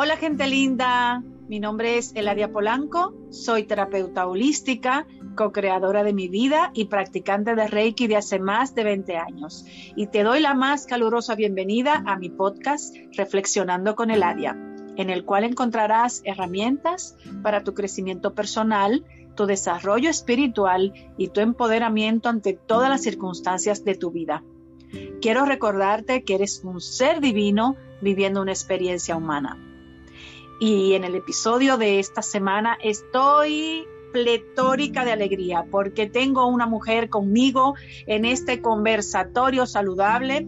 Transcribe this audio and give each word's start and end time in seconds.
Hola 0.00 0.16
gente 0.16 0.46
linda, 0.46 1.24
mi 1.48 1.58
nombre 1.58 1.98
es 1.98 2.14
Eladia 2.14 2.52
Polanco, 2.52 3.14
soy 3.30 3.64
terapeuta 3.64 4.28
holística, 4.28 5.08
co-creadora 5.34 6.04
de 6.04 6.12
mi 6.12 6.28
vida 6.28 6.70
y 6.72 6.84
practicante 6.84 7.56
de 7.56 7.66
Reiki 7.66 8.06
de 8.06 8.14
hace 8.14 8.38
más 8.38 8.76
de 8.76 8.84
20 8.84 9.16
años. 9.16 9.66
Y 9.96 10.06
te 10.06 10.22
doy 10.22 10.38
la 10.38 10.54
más 10.54 10.86
calurosa 10.86 11.34
bienvenida 11.34 12.04
a 12.06 12.16
mi 12.16 12.30
podcast 12.30 12.94
Reflexionando 13.16 13.96
con 13.96 14.12
Eladia, 14.12 14.56
en 14.96 15.10
el 15.10 15.24
cual 15.24 15.42
encontrarás 15.42 16.22
herramientas 16.24 17.16
para 17.42 17.64
tu 17.64 17.74
crecimiento 17.74 18.36
personal, 18.36 19.04
tu 19.34 19.46
desarrollo 19.46 20.10
espiritual 20.10 20.92
y 21.16 21.30
tu 21.30 21.40
empoderamiento 21.40 22.28
ante 22.28 22.52
todas 22.52 22.88
las 22.88 23.02
circunstancias 23.02 23.84
de 23.84 23.96
tu 23.96 24.12
vida. 24.12 24.44
Quiero 25.20 25.44
recordarte 25.44 26.22
que 26.22 26.36
eres 26.36 26.62
un 26.62 26.80
ser 26.80 27.20
divino 27.20 27.74
viviendo 28.00 28.40
una 28.40 28.52
experiencia 28.52 29.16
humana 29.16 29.64
y 30.60 30.94
en 30.94 31.04
el 31.04 31.14
episodio 31.14 31.76
de 31.76 31.98
esta 31.98 32.22
semana 32.22 32.78
estoy 32.82 33.86
pletórica 34.12 35.04
de 35.04 35.12
alegría 35.12 35.66
porque 35.70 36.06
tengo 36.06 36.46
una 36.46 36.66
mujer 36.66 37.08
conmigo 37.08 37.74
en 38.06 38.24
este 38.24 38.60
conversatorio 38.60 39.66
saludable 39.66 40.46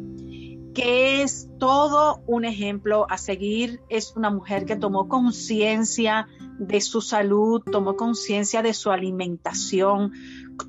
que 0.74 1.22
es 1.22 1.48
todo 1.58 2.22
un 2.26 2.44
ejemplo 2.44 3.06
a 3.10 3.18
seguir. 3.18 3.80
Es 3.88 4.14
una 4.16 4.30
mujer 4.30 4.64
que 4.66 4.76
tomó 4.76 5.08
conciencia 5.08 6.28
de 6.58 6.80
su 6.80 7.00
salud, 7.00 7.62
tomó 7.70 7.96
conciencia 7.96 8.62
de 8.62 8.72
su 8.72 8.90
alimentación, 8.90 10.12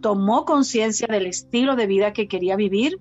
tomó 0.01 0.45
conciencia 0.45 1.07
del 1.07 1.27
estilo 1.27 1.75
de 1.75 1.87
vida 1.87 2.13
que 2.13 2.27
quería 2.27 2.55
vivir 2.55 2.99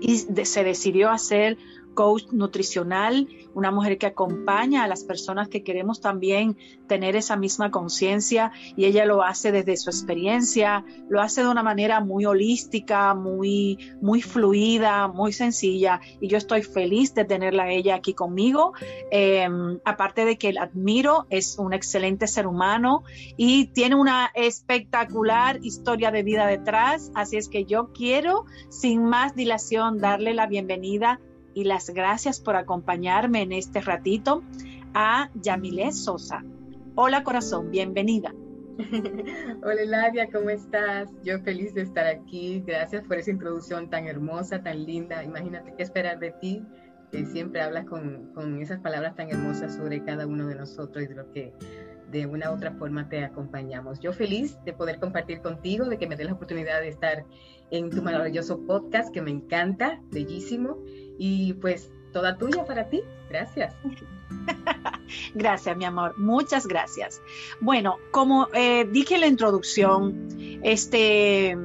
y 0.00 0.18
se 0.18 0.64
decidió 0.64 1.10
hacer 1.10 1.56
coach 1.94 2.24
nutricional, 2.32 3.28
una 3.54 3.70
mujer 3.70 3.98
que 3.98 4.06
acompaña 4.06 4.84
a 4.84 4.88
las 4.88 5.04
personas 5.04 5.48
que 5.48 5.62
queremos 5.62 6.00
también 6.00 6.56
tener 6.88 7.16
esa 7.16 7.36
misma 7.36 7.70
conciencia 7.70 8.52
y 8.76 8.84
ella 8.84 9.06
lo 9.06 9.22
hace 9.22 9.52
desde 9.52 9.76
su 9.76 9.90
experiencia, 9.90 10.84
lo 11.08 11.20
hace 11.20 11.42
de 11.42 11.48
una 11.48 11.62
manera 11.62 12.00
muy 12.00 12.24
holística, 12.24 13.14
muy, 13.14 13.78
muy 14.00 14.20
fluida, 14.20 15.08
muy 15.08 15.32
sencilla 15.32 16.00
y 16.20 16.28
yo 16.28 16.36
estoy 16.36 16.62
feliz 16.62 17.14
de 17.14 17.24
tenerla 17.24 17.70
ella 17.70 17.94
aquí 17.94 18.12
conmigo. 18.14 18.72
Em, 19.10 19.78
aparte 19.84 20.24
de 20.24 20.36
que 20.36 20.52
la 20.52 20.64
admiro, 20.64 21.26
es 21.30 21.58
un 21.58 21.72
excelente 21.72 22.26
ser 22.26 22.46
humano 22.46 23.04
y 23.36 23.66
tiene 23.66 23.94
una 23.94 24.30
espectacular 24.34 25.60
historia 25.62 26.10
de 26.10 26.22
vida 26.22 26.46
detrás, 26.46 27.10
así 27.14 27.36
es 27.36 27.48
que 27.48 27.64
yo 27.64 27.92
quiero 27.92 28.44
sin 28.70 29.04
más 29.04 29.34
dilación 29.34 29.98
darle 29.98 30.34
la 30.34 30.46
bienvenida 30.46 31.20
y 31.54 31.64
las 31.64 31.90
gracias 31.90 32.40
por 32.40 32.56
acompañarme 32.56 33.42
en 33.42 33.52
este 33.52 33.80
ratito 33.80 34.42
a 34.92 35.30
Yamile 35.34 35.92
Sosa. 35.92 36.44
Hola 36.96 37.22
corazón, 37.22 37.70
bienvenida. 37.70 38.34
Hola 39.62 39.84
Ladia, 39.86 40.28
¿cómo 40.32 40.50
estás? 40.50 41.08
Yo 41.22 41.38
feliz 41.40 41.74
de 41.74 41.82
estar 41.82 42.06
aquí. 42.06 42.62
Gracias 42.66 43.04
por 43.04 43.18
esa 43.18 43.30
introducción 43.30 43.88
tan 43.88 44.06
hermosa, 44.08 44.62
tan 44.62 44.84
linda. 44.84 45.22
Imagínate 45.22 45.74
qué 45.76 45.84
esperar 45.84 46.18
de 46.18 46.32
ti, 46.32 46.62
que 47.12 47.24
siempre 47.24 47.62
hablas 47.62 47.86
con, 47.86 48.32
con 48.34 48.60
esas 48.60 48.80
palabras 48.80 49.14
tan 49.14 49.30
hermosas 49.30 49.76
sobre 49.76 50.02
cada 50.04 50.26
uno 50.26 50.48
de 50.48 50.56
nosotros 50.56 51.04
y 51.04 51.06
de 51.06 51.14
lo 51.14 51.30
que 51.30 51.52
de 52.10 52.26
una 52.26 52.50
u 52.50 52.54
otra 52.54 52.72
forma 52.72 53.08
te 53.08 53.24
acompañamos. 53.24 54.00
Yo 54.00 54.12
feliz 54.12 54.58
de 54.64 54.72
poder 54.72 54.98
compartir 54.98 55.40
contigo, 55.40 55.86
de 55.86 55.98
que 55.98 56.08
me 56.08 56.16
des 56.16 56.26
la 56.26 56.34
oportunidad 56.34 56.80
de 56.80 56.88
estar 56.88 57.24
en 57.70 57.90
tu 57.90 58.02
maravilloso 58.02 58.60
podcast 58.66 59.12
que 59.12 59.22
me 59.22 59.30
encanta, 59.30 60.00
bellísimo 60.10 60.78
y 61.18 61.54
pues 61.54 61.90
toda 62.12 62.36
tuya 62.36 62.64
para 62.64 62.88
ti. 62.88 63.02
Gracias. 63.28 63.74
gracias, 65.34 65.76
mi 65.76 65.84
amor. 65.84 66.18
Muchas 66.18 66.66
gracias. 66.66 67.20
Bueno, 67.60 67.98
como 68.10 68.48
eh, 68.54 68.86
dije 68.90 69.16
en 69.16 69.20
la 69.22 69.26
introducción, 69.26 70.28
este, 70.62 71.56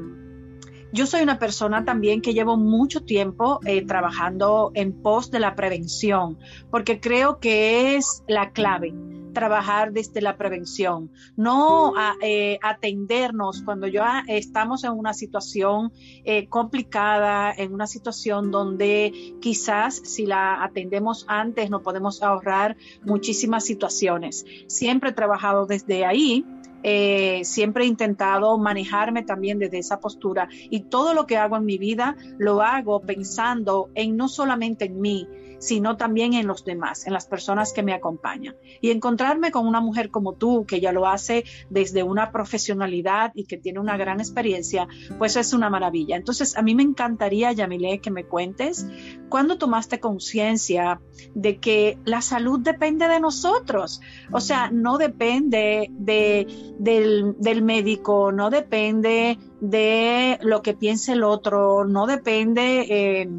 yo 0.92 1.06
soy 1.06 1.22
una 1.22 1.40
persona 1.40 1.86
también 1.86 2.22
que 2.22 2.34
llevo 2.34 2.58
mucho 2.58 3.02
tiempo 3.02 3.60
eh, 3.66 3.86
trabajando 3.86 4.72
en 4.74 4.94
pos 5.02 5.30
de 5.32 5.40
la 5.40 5.56
prevención, 5.56 6.38
porque 6.72 7.00
creo 7.00 7.40
que 7.40 7.96
es 7.96 8.24
la 8.28 8.52
clave 8.52 8.94
trabajar 9.34 9.92
desde 9.92 10.22
la 10.22 10.38
prevención, 10.38 11.12
no 11.36 11.94
eh, 12.22 12.60
atendernos 12.62 13.62
cuando 13.64 13.88
ya 13.88 14.24
estamos 14.28 14.84
en 14.84 14.92
una 14.92 15.14
situación 15.14 15.92
eh, 16.26 16.48
complicada, 16.48 17.54
en 17.56 17.74
una 17.74 17.88
situación 17.88 18.52
donde 18.52 19.36
quizás 19.42 19.96
si 19.96 20.26
la 20.26 20.64
atendemos 20.64 21.26
antes 21.28 21.70
no 21.70 21.82
podemos 21.82 22.22
ahorrar 22.24 22.78
muchísimas 23.04 23.66
situaciones. 23.66 24.46
Siempre 24.68 25.12
he 25.12 25.14
trabajado 25.14 25.66
desde 25.66 26.06
ahí. 26.06 26.46
Eh, 26.82 27.42
siempre 27.44 27.84
he 27.84 27.88
intentado 27.88 28.58
manejarme 28.58 29.24
también 29.24 29.60
desde 29.60 29.80
esa 29.80 30.00
postura 30.00 30.48
y 30.70 30.80
todo 30.80 31.14
lo 31.14 31.28
que 31.28 31.36
hago 31.36 31.58
en 31.58 31.66
mi 31.66 31.78
vida 31.78 32.16
lo 32.38 32.62
hago 32.62 33.02
pensando 33.02 33.90
en 33.96 34.16
no 34.16 34.30
solamente 34.30 34.86
en 34.86 35.02
mí, 35.02 35.28
sino 35.60 35.98
también 35.98 36.34
en 36.34 36.48
los 36.48 36.66
demás, 36.66 37.06
en 37.06 37.14
las 37.14 37.28
personas 37.28 37.74
que 37.74 37.84
me 37.84 37.94
acompañan. 37.94 38.56
Y 38.82 38.92
encontrarme 38.92 39.52
con 39.52 39.68
una 39.68 39.82
mujer 39.82 40.10
como 40.10 40.34
tú, 40.34 40.66
que 40.66 40.80
ya 40.80 40.92
lo 40.92 41.08
hace 41.08 41.44
desde 41.70 42.04
una 42.04 42.32
profesionalidad 42.32 43.32
y 43.36 43.46
que 43.46 43.58
tiene 43.58 43.80
una 43.80 43.98
gran 43.98 44.20
experiencia, 44.20 44.88
pues 45.18 45.36
es 45.36 45.54
una 45.54 45.70
maravilla. 45.70 46.16
Entonces, 46.16 46.58
a 46.58 46.62
mí 46.62 46.76
me 46.76 46.84
encantaría, 46.84 47.52
Yamile, 47.52 48.00
que 48.00 48.12
me 48.12 48.26
cuentes 48.26 48.88
cuándo 49.30 49.58
tomaste 49.58 50.00
conciencia 50.00 51.02
de 51.36 51.60
que 51.60 51.98
la 52.06 52.22
salud 52.22 52.60
depende 52.60 53.08
de 53.08 53.20
nosotros. 53.20 54.02
O 54.32 54.40
sea, 54.40 54.70
no 54.72 54.98
depende 54.98 55.90
de, 55.92 56.48
del, 56.80 57.62
médico, 57.62 58.32
no 58.32 58.50
depende 58.50 59.38
de 59.60 60.40
lo 60.42 60.62
que 60.62 60.74
piense 60.74 61.14
el 61.14 61.24
otro, 61.24 61.86
no 61.86 62.08
depende... 62.08 62.86
Eh, 62.90 63.30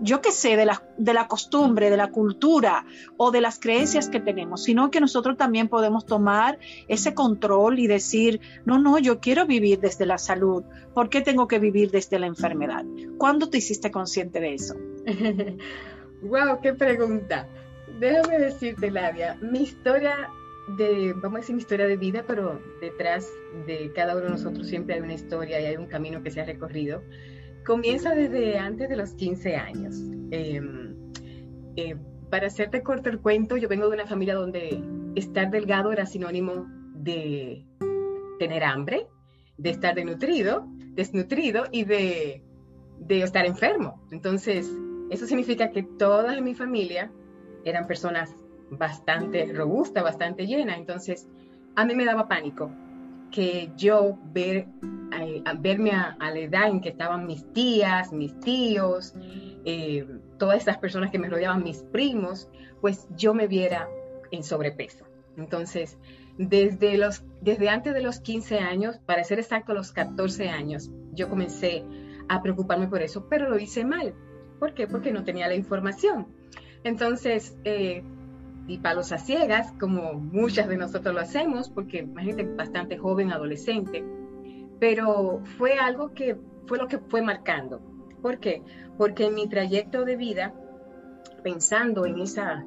yo 0.00 0.20
qué 0.20 0.32
sé, 0.32 0.56
de 0.56 0.64
la, 0.64 0.82
de 0.96 1.14
la 1.14 1.26
costumbre, 1.26 1.90
de 1.90 1.96
la 1.96 2.10
cultura 2.10 2.84
o 3.16 3.30
de 3.30 3.40
las 3.40 3.58
creencias 3.58 4.08
que 4.08 4.20
tenemos, 4.20 4.64
sino 4.64 4.90
que 4.90 5.00
nosotros 5.00 5.36
también 5.36 5.68
podemos 5.68 6.06
tomar 6.06 6.58
ese 6.86 7.14
control 7.14 7.78
y 7.78 7.86
decir, 7.86 8.40
no, 8.64 8.78
no, 8.78 8.98
yo 8.98 9.20
quiero 9.20 9.46
vivir 9.46 9.80
desde 9.80 10.06
la 10.06 10.18
salud, 10.18 10.64
¿por 10.94 11.08
qué 11.08 11.20
tengo 11.20 11.48
que 11.48 11.58
vivir 11.58 11.90
desde 11.90 12.18
la 12.18 12.26
enfermedad? 12.26 12.84
¿Cuándo 13.18 13.50
te 13.50 13.58
hiciste 13.58 13.90
consciente 13.90 14.40
de 14.40 14.54
eso? 14.54 14.74
wow, 16.22 16.60
qué 16.62 16.74
pregunta. 16.74 17.48
Déjame 17.98 18.38
decirte, 18.38 18.90
Ladia, 18.90 19.36
mi 19.40 19.62
historia 19.62 20.30
de, 20.76 21.14
vamos 21.14 21.38
a 21.38 21.40
decir 21.40 21.54
mi 21.56 21.62
historia 21.62 21.86
de 21.86 21.96
vida, 21.96 22.24
pero 22.26 22.60
detrás 22.80 23.28
de 23.66 23.90
cada 23.94 24.14
uno 24.14 24.24
de 24.24 24.30
nosotros 24.30 24.66
siempre 24.66 24.94
hay 24.94 25.00
una 25.00 25.14
historia 25.14 25.60
y 25.60 25.64
hay 25.64 25.76
un 25.76 25.86
camino 25.86 26.22
que 26.22 26.30
se 26.30 26.40
ha 26.40 26.44
recorrido 26.44 27.02
comienza 27.68 28.14
desde 28.14 28.58
antes 28.58 28.88
de 28.88 28.96
los 28.96 29.12
15 29.12 29.56
años. 29.56 29.94
Em, 30.30 30.96
eh, 31.76 31.96
para 32.30 32.46
hacerte 32.46 32.82
corto 32.82 33.10
el 33.10 33.20
cuento, 33.20 33.58
yo 33.58 33.68
vengo 33.68 33.88
de 33.88 33.94
una 33.94 34.06
familia 34.06 34.34
donde 34.34 34.82
estar 35.16 35.50
delgado 35.50 35.92
era 35.92 36.06
sinónimo 36.06 36.66
de 36.94 37.66
tener 38.38 38.64
hambre, 38.64 39.06
de 39.58 39.68
estar 39.68 39.94
desnutrido, 39.94 40.66
desnutrido 40.94 41.64
y 41.70 41.84
de, 41.84 42.42
de 43.00 43.22
estar 43.22 43.44
enfermo. 43.44 44.02
Entonces, 44.12 44.66
eso 45.10 45.26
significa 45.26 45.70
que 45.70 45.82
todas 45.82 46.38
en 46.38 46.44
mi 46.44 46.54
familia 46.54 47.12
eran 47.64 47.86
personas 47.86 48.34
bastante 48.70 49.52
robustas, 49.52 50.02
bastante 50.02 50.46
llenas. 50.46 50.78
Entonces, 50.78 51.28
a 51.76 51.84
mí 51.84 51.94
me 51.94 52.06
daba 52.06 52.28
pánico 52.28 52.70
que 53.30 53.70
yo 53.76 54.18
ver, 54.32 54.66
eh, 55.22 55.42
verme 55.58 55.92
a, 55.92 56.16
la 56.18 56.38
edad 56.38 56.68
en 56.68 56.80
que 56.80 56.90
estaban 56.90 57.26
mis 57.26 57.52
tías, 57.52 58.12
mis 58.12 58.38
tíos, 58.40 59.14
eh, 59.64 60.06
todas 60.38 60.58
estas 60.58 60.78
personas 60.78 61.10
que 61.10 61.18
me 61.18 61.28
rodeaban, 61.28 61.62
mis 61.62 61.82
primos, 61.82 62.48
pues 62.80 63.06
yo 63.16 63.34
me 63.34 63.46
viera 63.46 63.88
en 64.30 64.42
sobrepeso. 64.42 65.04
Entonces, 65.36 65.98
desde, 66.36 66.96
los, 66.98 67.24
desde 67.40 67.68
antes 67.68 67.94
de 67.94 68.02
los 68.02 68.20
15 68.20 68.58
años, 68.58 68.98
para 69.06 69.24
ser 69.24 69.38
exacto, 69.38 69.74
los 69.74 69.92
14 69.92 70.48
años, 70.48 70.90
yo 71.12 71.28
comencé 71.28 71.84
a 72.28 72.42
preocuparme 72.42 72.88
por 72.88 73.02
eso, 73.02 73.26
pero 73.28 73.48
lo 73.48 73.58
hice 73.58 73.84
mal. 73.84 74.14
¿Por 74.58 74.74
qué? 74.74 74.86
Porque 74.86 75.12
no 75.12 75.24
tenía 75.24 75.48
la 75.48 75.54
información. 75.54 76.26
Entonces, 76.84 77.56
eh, 77.64 78.02
y 78.66 78.78
palos 78.78 79.12
a 79.12 79.18
ciegas, 79.18 79.72
como 79.80 80.14
muchas 80.14 80.68
de 80.68 80.76
nosotros 80.76 81.14
lo 81.14 81.20
hacemos, 81.20 81.70
porque 81.70 81.98
imagínate, 81.98 82.44
bastante 82.44 82.98
joven, 82.98 83.32
adolescente, 83.32 84.04
pero 84.78 85.40
fue 85.56 85.74
algo 85.74 86.14
que 86.14 86.36
fue 86.66 86.78
lo 86.78 86.88
que 86.88 86.98
fue 86.98 87.22
marcando. 87.22 87.80
¿Por 88.22 88.38
qué? 88.38 88.62
Porque 88.96 89.26
en 89.26 89.34
mi 89.34 89.48
trayecto 89.48 90.04
de 90.04 90.16
vida, 90.16 90.54
pensando 91.42 92.04
en 92.04 92.18
esa, 92.18 92.64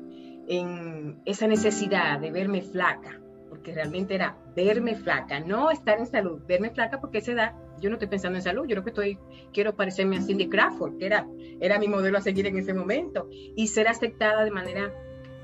en 0.48 1.22
esa 1.26 1.48
necesidad 1.48 2.20
de 2.20 2.32
verme 2.32 2.62
flaca, 2.62 3.20
porque 3.50 3.74
realmente 3.74 4.16
era 4.16 4.38
verme 4.56 4.96
flaca, 4.96 5.40
no 5.40 5.72
estar 5.72 6.00
en 6.00 6.08
salud, 6.08 6.42
verme 6.48 6.72
flaca 6.72 7.00
porque 7.00 7.20
esa 7.20 7.34
edad 7.34 7.56
yo 7.82 7.90
no 7.90 7.96
estoy 7.96 8.08
pensando 8.08 8.38
en 8.38 8.44
salud, 8.44 8.64
yo 8.64 8.76
creo 8.76 8.84
que 8.84 8.90
estoy, 8.92 9.20
quiero 9.52 9.76
parecerme 9.76 10.18
a 10.18 10.22
Cindy 10.22 10.48
Crawford, 10.48 10.98
que 10.98 11.08
era, 11.08 11.28
era 11.60 11.80
mi 11.80 11.88
modelo 11.88 12.18
a 12.18 12.22
seguir 12.22 12.46
en 12.46 12.58
ese 12.58 12.74
momento, 12.74 13.28
y 13.32 13.68
ser 13.68 13.88
aceptada 13.88 14.44
de 14.44 14.52
manera 14.52 14.94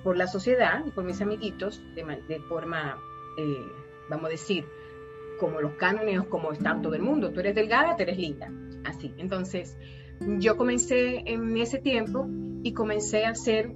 por 0.03 0.15
la 0.17 0.27
sociedad 0.27 0.85
y 0.85 0.91
por 0.91 1.03
mis 1.03 1.19
amiguitos 1.21 1.81
de, 1.95 2.39
forma, 2.47 2.97
eh, 3.37 3.65
vamos 4.09 4.27
a 4.27 4.29
decir, 4.29 4.65
como 5.39 5.61
los 5.61 5.73
cánones, 5.73 6.23
como 6.23 6.51
está 6.51 6.79
todo 6.81 6.93
el 6.93 7.01
mundo. 7.01 7.31
Tú 7.31 7.39
eres 7.39 7.55
delgada, 7.55 7.95
tú 7.95 8.03
eres 8.03 8.17
linda. 8.17 8.51
Así. 8.85 9.13
Entonces, 9.17 9.77
yo 10.39 10.57
comencé 10.57 11.23
en 11.25 11.55
ese 11.57 11.79
tiempo 11.79 12.27
y 12.63 12.73
comencé 12.73 13.25
a 13.25 13.29
hacer 13.29 13.73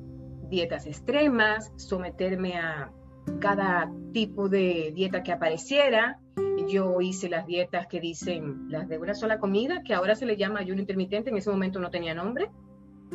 dietas 0.50 0.86
extremas, 0.86 1.72
someterme 1.78 2.56
a 2.58 2.92
cada 3.40 3.92
tipo 4.14 4.50
de 4.50 4.92
dieta 4.94 5.24
que 5.24 5.32
apareciera. 5.32 6.20
Yo 6.68 7.02
hice 7.02 7.30
las 7.30 7.48
dietas 7.48 7.88
que 7.88 8.00
dicen 8.00 8.70
las 8.70 8.88
de 8.88 8.98
una 8.98 9.14
sola 9.14 9.40
comida, 9.40 9.82
que 9.84 9.94
ahora 9.94 10.16
se 10.16 10.26
le 10.26 10.38
llama 10.38 10.60
ayuno 10.60 10.82
intermitente, 10.82 11.30
en 11.30 11.38
ese 11.38 11.50
momento 11.50 11.80
no 11.80 11.90
tenía 11.90 12.14
nombre, 12.14 12.50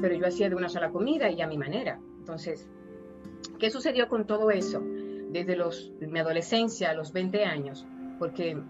pero 0.01 0.15
yo 0.15 0.27
hacía 0.27 0.49
de 0.49 0.57
una 0.57 0.69
sola 0.69 0.91
comida 0.91 1.31
y 1.31 1.41
a 1.41 1.47
mi 1.47 1.59
manera. 1.59 2.01
Entonces, 2.19 2.69
¿qué 3.59 3.71
sucedió 3.71 4.09
con 4.09 4.27
todo 4.27 4.51
eso? 4.51 4.83
Desde 5.31 5.57
los, 5.57 5.93
mi 6.01 6.19
adolescencia 6.19 6.91
a 6.91 6.95
los 6.95 7.13
20 7.13 7.45
años, 7.45 7.87
porque, 8.19 8.61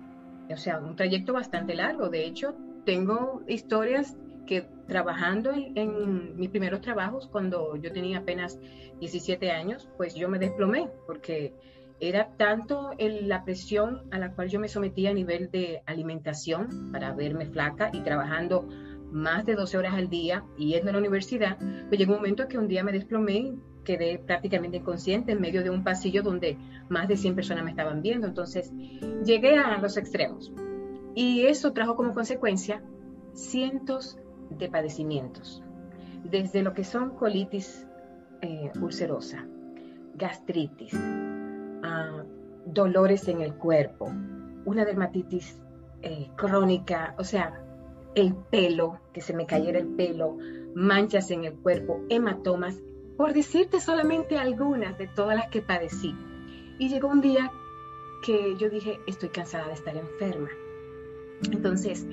o 0.50 0.56
sea, 0.56 0.78
un 0.78 0.96
trayecto 0.96 1.32
bastante 1.32 1.74
largo. 1.74 2.08
De 2.08 2.24
hecho, 2.24 2.54
tengo 2.84 3.42
historias 3.46 4.16
que 4.46 4.66
trabajando 4.86 5.52
en, 5.52 6.36
mis 6.36 6.50
primeros 6.50 6.80
trabajos, 6.80 7.28
cuando 7.28 7.76
yo 7.76 7.92
tenía 7.92 8.18
apenas 8.18 8.58
17 9.00 9.50
años, 9.50 9.88
pues 9.96 10.14
yo 10.14 10.28
me 10.28 10.38
desplomé 10.38 10.88
porque 11.06 11.54
era 11.98 12.28
tanto 12.36 12.92
la 12.98 13.44
presión 13.44 14.02
a 14.10 14.18
la 14.18 14.32
cual 14.32 14.48
yo 14.48 14.60
me 14.60 14.68
sometía 14.68 15.10
a 15.10 15.14
nivel 15.14 15.50
de 15.50 15.82
alimentación 15.86 16.92
para 16.92 17.12
verme 17.14 17.46
flaca 17.46 17.90
y 17.92 18.00
trabajando 18.00 18.68
más 19.10 19.46
de 19.46 19.54
12 19.54 19.78
horas 19.78 19.94
al 19.94 20.08
día 20.08 20.44
y 20.56 20.72
yendo 20.72 20.90
a 20.90 20.92
la 20.92 20.98
universidad, 20.98 21.58
pues 21.88 21.98
llegó 21.98 22.12
un 22.12 22.18
momento 22.18 22.48
que 22.48 22.58
un 22.58 22.68
día 22.68 22.84
me 22.84 22.92
desplomé 22.92 23.54
quedé 23.86 24.18
prácticamente 24.18 24.78
inconsciente 24.78 25.32
en 25.32 25.40
medio 25.40 25.62
de 25.62 25.70
un 25.70 25.84
pasillo 25.84 26.22
donde 26.22 26.58
más 26.90 27.08
de 27.08 27.16
100 27.16 27.34
personas 27.36 27.64
me 27.64 27.70
estaban 27.70 28.02
viendo. 28.02 28.26
Entonces 28.26 28.70
llegué 29.24 29.56
a 29.56 29.78
los 29.78 29.96
extremos 29.96 30.52
y 31.14 31.46
eso 31.46 31.72
trajo 31.72 31.96
como 31.96 32.12
consecuencia 32.12 32.82
cientos 33.32 34.18
de 34.50 34.68
padecimientos, 34.68 35.62
desde 36.24 36.62
lo 36.62 36.74
que 36.74 36.84
son 36.84 37.10
colitis 37.10 37.86
eh, 38.42 38.70
ulcerosa, 38.80 39.46
gastritis, 40.14 40.94
ah, 41.82 42.22
dolores 42.66 43.28
en 43.28 43.40
el 43.40 43.54
cuerpo, 43.54 44.12
una 44.64 44.84
dermatitis 44.84 45.58
eh, 46.02 46.28
crónica, 46.36 47.14
o 47.18 47.24
sea, 47.24 47.62
el 48.14 48.34
pelo, 48.34 49.00
que 49.12 49.20
se 49.20 49.34
me 49.34 49.46
cayera 49.46 49.78
el 49.78 49.88
pelo, 49.88 50.36
manchas 50.74 51.30
en 51.30 51.44
el 51.44 51.54
cuerpo, 51.54 52.02
hematomas, 52.08 52.76
por 53.16 53.32
decirte 53.32 53.80
solamente 53.80 54.38
algunas 54.38 54.96
de 54.98 55.06
todas 55.08 55.36
las 55.36 55.48
que 55.48 55.62
padecí. 55.62 56.14
Y 56.78 56.88
llegó 56.88 57.08
un 57.08 57.20
día 57.20 57.50
que 58.22 58.56
yo 58.58 58.68
dije, 58.68 59.00
estoy 59.06 59.30
cansada 59.30 59.68
de 59.68 59.74
estar 59.74 59.96
enferma. 59.96 60.48
Entonces, 61.50 62.06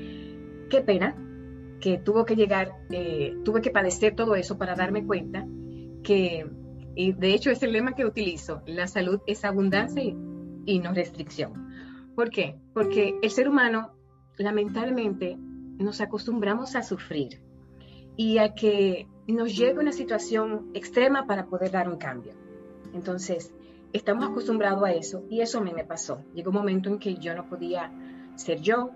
qué 0.70 0.82
pena 0.82 1.16
que 1.80 1.98
tuvo 1.98 2.26
que 2.26 2.36
llegar, 2.36 2.72
eh, 2.92 3.36
tuve 3.44 3.62
que 3.62 3.70
padecer 3.70 4.16
todo 4.16 4.36
eso 4.36 4.58
para 4.58 4.76
darme 4.76 5.06
cuenta 5.06 5.46
que, 6.04 6.50
y 6.96 7.12
de 7.12 7.34
hecho 7.34 7.52
es 7.52 7.62
el 7.64 7.74
lema 7.74 7.94
que 7.94 8.06
utilizo, 8.06 8.62
la 8.66 8.88
salud 8.88 9.20
es 9.28 9.44
abundancia 9.44 10.02
y, 10.02 10.80
no 10.80 10.94
restricción. 10.94 12.14
¿Por 12.16 12.30
qué? 12.30 12.56
Porque 12.74 13.16
el 13.22 13.30
ser 13.32 13.50
humano, 13.50 13.96
lamentablemente, 14.38 15.36
nos 15.38 16.00
acostumbramos 16.00 16.76
a 16.76 16.84
sufrir 16.84 17.42
y 18.16 18.38
a 18.38 18.54
que 18.54 19.08
nos 19.28 19.56
llegue 19.56 19.80
una 19.80 19.94
situación 19.94 20.72
extrema 20.74 21.26
para 21.26 21.46
poder 21.46 21.72
dar 21.72 21.88
un 21.88 21.98
cambio. 21.98 22.34
Entonces, 22.94 23.54
estamos 23.94 24.26
acostumbrados 24.30 24.84
a 24.84 24.92
eso 24.92 25.24
y 25.30 25.42
eso 25.42 25.60
a 25.60 25.62
mí 25.62 25.72
me 25.74 25.86
pasó. 25.86 26.22
Llegó 26.34 26.50
un 26.50 26.58
momento 26.58 26.90
en 26.90 27.00
que 27.00 27.16
yo 27.16 27.34
no 27.34 27.48
podía 27.48 27.92
ser 28.36 28.60
yo, 28.60 28.92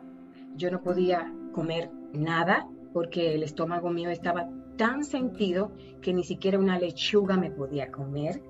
yo 0.56 0.72
no 0.72 0.82
podía 0.82 1.32
comer 1.54 1.90
nada, 2.14 2.68
porque 2.94 3.36
el 3.36 3.44
estómago 3.44 3.90
mío 3.90 4.10
estaba 4.10 4.50
tan 4.76 5.04
sentido 5.04 5.72
que 6.02 6.14
ni 6.14 6.24
siquiera 6.24 6.60
una 6.60 6.80
lechuga 6.80 7.38
me 7.38 7.52
podía 7.52 7.92
comer. 7.92 8.42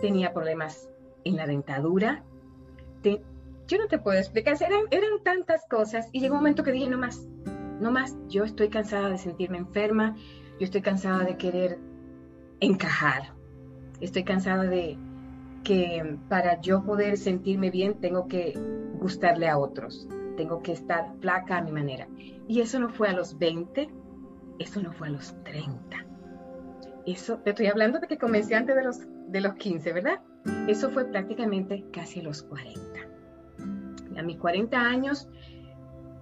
tenía 0.00 0.32
problemas 0.32 0.88
en 1.24 1.36
la 1.36 1.46
dentadura. 1.46 2.24
yo 3.02 3.78
no 3.78 3.88
te 3.88 3.98
puedo 3.98 4.18
explicar, 4.18 4.56
eran, 4.60 4.84
eran 4.90 5.22
tantas 5.22 5.66
cosas 5.68 6.08
y 6.12 6.20
llegó 6.20 6.34
un 6.34 6.40
momento 6.40 6.62
que 6.62 6.72
dije, 6.72 6.88
no 6.88 6.98
más, 6.98 7.26
no 7.80 7.90
más, 7.90 8.16
yo 8.28 8.44
estoy 8.44 8.68
cansada 8.68 9.10
de 9.10 9.18
sentirme 9.18 9.58
enferma, 9.58 10.16
yo 10.58 10.64
estoy 10.64 10.82
cansada 10.82 11.24
de 11.24 11.36
querer 11.36 11.78
encajar, 12.60 13.34
estoy 14.00 14.24
cansada 14.24 14.64
de 14.64 14.98
que 15.64 16.18
para 16.28 16.60
yo 16.60 16.84
poder 16.84 17.16
sentirme 17.16 17.70
bien 17.70 18.00
tengo 18.00 18.28
que 18.28 18.54
gustarle 18.98 19.48
a 19.48 19.58
otros 19.58 20.08
tengo 20.36 20.62
que 20.62 20.72
estar 20.72 21.16
flaca 21.20 21.56
a 21.56 21.62
mi 21.62 21.72
manera. 21.72 22.06
Y 22.46 22.60
eso 22.60 22.78
no 22.78 22.90
fue 22.90 23.08
a 23.08 23.12
los 23.12 23.38
20, 23.38 23.88
eso 24.60 24.80
no 24.80 24.92
fue 24.92 25.08
a 25.08 25.10
los 25.10 25.34
30. 25.42 26.06
Eso, 27.06 27.38
te 27.38 27.50
estoy 27.50 27.66
hablando 27.66 27.98
de 27.98 28.06
que 28.06 28.18
comencé 28.18 28.54
antes 28.54 28.76
de 28.76 28.84
los, 28.84 29.00
de 29.28 29.40
los 29.40 29.54
15, 29.54 29.92
¿verdad? 29.92 30.20
Eso 30.68 30.90
fue 30.90 31.06
prácticamente 31.06 31.84
casi 31.92 32.20
los 32.20 32.42
40. 32.44 32.80
A 34.16 34.22
mis 34.22 34.36
40 34.38 34.78
años, 34.78 35.28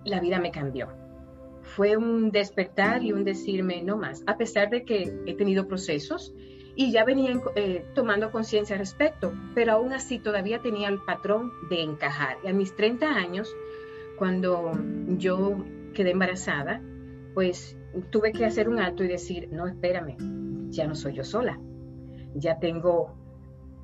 la 0.04 0.20
vida 0.20 0.38
me 0.40 0.50
cambió. 0.50 0.88
Fue 1.76 1.96
un 1.96 2.30
despertar 2.30 3.02
y 3.02 3.12
un 3.12 3.24
decirme 3.24 3.82
no 3.82 3.96
más, 3.96 4.22
a 4.26 4.36
pesar 4.36 4.70
de 4.70 4.84
que 4.84 5.12
he 5.26 5.34
tenido 5.34 5.66
procesos 5.66 6.34
y 6.76 6.90
ya 6.92 7.04
venía 7.04 7.40
eh, 7.56 7.84
tomando 7.94 8.30
conciencia 8.30 8.74
al 8.74 8.80
respecto, 8.80 9.32
pero 9.54 9.72
aún 9.72 9.92
así 9.92 10.18
todavía 10.18 10.60
tenía 10.60 10.88
el 10.88 11.00
patrón 11.00 11.52
de 11.70 11.82
encajar. 11.82 12.38
Y 12.44 12.48
a 12.48 12.52
mis 12.52 12.74
30 12.74 13.06
años, 13.06 13.54
cuando 14.18 14.72
yo 15.18 15.64
quedé 15.94 16.10
embarazada, 16.10 16.82
pues 17.34 17.76
tuve 18.10 18.32
que 18.32 18.44
hacer 18.44 18.68
un 18.68 18.78
alto 18.78 19.04
y 19.04 19.08
decir, 19.08 19.48
no, 19.52 19.66
espérame, 19.66 20.16
ya 20.70 20.86
no 20.86 20.94
soy 20.94 21.14
yo 21.14 21.24
sola, 21.24 21.60
ya 22.34 22.58
tengo 22.58 23.14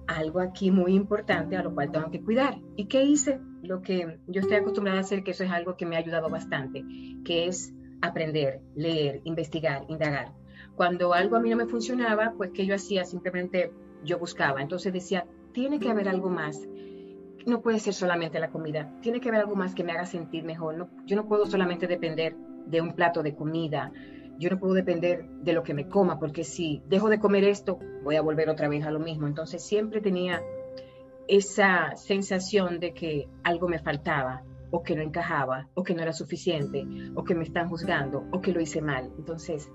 algo 0.06 0.40
aquí 0.40 0.72
muy 0.72 0.94
importante 0.94 1.56
a 1.56 1.62
lo 1.62 1.72
cual 1.72 1.92
tengo 1.92 2.10
que 2.10 2.20
cuidar. 2.20 2.58
¿Y 2.76 2.86
qué 2.86 3.04
hice? 3.04 3.40
Lo 3.62 3.82
que 3.82 4.18
yo 4.26 4.40
estoy 4.40 4.56
acostumbrada 4.56 4.98
a 4.98 5.02
hacer, 5.02 5.22
que 5.22 5.30
eso 5.30 5.44
es 5.44 5.50
algo 5.50 5.76
que 5.76 5.86
me 5.86 5.94
ha 5.94 6.00
ayudado 6.00 6.28
bastante, 6.28 6.84
que 7.24 7.46
es 7.46 7.72
aprender, 8.02 8.60
leer, 8.74 9.20
investigar, 9.24 9.84
indagar. 9.88 10.32
Cuando 10.76 11.12
algo 11.12 11.36
a 11.36 11.40
mí 11.40 11.50
no 11.50 11.56
me 11.56 11.66
funcionaba, 11.66 12.34
pues 12.36 12.50
¿qué 12.52 12.66
yo 12.66 12.74
hacía? 12.74 13.04
Simplemente 13.04 13.72
yo 14.04 14.18
buscaba. 14.18 14.62
Entonces 14.62 14.92
decía, 14.92 15.26
tiene 15.52 15.78
que 15.78 15.90
haber 15.90 16.08
algo 16.08 16.30
más 16.30 16.66
no 17.46 17.60
puede 17.60 17.78
ser 17.78 17.94
solamente 17.94 18.38
la 18.38 18.50
comida, 18.50 18.92
tiene 19.00 19.20
que 19.20 19.28
haber 19.28 19.42
algo 19.42 19.56
más 19.56 19.74
que 19.74 19.84
me 19.84 19.92
haga 19.92 20.06
sentir 20.06 20.44
mejor. 20.44 20.76
No, 20.76 20.88
yo 21.06 21.16
no 21.16 21.26
puedo 21.26 21.46
solamente 21.46 21.86
depender 21.86 22.34
de 22.66 22.80
un 22.80 22.94
plato 22.94 23.22
de 23.22 23.34
comida, 23.34 23.92
yo 24.38 24.50
no 24.50 24.58
puedo 24.58 24.74
depender 24.74 25.26
de 25.42 25.52
lo 25.52 25.62
que 25.62 25.74
me 25.74 25.88
coma, 25.88 26.18
porque 26.18 26.44
si 26.44 26.82
dejo 26.86 27.08
de 27.08 27.18
comer 27.18 27.44
esto, 27.44 27.78
voy 28.02 28.16
a 28.16 28.22
volver 28.22 28.48
otra 28.48 28.68
vez 28.68 28.84
a 28.84 28.90
lo 28.90 28.98
mismo. 28.98 29.26
Entonces 29.26 29.64
siempre 29.64 30.00
tenía 30.00 30.42
esa 31.28 31.94
sensación 31.96 32.80
de 32.80 32.92
que 32.92 33.28
algo 33.44 33.68
me 33.68 33.78
faltaba, 33.78 34.42
o 34.70 34.82
que 34.82 34.94
no 34.94 35.02
encajaba, 35.02 35.68
o 35.74 35.82
que 35.82 35.94
no 35.94 36.02
era 36.02 36.12
suficiente, 36.12 36.86
o 37.14 37.24
que 37.24 37.34
me 37.34 37.44
están 37.44 37.68
juzgando, 37.68 38.24
o 38.32 38.40
que 38.40 38.52
lo 38.52 38.60
hice 38.60 38.80
mal. 38.80 39.10
Entonces 39.18 39.70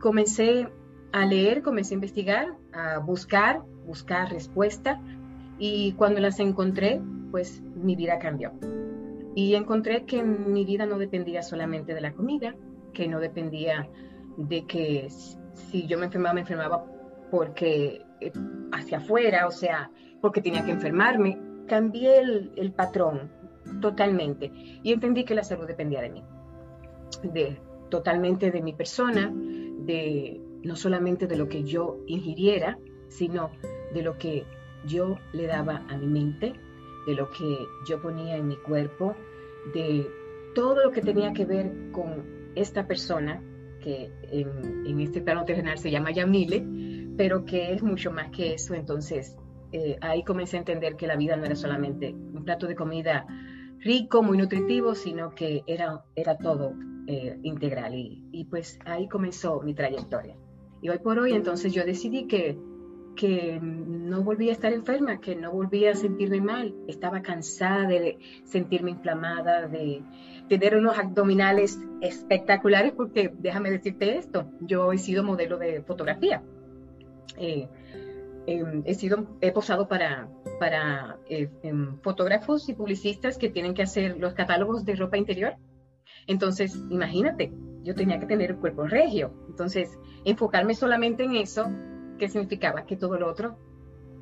comencé 0.00 0.68
a 1.12 1.26
leer, 1.26 1.62
comencé 1.62 1.94
a 1.94 1.96
investigar, 1.96 2.54
a 2.72 2.98
buscar, 2.98 3.62
buscar 3.86 4.30
respuesta 4.30 5.00
y 5.58 5.92
cuando 5.92 6.20
las 6.20 6.40
encontré, 6.40 7.00
pues 7.30 7.62
mi 7.62 7.96
vida 7.96 8.18
cambió. 8.18 8.52
Y 9.34 9.54
encontré 9.54 10.04
que 10.04 10.22
mi 10.22 10.64
vida 10.64 10.86
no 10.86 10.98
dependía 10.98 11.42
solamente 11.42 11.94
de 11.94 12.00
la 12.00 12.12
comida, 12.12 12.54
que 12.92 13.06
no 13.06 13.20
dependía 13.20 13.88
de 14.36 14.66
que 14.66 15.08
si 15.10 15.86
yo 15.86 15.98
me 15.98 16.06
enfermaba, 16.06 16.34
me 16.34 16.40
enfermaba 16.40 16.84
porque 17.30 18.02
eh, 18.20 18.32
hacia 18.72 18.98
afuera, 18.98 19.46
o 19.46 19.50
sea, 19.50 19.90
porque 20.20 20.40
tenía 20.40 20.64
que 20.64 20.72
enfermarme. 20.72 21.38
Cambié 21.68 22.18
el, 22.18 22.52
el 22.56 22.72
patrón 22.72 23.30
totalmente 23.80 24.50
y 24.82 24.92
entendí 24.92 25.24
que 25.24 25.34
la 25.34 25.44
salud 25.44 25.66
dependía 25.66 26.00
de 26.00 26.10
mí, 26.10 26.24
de 27.22 27.60
totalmente 27.90 28.50
de 28.50 28.62
mi 28.62 28.72
persona, 28.72 29.32
de 29.34 30.40
no 30.62 30.76
solamente 30.76 31.26
de 31.26 31.36
lo 31.36 31.48
que 31.48 31.64
yo 31.64 31.98
ingiriera, 32.06 32.78
sino 33.08 33.50
de 33.92 34.02
lo 34.02 34.16
que 34.18 34.44
yo 34.86 35.18
le 35.32 35.46
daba 35.46 35.84
a 35.88 35.96
mi 35.96 36.06
mente, 36.06 36.54
de 37.06 37.14
lo 37.14 37.30
que 37.30 37.66
yo 37.86 38.00
ponía 38.00 38.36
en 38.36 38.48
mi 38.48 38.56
cuerpo, 38.56 39.14
de 39.74 40.06
todo 40.54 40.84
lo 40.84 40.90
que 40.90 41.00
tenía 41.00 41.32
que 41.32 41.44
ver 41.44 41.72
con 41.92 42.24
esta 42.54 42.86
persona, 42.86 43.42
que 43.80 44.10
en, 44.30 45.00
este 45.00 45.22
plano 45.22 45.44
terrenal 45.44 45.78
se 45.78 45.90
llama 45.90 46.10
Yamile, 46.10 46.66
pero 47.16 47.44
que 47.44 47.72
es 47.72 47.82
mucho 47.82 48.10
más 48.10 48.30
que 48.30 48.54
eso. 48.54 48.74
Entonces, 48.74 49.36
eh, 49.72 49.96
ahí 50.00 50.22
comencé 50.22 50.56
a 50.56 50.60
entender 50.60 50.96
que 50.96 51.06
la 51.06 51.16
vida 51.16 51.36
no 51.36 51.44
era 51.44 51.56
solamente 51.56 52.12
un 52.12 52.44
plato 52.44 52.66
de 52.66 52.74
comida 52.74 53.26
rico, 53.80 54.22
muy 54.22 54.38
nutritivo, 54.38 54.94
sino 54.94 55.34
que 55.34 55.62
era, 55.66 56.04
era 56.14 56.36
todo 56.36 56.74
eh, 57.06 57.38
integral. 57.42 57.94
Y, 57.94 58.24
y 58.32 58.44
pues 58.44 58.78
ahí 58.84 59.08
comenzó 59.08 59.60
mi 59.62 59.74
trayectoria. 59.74 60.36
Y 60.82 60.88
hoy 60.88 60.98
por 60.98 61.18
hoy, 61.18 61.32
entonces 61.32 61.72
yo 61.72 61.84
decidí 61.84 62.26
que 62.26 62.58
que 63.20 63.58
no 63.60 64.22
volvía 64.22 64.50
a 64.50 64.54
estar 64.54 64.72
enferma, 64.72 65.20
que 65.20 65.36
no 65.36 65.52
volvía 65.52 65.92
a 65.92 65.94
sentirme 65.94 66.40
mal. 66.40 66.74
Estaba 66.88 67.20
cansada 67.20 67.86
de 67.86 68.18
sentirme 68.44 68.92
inflamada, 68.92 69.68
de 69.68 70.02
tener 70.48 70.76
unos 70.76 70.98
abdominales 70.98 71.78
espectaculares, 72.00 72.92
porque 72.92 73.32
déjame 73.38 73.70
decirte 73.70 74.16
esto, 74.16 74.46
yo 74.60 74.92
he 74.92 74.98
sido 74.98 75.22
modelo 75.22 75.58
de 75.58 75.82
fotografía. 75.82 76.42
Eh, 77.36 77.68
em, 78.46 78.82
he 78.84 78.94
sido, 78.94 79.26
he 79.40 79.52
posado 79.52 79.88
para, 79.88 80.28
para 80.58 81.18
eh, 81.28 81.50
em, 81.62 81.98
fotógrafos 82.02 82.68
y 82.68 82.74
publicistas 82.74 83.38
que 83.38 83.50
tienen 83.50 83.74
que 83.74 83.82
hacer 83.82 84.16
los 84.18 84.34
catálogos 84.34 84.84
de 84.84 84.96
ropa 84.96 85.16
interior. 85.16 85.54
Entonces, 86.26 86.76
imagínate, 86.90 87.52
yo 87.82 87.94
tenía 87.94 88.20
que 88.20 88.26
tener 88.26 88.50
el 88.50 88.56
cuerpo 88.56 88.86
regio. 88.86 89.32
Entonces, 89.48 89.98
enfocarme 90.24 90.74
solamente 90.74 91.24
en 91.24 91.36
eso 91.36 91.70
¿qué 92.20 92.28
significaba? 92.28 92.86
Que 92.86 92.96
todo 92.96 93.18
lo 93.18 93.28
otro 93.28 93.56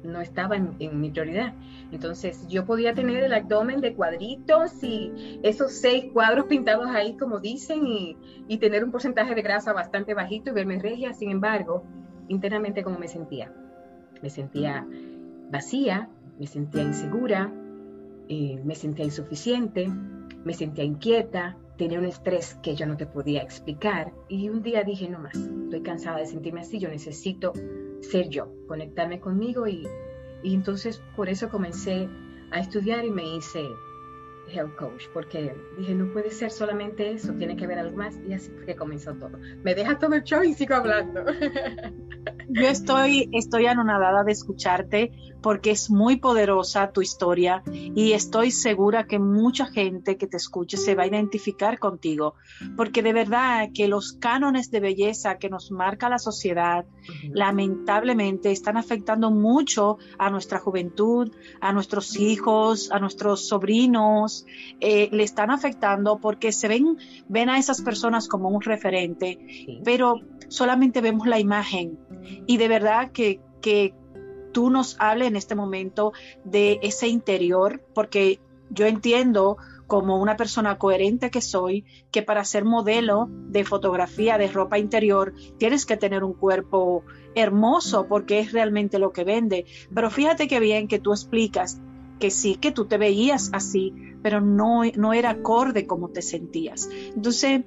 no 0.04 0.20
estaba 0.20 0.56
en, 0.56 1.00
mi 1.00 1.10
prioridad. 1.10 1.54
Entonces 1.90 2.46
yo 2.48 2.64
podía 2.64 2.94
tener 2.94 3.24
el 3.24 3.34
abdomen 3.34 3.80
de 3.80 3.94
cuadritos 3.94 4.82
y 4.82 5.40
esos 5.42 5.72
seis 5.72 6.06
cuadros 6.12 6.46
pintados 6.48 6.86
ahí 6.86 7.16
como 7.16 7.40
dicen 7.40 7.86
y, 7.86 8.16
y 8.46 8.58
tener 8.58 8.84
un 8.84 8.92
porcentaje 8.92 9.34
de 9.34 9.42
grasa 9.42 9.72
bastante 9.72 10.14
bajito 10.14 10.50
y 10.50 10.54
verme 10.54 10.78
regia. 10.78 11.12
Sin 11.12 11.30
embargo, 11.30 11.84
internamente 12.28 12.82
cómo 12.82 12.98
me 12.98 13.08
sentía. 13.08 13.52
Me 14.22 14.30
sentía 14.30 14.86
vacía, 15.50 16.08
me 16.38 16.46
sentía 16.46 16.82
insegura, 16.82 17.52
eh, 18.28 18.60
me 18.64 18.74
sentía 18.74 19.04
insuficiente, 19.04 19.88
me 20.44 20.54
sentía 20.54 20.84
inquieta, 20.84 21.56
tenía 21.76 21.98
un 21.98 22.04
estrés 22.04 22.54
que 22.62 22.74
yo 22.74 22.86
no 22.86 22.96
te 22.96 23.06
podía 23.06 23.42
explicar. 23.42 24.12
Y 24.28 24.48
un 24.48 24.62
día 24.62 24.84
dije, 24.84 25.08
no 25.08 25.18
más, 25.18 25.36
estoy 25.36 25.82
cansada 25.82 26.18
de 26.18 26.26
sentirme 26.26 26.60
así, 26.60 26.78
yo 26.78 26.88
necesito 26.88 27.52
ser 28.00 28.28
yo, 28.28 28.48
conectarme 28.66 29.20
conmigo 29.20 29.66
y, 29.66 29.86
y 30.42 30.54
entonces 30.54 31.02
por 31.16 31.28
eso 31.28 31.48
comencé 31.48 32.08
a 32.50 32.60
estudiar 32.60 33.04
y 33.04 33.10
me 33.10 33.36
hice 33.36 33.64
health 34.48 34.76
coach, 34.76 35.04
porque 35.12 35.54
dije, 35.78 35.94
no 35.94 36.12
puede 36.12 36.30
ser 36.30 36.50
solamente 36.50 37.10
eso, 37.10 37.32
tiene 37.34 37.56
que 37.56 37.64
haber 37.64 37.78
algo 37.78 37.96
más, 37.96 38.18
y 38.28 38.32
así 38.32 38.50
fue 38.50 38.66
que 38.66 38.76
comenzó 38.76 39.14
todo. 39.14 39.38
Me 39.62 39.74
deja 39.74 39.98
todo 39.98 40.14
el 40.14 40.22
show 40.22 40.42
y 40.42 40.54
sigo 40.54 40.74
hablando. 40.74 41.24
Yo 42.48 42.66
estoy, 42.66 43.28
estoy 43.32 43.66
anonadada 43.66 44.24
de 44.24 44.32
escucharte 44.32 45.12
porque 45.42 45.70
es 45.70 45.90
muy 45.90 46.16
poderosa 46.16 46.90
tu 46.92 47.02
historia 47.02 47.62
y 47.66 48.12
estoy 48.12 48.50
segura 48.50 49.06
que 49.06 49.18
mucha 49.18 49.66
gente 49.66 50.16
que 50.16 50.26
te 50.26 50.36
escuche 50.36 50.76
se 50.76 50.94
va 50.94 51.04
a 51.04 51.06
identificar 51.06 51.78
contigo, 51.78 52.34
porque 52.76 53.02
de 53.02 53.12
verdad 53.12 53.68
que 53.72 53.88
los 53.88 54.14
cánones 54.14 54.70
de 54.70 54.80
belleza 54.80 55.38
que 55.38 55.48
nos 55.48 55.70
marca 55.70 56.08
la 56.08 56.18
sociedad 56.18 56.86
lamentablemente 57.30 58.50
están 58.50 58.76
afectando 58.76 59.30
mucho 59.30 59.98
a 60.18 60.30
nuestra 60.30 60.58
juventud, 60.58 61.30
a 61.60 61.72
nuestros 61.72 62.16
hijos, 62.16 62.90
a 62.90 62.98
nuestros 62.98 63.46
sobrinos, 63.46 64.37
eh, 64.80 65.08
le 65.12 65.22
están 65.22 65.50
afectando 65.50 66.18
porque 66.18 66.52
se 66.52 66.68
ven, 66.68 66.98
ven 67.28 67.48
a 67.48 67.58
esas 67.58 67.82
personas 67.82 68.28
como 68.28 68.48
un 68.48 68.60
referente, 68.60 69.38
pero 69.84 70.20
solamente 70.48 71.00
vemos 71.00 71.26
la 71.26 71.38
imagen 71.38 71.98
y 72.46 72.56
de 72.56 72.68
verdad 72.68 73.10
que, 73.12 73.40
que 73.60 73.94
tú 74.52 74.70
nos 74.70 74.96
hables 74.98 75.28
en 75.28 75.36
este 75.36 75.54
momento 75.54 76.12
de 76.44 76.78
ese 76.82 77.08
interior, 77.08 77.82
porque 77.94 78.40
yo 78.70 78.86
entiendo 78.86 79.56
como 79.86 80.20
una 80.20 80.36
persona 80.36 80.76
coherente 80.78 81.30
que 81.30 81.40
soy, 81.40 81.84
que 82.10 82.22
para 82.22 82.44
ser 82.44 82.64
modelo 82.64 83.26
de 83.30 83.64
fotografía 83.64 84.36
de 84.36 84.48
ropa 84.48 84.78
interior 84.78 85.32
tienes 85.58 85.86
que 85.86 85.96
tener 85.96 86.22
un 86.22 86.34
cuerpo 86.34 87.04
hermoso 87.34 88.06
porque 88.06 88.38
es 88.38 88.52
realmente 88.52 88.98
lo 88.98 89.12
que 89.12 89.24
vende. 89.24 89.64
Pero 89.92 90.10
fíjate 90.10 90.46
qué 90.46 90.60
bien 90.60 90.88
que 90.88 90.98
tú 90.98 91.12
explicas 91.12 91.80
que 92.18 92.30
sí, 92.30 92.56
que 92.56 92.72
tú 92.72 92.86
te 92.86 92.98
veías 92.98 93.50
así, 93.52 93.94
pero 94.22 94.40
no, 94.40 94.82
no 94.96 95.12
era 95.12 95.30
acorde 95.30 95.86
como 95.86 96.08
te 96.10 96.22
sentías. 96.22 96.88
Entonces, 97.14 97.62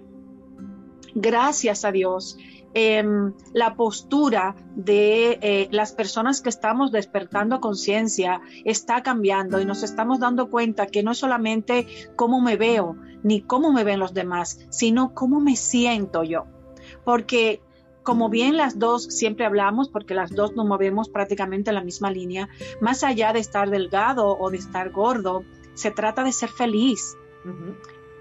gracias 1.16 1.86
a 1.86 1.92
Dios 1.92 2.38
Em, 2.74 3.34
la 3.54 3.76
postura 3.76 4.56
de 4.76 5.38
eh, 5.42 5.68
las 5.72 5.92
personas 5.92 6.42
que 6.42 6.48
estamos 6.48 6.94
despertando 6.94 7.60
conciencia 7.60 8.42
está 8.64 9.04
cambiando 9.04 9.60
y 9.60 9.66
nos 9.66 9.84
estamos 9.84 10.20
dando 10.20 10.50
cuenta 10.50 10.88
que 10.88 11.04
no 11.04 11.12
es 11.12 11.18
solamente 11.18 11.86
cómo 12.16 12.40
me 12.40 12.56
veo 12.56 12.96
ni 13.24 13.42
cómo 13.42 13.74
me 13.74 13.84
ven 13.84 14.00
los 14.00 14.14
demás, 14.14 14.60
sino 14.70 15.14
cómo 15.14 15.42
me 15.42 15.58
siento 15.58 16.24
yo. 16.24 16.46
Porque 17.04 17.62
como 18.04 18.30
bien 18.30 18.58
las 18.58 18.80
dos 18.80 19.04
siempre 19.04 19.46
hablamos, 19.46 19.90
porque 19.90 20.14
las 20.14 20.32
dos 20.32 20.56
nos 20.56 20.66
movemos 20.66 21.10
prácticamente 21.10 21.70
en 21.70 21.76
la 21.76 21.84
misma 21.84 22.12
línea, 22.12 22.50
más 22.80 23.04
allá 23.04 23.34
de 23.34 23.40
estar 23.40 23.70
delgado 23.70 24.38
o 24.38 24.50
de 24.50 24.58
estar 24.58 24.92
gordo, 24.92 25.44
se 25.74 25.92
trata 25.92 26.24
de 26.24 26.32
ser 26.32 26.50
feliz. 26.50 27.16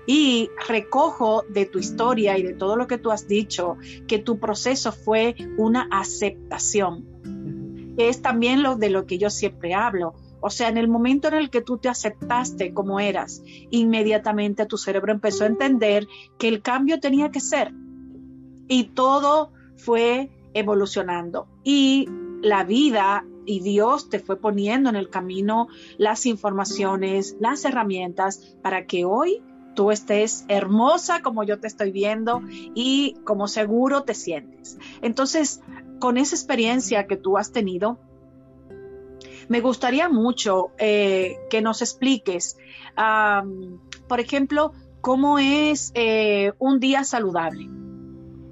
Y 0.06 0.50
recojo 0.66 1.44
de 1.48 1.66
tu 1.66 1.78
historia 1.78 2.36
y 2.38 2.42
de 2.42 2.54
todo 2.54 2.76
lo 2.76 2.86
que 2.86 2.98
tú 2.98 3.10
has 3.10 3.28
dicho 3.28 3.76
que 4.06 4.18
tu 4.18 4.38
proceso 4.38 4.92
fue 4.92 5.36
una 5.56 5.88
aceptación. 5.90 7.06
Es 7.96 8.22
también 8.22 8.62
lo 8.62 8.76
de 8.76 8.90
lo 8.90 9.06
que 9.06 9.18
yo 9.18 9.30
siempre 9.30 9.74
hablo. 9.74 10.14
O 10.40 10.48
sea, 10.48 10.68
en 10.68 10.78
el 10.78 10.88
momento 10.88 11.28
en 11.28 11.34
el 11.34 11.50
que 11.50 11.60
tú 11.60 11.76
te 11.76 11.90
aceptaste 11.90 12.72
como 12.72 12.98
eras, 12.98 13.42
inmediatamente 13.70 14.64
tu 14.64 14.78
cerebro 14.78 15.12
empezó 15.12 15.44
a 15.44 15.48
entender 15.48 16.08
que 16.38 16.48
el 16.48 16.62
cambio 16.62 16.98
tenía 16.98 17.30
que 17.30 17.40
ser. 17.40 17.72
Y 18.66 18.84
todo 18.84 19.52
fue 19.82 20.30
evolucionando. 20.54 21.46
Y 21.64 22.08
la 22.42 22.64
vida 22.64 23.24
y 23.44 23.60
Dios 23.60 24.08
te 24.08 24.18
fue 24.18 24.36
poniendo 24.36 24.90
en 24.90 24.96
el 24.96 25.10
camino 25.10 25.68
las 25.98 26.26
informaciones, 26.26 27.36
las 27.40 27.64
herramientas 27.64 28.56
para 28.62 28.86
que 28.86 29.04
hoy 29.04 29.42
tú 29.74 29.90
estés 29.90 30.44
hermosa 30.48 31.22
como 31.22 31.44
yo 31.44 31.58
te 31.58 31.66
estoy 31.66 31.90
viendo 31.90 32.42
y 32.74 33.14
como 33.24 33.48
seguro 33.48 34.02
te 34.02 34.14
sientes. 34.14 34.78
Entonces, 35.02 35.60
con 35.98 36.16
esa 36.16 36.34
experiencia 36.36 37.06
que 37.06 37.16
tú 37.16 37.38
has 37.38 37.52
tenido, 37.52 37.98
me 39.48 39.60
gustaría 39.60 40.08
mucho 40.08 40.70
eh, 40.78 41.36
que 41.50 41.60
nos 41.60 41.82
expliques, 41.82 42.56
por 44.06 44.20
ejemplo, 44.20 44.72
cómo 45.00 45.38
es 45.38 45.90
eh, 45.94 46.52
un 46.58 46.78
día 46.78 47.02
saludable. 47.04 47.79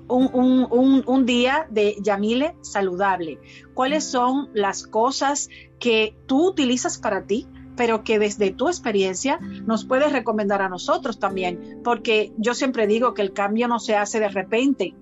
Un, 0.08 1.26
día 1.26 1.66
de 1.70 1.96
Yamile 2.00 2.56
saludable. 2.62 3.38
¿Cuáles 3.74 4.04
son 4.04 4.48
las 4.54 4.86
cosas 4.86 5.48
que 5.78 6.16
tú 6.26 6.48
utilizas 6.48 6.98
para 6.98 7.24
ti? 7.26 7.46
pero 7.76 8.02
que 8.02 8.18
desde 8.18 8.50
tu 8.50 8.66
experiencia 8.66 9.38
nos 9.38 9.84
puedes 9.84 10.10
recomendar 10.10 10.62
a 10.62 10.68
nosotros 10.68 11.20
también, 11.20 11.80
porque 11.84 12.32
yo 12.36 12.52
siempre 12.52 12.88
digo 12.88 13.14
que 13.14 13.22
el 13.22 13.32
cambio 13.32 13.68
no 13.68 13.78
se 13.78 13.94
hace 13.94 14.18
de 14.18 14.28
repente. 14.28 14.96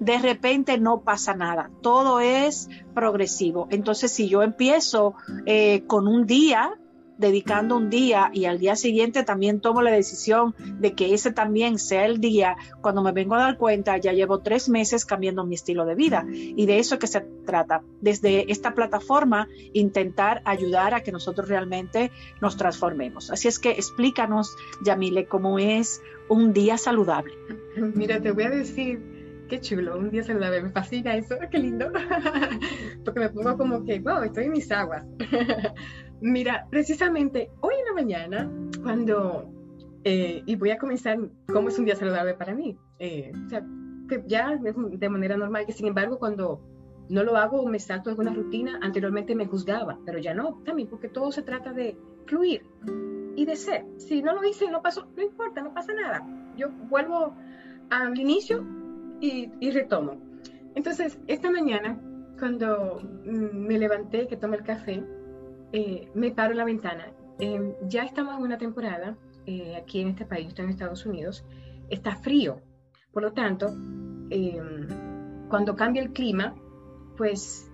De 0.00 0.18
repente 0.18 0.76
no 0.76 1.00
pasa 1.00 1.34
nada, 1.34 1.70
todo 1.80 2.20
es 2.20 2.68
progresivo. 2.92 3.68
Entonces, 3.70 4.12
si 4.12 4.28
yo 4.28 4.42
empiezo 4.42 5.14
eh, 5.46 5.84
con 5.86 6.06
un 6.06 6.26
día 6.26 6.78
dedicando 7.18 7.76
un 7.76 7.90
día 7.90 8.30
y 8.32 8.46
al 8.46 8.58
día 8.58 8.76
siguiente 8.76 9.24
también 9.24 9.60
tomo 9.60 9.82
la 9.82 9.90
decisión 9.90 10.54
de 10.58 10.94
que 10.94 11.14
ese 11.14 11.32
también 11.32 11.78
sea 11.78 12.06
el 12.06 12.20
día, 12.20 12.56
cuando 12.80 13.02
me 13.02 13.12
vengo 13.12 13.34
a 13.34 13.38
dar 13.38 13.56
cuenta, 13.56 13.96
ya 13.98 14.12
llevo 14.12 14.40
tres 14.40 14.68
meses 14.68 15.04
cambiando 15.04 15.44
mi 15.44 15.54
estilo 15.54 15.84
de 15.84 15.94
vida. 15.94 16.26
Y 16.30 16.66
de 16.66 16.78
eso 16.78 16.98
que 16.98 17.06
se 17.06 17.20
trata. 17.44 17.82
Desde 18.00 18.50
esta 18.50 18.74
plataforma, 18.74 19.48
intentar 19.72 20.42
ayudar 20.44 20.94
a 20.94 21.02
que 21.02 21.12
nosotros 21.12 21.48
realmente 21.48 22.10
nos 22.40 22.56
transformemos. 22.56 23.30
Así 23.30 23.48
es 23.48 23.58
que 23.58 23.70
explícanos, 23.70 24.56
Yamile, 24.84 25.26
cómo 25.26 25.58
es 25.58 26.02
un 26.28 26.52
día 26.52 26.78
saludable. 26.78 27.34
Mira, 27.94 28.20
te 28.20 28.32
voy 28.32 28.44
a 28.44 28.50
decir 28.50 29.00
qué 29.48 29.60
chulo, 29.60 29.98
un 29.98 30.10
día 30.10 30.24
saludable, 30.24 30.62
me 30.62 30.70
fascina 30.70 31.16
eso, 31.16 31.36
qué 31.50 31.58
lindo, 31.58 31.92
porque 33.04 33.20
me 33.20 33.28
pongo 33.28 33.56
como 33.56 33.84
que, 33.84 34.00
wow, 34.00 34.22
estoy 34.22 34.44
en 34.44 34.52
mis 34.52 34.70
aguas. 34.72 35.04
Mira, 36.24 36.66
precisamente 36.70 37.50
hoy 37.60 37.74
en 37.78 37.84
la 37.84 37.92
mañana, 37.92 38.50
cuando, 38.82 39.44
eh, 40.04 40.42
y 40.46 40.56
voy 40.56 40.70
a 40.70 40.78
comenzar 40.78 41.18
cómo 41.52 41.68
es 41.68 41.78
un 41.78 41.84
día 41.84 41.96
saludable 41.96 42.32
para 42.32 42.54
mí, 42.54 42.78
eh, 42.98 43.30
o 43.44 43.48
sea, 43.50 43.62
que 44.08 44.24
ya 44.26 44.56
de 44.56 45.08
manera 45.10 45.36
normal, 45.36 45.66
que 45.66 45.74
sin 45.74 45.86
embargo 45.86 46.18
cuando 46.18 46.62
no 47.10 47.24
lo 47.24 47.36
hago 47.36 47.66
me 47.66 47.78
salto 47.78 48.08
alguna 48.08 48.32
rutina, 48.32 48.78
anteriormente 48.80 49.34
me 49.34 49.44
juzgaba, 49.44 49.98
pero 50.06 50.18
ya 50.18 50.32
no, 50.32 50.62
también 50.64 50.88
porque 50.88 51.10
todo 51.10 51.30
se 51.30 51.42
trata 51.42 51.74
de 51.74 51.94
fluir 52.24 52.64
y 53.36 53.44
de 53.44 53.56
ser. 53.56 53.84
Si 53.98 54.22
no 54.22 54.32
lo 54.32 54.48
hice 54.48 54.70
no 54.70 54.80
pasó, 54.80 55.06
no 55.14 55.22
importa, 55.22 55.60
no 55.60 55.74
pasa 55.74 55.92
nada. 55.92 56.26
Yo 56.56 56.70
vuelvo 56.88 57.34
al 57.90 58.18
inicio 58.18 58.64
y, 59.20 59.52
y 59.60 59.70
retomo. 59.72 60.16
Entonces, 60.74 61.18
esta 61.26 61.50
mañana, 61.50 62.00
cuando 62.38 63.02
mm, 63.26 63.66
me 63.66 63.78
levanté, 63.78 64.26
que 64.26 64.38
tomé 64.38 64.56
el 64.56 64.62
café, 64.62 65.04
eh, 65.76 66.08
me 66.14 66.30
paro 66.30 66.54
la 66.54 66.64
ventana. 66.64 67.12
Eh, 67.40 67.74
ya 67.88 68.04
estamos 68.04 68.36
en 68.36 68.44
una 68.44 68.58
temporada, 68.58 69.16
eh, 69.44 69.74
aquí 69.74 70.00
en 70.00 70.06
este 70.10 70.24
país, 70.24 70.54
en 70.56 70.70
Estados 70.70 71.04
Unidos, 71.04 71.44
está 71.90 72.14
frío. 72.14 72.60
Por 73.12 73.24
lo 73.24 73.32
tanto, 73.32 73.74
cuando 75.48 75.74
cambia 75.74 76.00
el 76.00 76.12
clima, 76.12 76.54
pues 77.16 77.68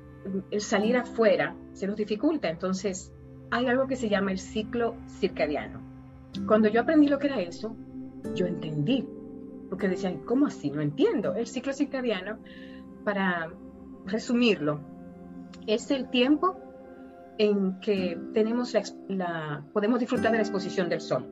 el 0.51 0.63
salir 0.63 0.97
afuera 0.97 1.55
se 1.75 1.87
nos 1.87 1.97
dificulta. 1.97 2.49
Entonces, 2.49 3.13
hay 3.51 3.67
algo 3.67 3.87
que 3.87 3.97
se 3.97 4.09
llama 4.09 4.33
el 4.33 4.39
ciclo 4.39 4.97
circadiano. 5.07 5.83
Cuando 6.47 6.69
yo 6.69 6.81
aprendí 6.81 7.09
lo 7.09 7.19
que 7.19 7.27
era 7.27 7.41
eso, 7.43 7.77
yo 8.35 8.47
entendí. 8.47 9.07
Porque 9.69 9.89
decían, 9.89 10.23
¿cómo 10.25 10.47
así? 10.47 10.71
No 10.71 10.81
entiendo. 10.81 11.35
El 11.35 11.47
ciclo 11.47 11.75
circadiano, 11.75 12.39
para 13.05 13.53
resumirlo, 14.07 14.81
es 15.67 15.91
el 15.91 16.09
tiempo 16.09 16.70
en 17.41 17.81
que 17.81 18.21
tenemos 18.35 18.77
la, 19.09 19.65
podemos 19.73 19.99
disfrutar 19.99 20.31
de 20.31 20.37
la 20.37 20.43
exposición 20.43 20.91
del 20.91 21.01
sol 21.01 21.27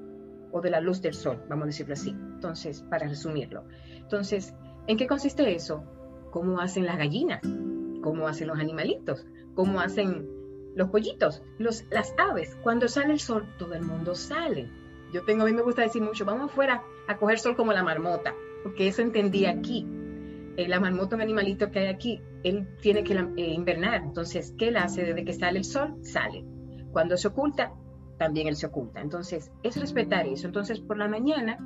o 0.52 0.62
de 0.62 0.70
la 0.70 0.80
luz 0.80 1.02
del 1.02 1.12
sol, 1.12 1.44
vamos 1.50 1.64
a 1.64 1.66
decirlo 1.66 1.92
así. 1.92 2.08
Entonces, 2.08 2.82
para 2.88 3.06
resumirlo. 3.06 3.64
Entonces, 3.94 4.54
¿en 4.86 4.96
qué 4.96 5.06
consiste 5.06 5.54
eso? 5.54 5.84
¿Cómo 6.30 6.60
hacen 6.60 6.86
las 6.86 6.96
gallinas? 6.96 7.42
¿Cómo 8.02 8.26
hacen 8.26 8.48
los 8.48 8.58
animalitos? 8.58 9.26
¿Cómo 9.54 9.80
hacen 9.80 10.26
los 10.74 10.88
pollitos? 10.88 11.42
Los, 11.58 11.84
las 11.90 12.14
aves. 12.16 12.56
Cuando 12.62 12.88
sale 12.88 13.12
el 13.12 13.20
sol, 13.20 13.46
todo 13.58 13.74
el 13.74 13.82
mundo 13.82 14.14
sale. 14.14 14.70
Yo 15.12 15.26
tengo, 15.26 15.42
a 15.42 15.46
mí 15.46 15.52
me 15.52 15.60
gusta 15.60 15.82
decir 15.82 16.00
mucho, 16.00 16.24
vamos 16.24 16.50
afuera 16.50 16.82
a 17.06 17.18
coger 17.18 17.38
sol 17.38 17.54
como 17.54 17.74
la 17.74 17.82
marmota, 17.82 18.34
porque 18.62 18.88
eso 18.88 19.02
entendí 19.02 19.44
aquí. 19.44 19.86
Eh, 20.58 20.66
la 20.66 20.80
marmota, 20.80 21.14
un 21.14 21.22
animalito 21.22 21.70
que 21.70 21.78
hay 21.78 21.86
aquí, 21.86 22.20
él 22.42 22.66
tiene 22.82 23.04
que 23.04 23.14
eh, 23.14 23.54
invernar. 23.54 24.02
Entonces, 24.02 24.52
¿qué 24.58 24.68
él 24.68 24.76
hace? 24.76 25.04
Desde 25.04 25.24
que 25.24 25.32
sale 25.32 25.60
el 25.60 25.64
sol, 25.64 25.94
sale. 26.02 26.44
Cuando 26.90 27.16
se 27.16 27.28
oculta, 27.28 27.72
también 28.18 28.48
él 28.48 28.56
se 28.56 28.66
oculta. 28.66 29.00
Entonces, 29.00 29.52
es 29.62 29.80
respetar 29.80 30.26
eso. 30.26 30.48
Entonces, 30.48 30.80
por 30.80 30.98
la 30.98 31.06
mañana, 31.06 31.58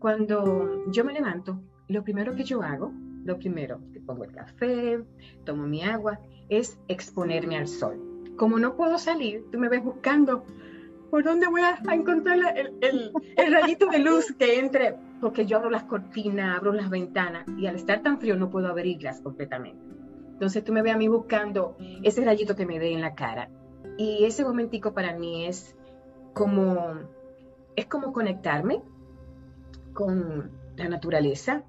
cuando 0.00 0.90
yo 0.90 1.04
me 1.04 1.12
levanto, 1.12 1.62
lo 1.86 2.02
primero 2.02 2.34
que 2.34 2.42
yo 2.42 2.60
hago, 2.60 2.92
lo 3.22 3.38
primero, 3.38 3.80
que 3.92 4.00
pongo 4.00 4.24
el 4.24 4.32
café, 4.32 5.00
tomo 5.44 5.68
mi 5.68 5.84
agua, 5.84 6.18
es 6.48 6.76
exponerme 6.88 7.56
al 7.56 7.68
sol. 7.68 8.24
Como 8.36 8.58
no 8.58 8.74
puedo 8.74 8.98
salir, 8.98 9.44
tú 9.52 9.60
me 9.60 9.68
ves 9.68 9.84
buscando 9.84 10.44
por 11.08 11.22
dónde 11.22 11.46
voy 11.46 11.60
a, 11.60 11.78
encontrar 11.94 12.38
el, 12.80 13.12
rayito 13.52 13.86
de 13.86 14.00
luz 14.00 14.34
que 14.36 14.58
entre, 14.58 14.96
porque 15.20 15.46
yo 15.46 15.56
abro 15.56 15.70
las 15.70 15.84
cortinas, 15.84 16.56
abro 16.56 16.72
las 16.72 16.90
ventanas 16.90 17.46
y 17.58 17.66
al 17.66 17.74
estar 17.74 18.02
tan 18.02 18.18
frío 18.18 18.36
no 18.36 18.50
puedo 18.50 18.68
abrirlas 18.68 19.20
completamente. 19.20 19.80
Entonces 20.32 20.62
tú 20.62 20.72
me 20.72 20.82
ves 20.82 20.94
a 20.94 20.98
mí 20.98 21.08
buscando 21.08 21.76
ese 22.02 22.24
rayito 22.24 22.54
que 22.54 22.64
me 22.64 22.78
dé 22.78 22.92
en 22.92 23.00
la 23.00 23.14
cara. 23.14 23.50
Y 23.96 24.24
ese 24.24 24.44
momentico 24.44 24.94
para 24.94 25.16
mí 25.16 25.46
es 25.46 25.76
como, 26.32 27.00
es 27.74 27.86
como 27.86 28.12
conectarme 28.12 28.80
con 29.92 30.52
la 30.76 30.88
naturaleza, 30.88 31.64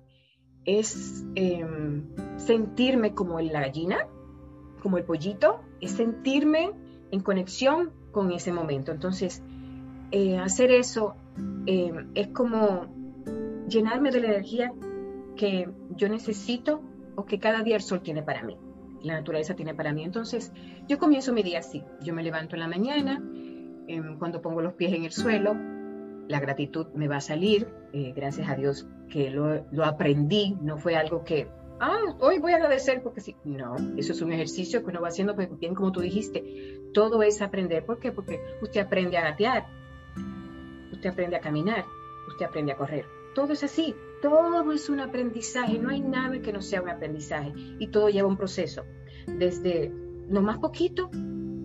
es 0.66 1.26
em, 1.34 2.04
sentirme 2.38 3.16
como 3.16 3.40
la 3.40 3.62
gallina, 3.62 4.06
como 4.84 5.00
el 5.00 5.04
pollito, 5.04 5.62
es 5.82 5.92
sentirme 5.92 6.72
en 7.10 7.22
conexión 7.22 7.92
con 8.12 8.32
ese 8.32 8.54
momento. 8.54 8.92
Entonces, 8.92 9.42
eh, 10.12 10.38
hacer 10.38 10.70
eso 10.70 11.16
em, 11.66 12.12
es 12.14 12.28
como 12.28 12.99
llenarme 13.70 14.12
de 14.12 14.22
la 14.22 14.28
energía 14.28 14.74
que 15.36 15.70
yo 15.96 16.10
necesito 16.10 16.82
o 17.16 17.26
que 17.26 17.40
cada 17.40 17.64
día 17.64 17.76
el 17.76 17.82
sol 17.82 18.02
tiene 18.02 18.24
para 18.24 18.44
mí, 18.44 18.58
la 19.02 19.14
naturaleza 19.14 19.56
tiene 19.56 19.74
para 19.74 19.94
mí. 19.94 20.04
Entonces, 20.04 20.52
yo 20.88 20.98
comienzo 20.98 21.34
mi 21.34 21.44
día 21.44 21.60
así. 21.60 21.84
Yo 22.02 22.14
me 22.14 22.24
levanto 22.24 22.56
en 22.56 22.62
la 22.62 22.68
mañana, 22.68 23.24
em, 23.88 24.18
cuando 24.18 24.42
pongo 24.42 24.62
los 24.62 24.74
pies 24.74 24.94
en 24.94 25.06
el 25.06 25.12
suelo, 25.12 25.56
la 26.28 26.40
gratitud 26.40 26.88
me 26.94 27.08
va 27.08 27.18
a 27.18 27.22
salir, 27.22 27.68
eh, 27.92 28.14
gracias 28.16 28.48
a 28.50 28.56
Dios 28.56 28.88
que 29.10 29.32
lo, 29.32 29.66
lo, 29.72 29.84
aprendí, 29.84 30.56
no 30.62 30.78
fue 30.78 30.96
algo 30.96 31.24
que, 31.24 31.48
ah, 31.80 32.16
hoy 32.20 32.38
voy 32.38 32.54
a 32.54 32.58
agradecer 32.58 33.02
porque 33.02 33.20
sí, 33.20 33.36
no, 33.44 33.76
eso 33.98 34.14
es 34.14 34.22
un 34.22 34.32
ejercicio 34.32 34.84
que 34.84 34.92
uno 34.92 35.02
va 35.02 35.08
haciendo, 35.08 35.36
pues 35.36 35.50
bien 35.58 35.74
como 35.74 35.92
tú 35.92 36.02
dijiste, 36.02 36.80
todo 36.94 37.24
es 37.24 37.42
aprender, 37.42 37.84
¿por 37.84 38.00
qué? 38.00 38.12
Porque 38.12 38.40
usted 38.62 38.82
aprende 38.82 39.18
a 39.18 39.22
gatear, 39.22 39.66
usted 40.92 41.10
aprende 41.10 41.36
a 41.36 41.40
caminar, 41.40 41.84
usted 42.28 42.46
aprende 42.46 42.74
a 42.74 42.78
correr, 42.78 43.06
todo 43.40 43.54
es 43.54 43.64
así, 43.64 43.96
todo 44.22 44.70
es 44.74 44.90
un 44.90 45.00
aprendizaje, 45.00 45.80
no 45.80 45.92
hay 45.92 46.02
nada 46.02 46.42
que 46.42 46.52
no 46.52 46.62
sea 46.62 46.82
un 46.82 46.90
aprendizaje 46.90 47.54
y 47.56 47.88
todo 47.88 48.10
lleva 48.10 48.28
un 48.28 48.36
proceso, 48.36 48.84
desde 49.28 49.94
lo 50.28 50.42
más 50.42 50.58
poquito 50.58 51.10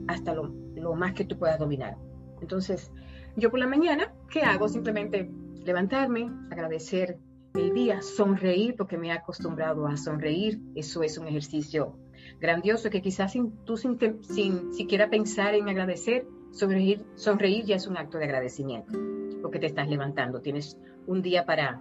hasta 0.06 0.34
lo, 0.34 0.94
más 0.94 1.14
que 1.14 1.24
tú 1.24 1.36
puedas 1.36 1.58
dominar. 1.58 1.96
Entonces, 2.40 2.92
yo 3.34 3.50
por 3.50 3.58
la 3.58 3.66
mañana, 3.66 4.14
¿qué 4.30 4.42
hago? 4.42 4.68
Simplemente 4.68 5.28
levantarme, 5.64 6.30
agradecer 6.52 7.18
el 7.54 7.74
día, 7.74 8.02
sonreír, 8.02 8.76
porque 8.76 8.96
me 8.96 9.08
he 9.08 9.12
acostumbrado 9.12 9.88
a 9.88 9.96
sonreír. 9.96 10.60
Eso 10.76 11.02
es 11.02 11.18
un 11.18 11.26
ejercicio 11.26 11.98
grandioso 12.38 12.88
que 12.88 13.02
quizás 13.02 13.32
sin, 13.32 13.50
tú 13.64 13.76
sin, 13.76 13.98
sin 14.22 14.72
siquiera 14.72 15.10
pensar 15.10 15.56
en 15.56 15.68
agradecer, 15.68 16.24
sonreír, 16.52 17.04
sonreír 17.16 17.64
ya 17.64 17.74
es 17.74 17.88
un 17.88 17.96
acto 17.96 18.18
de 18.18 18.26
agradecimiento, 18.26 18.96
porque 19.44 19.58
te 19.58 19.66
estás 19.66 19.90
levantando. 19.90 20.40
Tienes 20.40 20.78
un 21.06 21.20
día 21.20 21.44
para 21.44 21.78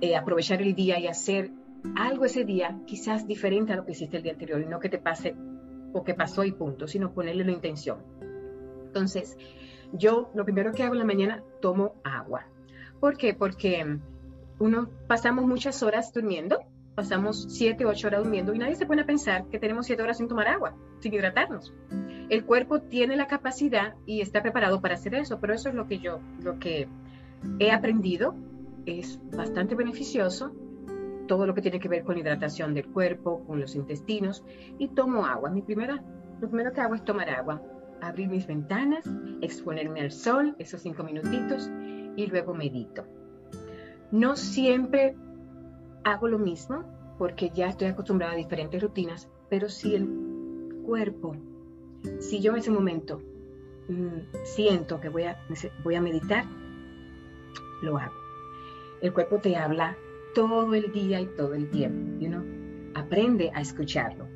eh, 0.00 0.16
aprovechar 0.16 0.62
el 0.62 0.74
día 0.74 0.98
y 0.98 1.06
hacer 1.06 1.50
algo 1.96 2.24
ese 2.24 2.46
día, 2.46 2.80
quizás 2.86 3.26
diferente 3.26 3.74
a 3.74 3.76
lo 3.76 3.84
que 3.84 3.92
hiciste 3.92 4.16
el 4.16 4.22
día 4.22 4.32
anterior, 4.32 4.62
y 4.62 4.64
no 4.64 4.80
que 4.80 4.88
te 4.88 4.96
pase 4.96 5.36
o 5.92 6.02
que 6.02 6.14
pasó 6.14 6.44
y 6.44 6.52
punto, 6.52 6.88
sino 6.88 7.12
ponerle 7.12 7.44
la 7.44 7.52
intención. 7.52 7.98
Entonces, 8.86 9.36
yo 9.92 10.30
lo 10.34 10.46
primero 10.46 10.72
que 10.72 10.82
hago 10.82 10.94
en 10.94 11.00
la 11.00 11.04
mañana, 11.04 11.42
tomo 11.60 11.96
agua. 12.04 12.46
¿Por 13.00 13.18
qué? 13.18 13.34
Porque 13.34 13.84
mm, 13.84 14.00
uno 14.60 14.88
pasamos 15.06 15.44
muchas 15.44 15.82
horas 15.82 16.10
durmiendo, 16.10 16.60
pasamos 16.94 17.48
siete, 17.50 17.84
ocho 17.84 18.06
horas 18.06 18.22
durmiendo 18.22 18.54
y 18.54 18.58
nadie 18.58 18.76
se 18.76 18.86
pone 18.86 19.02
a 19.02 19.06
pensar 19.06 19.46
que 19.50 19.58
tenemos 19.58 19.84
siete 19.84 20.02
horas 20.02 20.16
sin 20.16 20.26
tomar 20.26 20.48
agua, 20.48 20.74
sin 21.00 21.12
hidratarnos. 21.12 21.74
El 22.32 22.46
cuerpo 22.46 22.80
tiene 22.80 23.14
la 23.14 23.26
capacidad 23.26 23.94
y 24.06 24.22
está 24.22 24.40
preparado 24.40 24.80
para 24.80 24.94
hacer 24.94 25.14
eso, 25.14 25.38
pero 25.38 25.52
eso 25.52 25.68
es 25.68 25.74
lo 25.74 25.86
que 25.86 25.98
yo, 25.98 26.18
lo 26.42 26.58
que 26.58 26.88
he 27.58 27.70
aprendido, 27.70 28.34
es 28.86 29.20
bastante 29.36 29.74
beneficioso, 29.74 30.50
todo 31.28 31.46
lo 31.46 31.52
que 31.52 31.60
tiene 31.60 31.78
que 31.78 31.90
ver 31.90 32.04
con 32.04 32.16
hidratación 32.16 32.72
del 32.72 32.86
cuerpo, 32.86 33.44
con 33.44 33.60
los 33.60 33.74
intestinos, 33.74 34.42
y 34.78 34.88
tomo 34.88 35.26
agua. 35.26 35.50
Mi 35.50 35.60
primera, 35.60 36.02
lo 36.40 36.48
primero 36.48 36.72
que 36.72 36.80
hago 36.80 36.94
es 36.94 37.04
tomar 37.04 37.28
agua 37.28 37.60
abrir 38.00 38.30
mis 38.30 38.46
ventanas, 38.46 39.04
exponerme 39.42 40.00
al 40.00 40.10
sol, 40.10 40.56
esos 40.58 40.80
cinco 40.80 41.04
minutitos, 41.04 41.70
y 42.16 42.26
luego 42.28 42.54
medito. 42.54 43.04
No 44.10 44.36
siempre 44.36 45.16
hago 46.02 46.28
lo 46.28 46.38
mismo 46.38 46.82
porque 47.18 47.50
ya 47.50 47.66
estoy 47.68 47.88
acostumbrada 47.88 48.32
a 48.32 48.36
diferentes 48.36 48.82
rutinas, 48.82 49.28
pero 49.50 49.68
si 49.68 49.94
el 49.94 50.08
cuerpo, 50.86 51.36
si 52.20 52.40
yo 52.40 52.52
en 52.52 52.58
ese 52.58 52.70
momento 52.70 53.20
mm, 53.88 54.44
siento 54.44 55.00
que 55.00 55.08
voy 55.08 55.24
a, 55.24 55.38
voy 55.84 55.94
a 55.94 56.00
meditar, 56.00 56.44
lo 57.82 57.98
hago. 57.98 58.14
El 59.00 59.12
cuerpo 59.12 59.38
te 59.38 59.56
habla 59.56 59.96
todo 60.34 60.74
el 60.74 60.92
día 60.92 61.20
y 61.20 61.26
todo 61.26 61.54
el 61.54 61.68
tiempo, 61.70 62.20
you 62.20 62.30
aprende 62.94 63.50
a 63.54 63.60
escucharlo. 63.60 64.26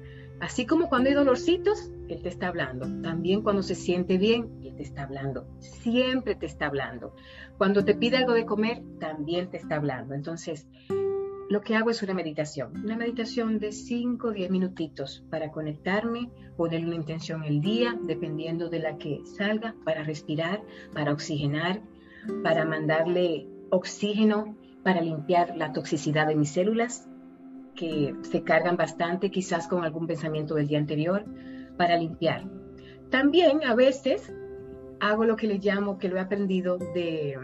Así 0.41 0.67
como 0.67 0.89
cuando 0.89 1.09
hay 1.09 1.15
dolorcitos, 1.15 1.91
Él 2.09 2.23
te 2.23 2.29
está 2.29 2.49
hablando. 2.49 2.87
También 3.03 3.43
cuando 3.43 3.63
se 3.63 3.75
siente 3.75 4.19
bien, 4.19 4.61
Él 4.63 4.75
te 4.77 4.83
está 4.83 5.05
hablando. 5.05 5.47
Siempre 5.61 6.35
te 6.35 6.47
está 6.47 6.67
hablando. 6.67 7.15
Cuando 7.57 7.85
te 7.85 7.95
pide 7.95 8.19
algo 8.19 8.35
de 8.35 8.45
comer, 8.45 8.83
también 9.01 9.51
te 9.51 9.57
está 9.57 9.77
hablando. 9.77 10.15
Entonces, 10.15 10.67
lo 11.49 11.61
que 11.61 11.77
hago 11.77 11.91
es 11.91 12.03
una 12.03 12.15
meditación. 12.15 12.73
Una 12.85 12.97
meditación 12.97 13.59
de 13.59 13.73
5 13.73 14.29
o 14.29 14.33
10 14.33 14.51
minutitos 14.51 15.25
para 15.31 15.51
conectarme, 15.51 16.31
poner 16.57 16.85
una 16.85 16.97
intención 16.97 17.45
el 17.45 17.61
día, 17.61 17.97
dependiendo 18.03 18.69
de 18.69 18.81
la 18.81 18.99
que 18.99 19.21
salga, 19.25 19.75
para 19.85 20.03
respirar, 20.03 20.63
para 20.93 21.13
oxigenar, 21.13 21.83
para 22.43 22.65
mandarle 22.65 23.47
oxígeno, 23.71 24.57
para 24.83 25.01
limpiar 25.01 25.57
la 25.57 25.73
toxicidad 25.73 26.27
de 26.27 26.37
mis 26.37 26.51
células 26.51 27.09
que 27.75 28.15
se 28.23 28.43
cargan 28.43 28.77
bastante 28.77 29.31
quizás 29.31 29.69
con 29.69 29.85
algún 29.85 30.07
pensamiento 30.07 30.55
del 30.55 30.67
día 30.67 30.79
anterior 30.79 31.25
para 31.77 31.97
limpiar. 31.97 32.45
También 33.11 33.65
a 33.65 33.75
veces 33.75 34.33
hago 35.01 35.25
lo 35.25 35.37
que 35.37 35.47
le 35.47 35.59
llamo, 35.59 35.99
que 35.99 36.09
lo 36.09 36.17
he 36.17 36.21
aprendido 36.21 36.79
de 36.79 37.39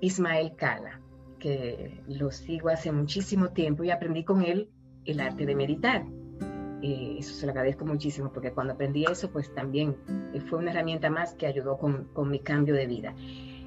Ismael 0.00 0.54
Cala, 0.56 1.00
lo 2.08 2.30
sigo 2.30 2.68
hace 2.68 2.92
muchísimo 2.92 3.50
tiempo 3.50 3.84
y 3.84 3.90
aprendí 3.90 4.24
con 4.24 4.42
él 4.42 4.68
el 5.04 5.20
arte 5.20 5.46
de 5.46 5.54
meditar. 5.54 6.04
Eh, 6.82 7.16
eso 7.18 7.34
se 7.34 7.46
lo 7.46 7.52
agradezco 7.52 7.84
muchísimo 7.86 8.32
porque 8.32 8.52
cuando 8.52 8.74
aprendí 8.74 9.04
eso, 9.04 9.30
pues 9.30 9.52
también 9.54 9.96
fue 10.48 10.58
una 10.58 10.72
herramienta 10.72 11.10
más 11.10 11.34
que 11.34 11.46
ayudó 11.46 11.78
con, 11.78 12.04
con 12.12 12.30
mi 12.30 12.40
cambio 12.40 12.74
de 12.74 12.86
vida. 12.86 13.14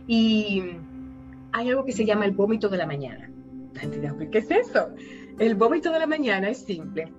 Y 0.07 0.63
hay 1.51 1.69
algo 1.69 1.85
que 1.85 1.91
se 1.91 2.05
llama 2.05 2.25
el 2.25 2.31
vómito 2.31 2.69
de 2.69 2.77
la 2.77 2.85
mañana. 2.85 3.31
¿Qué 4.31 4.37
es 4.39 4.51
eso? 4.51 4.89
El 5.37 5.55
vómito 5.55 5.91
de 5.91 5.99
la 5.99 6.07
mañana 6.07 6.49
es 6.49 6.59
simple. 6.65 7.11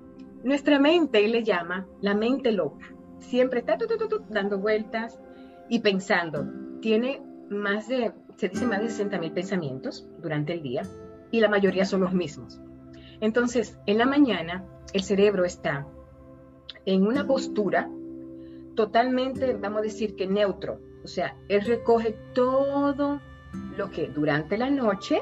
Nuestra 0.43 0.79
mente 0.79 1.27
le 1.27 1.43
llama 1.43 1.87
la 2.01 2.15
mente 2.15 2.53
loca. 2.53 2.87
Siempre 3.19 3.61
está 3.61 3.77
dando 4.29 4.59
vueltas 4.59 5.19
y 5.69 5.81
pensando. 5.81 6.47
Tiene 6.81 7.23
más 7.51 7.89
de, 7.89 8.13
se 8.41 8.49
dice 8.49 8.67
más 8.67 8.81
de 8.81 8.89
60 8.89 9.19
mil 9.19 9.33
pensamientos 9.33 10.09
durante 10.23 10.55
el 10.55 10.63
día 10.63 10.81
y 11.31 11.41
la 11.41 11.51
mayoría 11.51 11.85
son 11.85 12.01
los 12.01 12.15
mismos. 12.15 12.59
Entonces, 13.21 13.77
en 13.85 13.99
la 13.99 14.07
mañana 14.07 14.65
el 14.95 15.03
cerebro 15.03 15.45
está 15.45 15.87
en 16.87 17.07
una 17.07 17.27
postura 17.27 17.91
totalmente, 18.77 19.53
vamos 19.61 19.81
a 19.81 19.83
decir 19.83 20.17
que 20.17 20.27
neutro. 20.27 20.81
O 21.05 21.07
sea, 21.07 21.37
él 21.49 21.67
recoge 21.67 22.17
todo 22.33 23.21
lo 23.77 23.91
que 23.91 24.09
durante 24.09 24.57
la 24.57 24.71
noche 24.71 25.21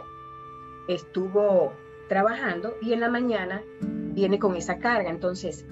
estuvo 0.86 1.72
trabajando 2.08 2.74
y 2.80 2.92
en 2.92 3.00
la 3.00 3.10
mañana 3.10 3.64
viene 3.80 4.38
con 4.38 4.54
esa 4.54 4.78
carga. 4.78 5.10
Entonces, 5.10 5.66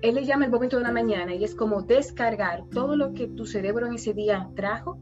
él 0.00 0.14
le 0.14 0.24
llama 0.24 0.44
el 0.44 0.52
momento 0.52 0.76
de 0.76 0.84
la 0.84 0.92
mañana 0.92 1.34
y 1.34 1.42
es 1.42 1.56
como 1.56 1.82
descargar 1.82 2.66
todo 2.70 2.94
lo 2.94 3.14
que 3.14 3.26
tu 3.26 3.46
cerebro 3.46 3.88
en 3.88 3.94
ese 3.94 4.14
día 4.14 4.48
trajo 4.54 5.00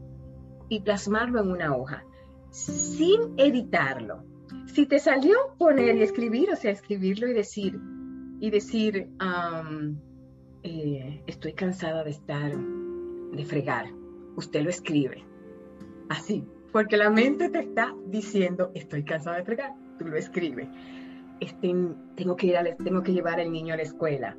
y 0.71 0.79
plasmarlo 0.79 1.41
en 1.41 1.51
una 1.51 1.75
hoja, 1.75 2.05
sin 2.49 3.33
editarlo. 3.37 4.23
Si 4.67 4.85
te 4.85 4.99
salió 4.99 5.35
poner 5.57 5.97
y 5.97 6.01
escribir, 6.01 6.49
o 6.49 6.55
sea, 6.55 6.71
escribirlo 6.71 7.27
y 7.27 7.33
decir, 7.33 7.77
y 8.39 8.49
decir, 8.49 9.09
eh, 10.63 11.23
estoy 11.27 11.53
cansada 11.53 12.05
de 12.05 12.11
estar, 12.11 12.53
de 12.55 13.45
fregar, 13.45 13.87
usted 14.37 14.63
lo 14.63 14.69
escribe. 14.69 15.25
Así, 16.07 16.47
porque 16.71 16.95
la 16.95 17.09
mente 17.09 17.49
te 17.49 17.59
está 17.59 17.93
diciendo, 18.07 18.71
estoy 18.73 19.03
cansada 19.03 19.37
de 19.37 19.43
fregar, 19.43 19.73
tú 19.99 20.05
lo 20.05 20.15
escribes. 20.15 20.69
Este, 21.41 21.75
tengo, 22.15 22.37
que 22.37 22.47
ir 22.47 22.55
a, 22.55 22.75
tengo 22.77 23.03
que 23.03 23.11
llevar 23.11 23.41
al 23.41 23.51
niño 23.51 23.73
a 23.73 23.77
la 23.77 23.83
escuela. 23.83 24.37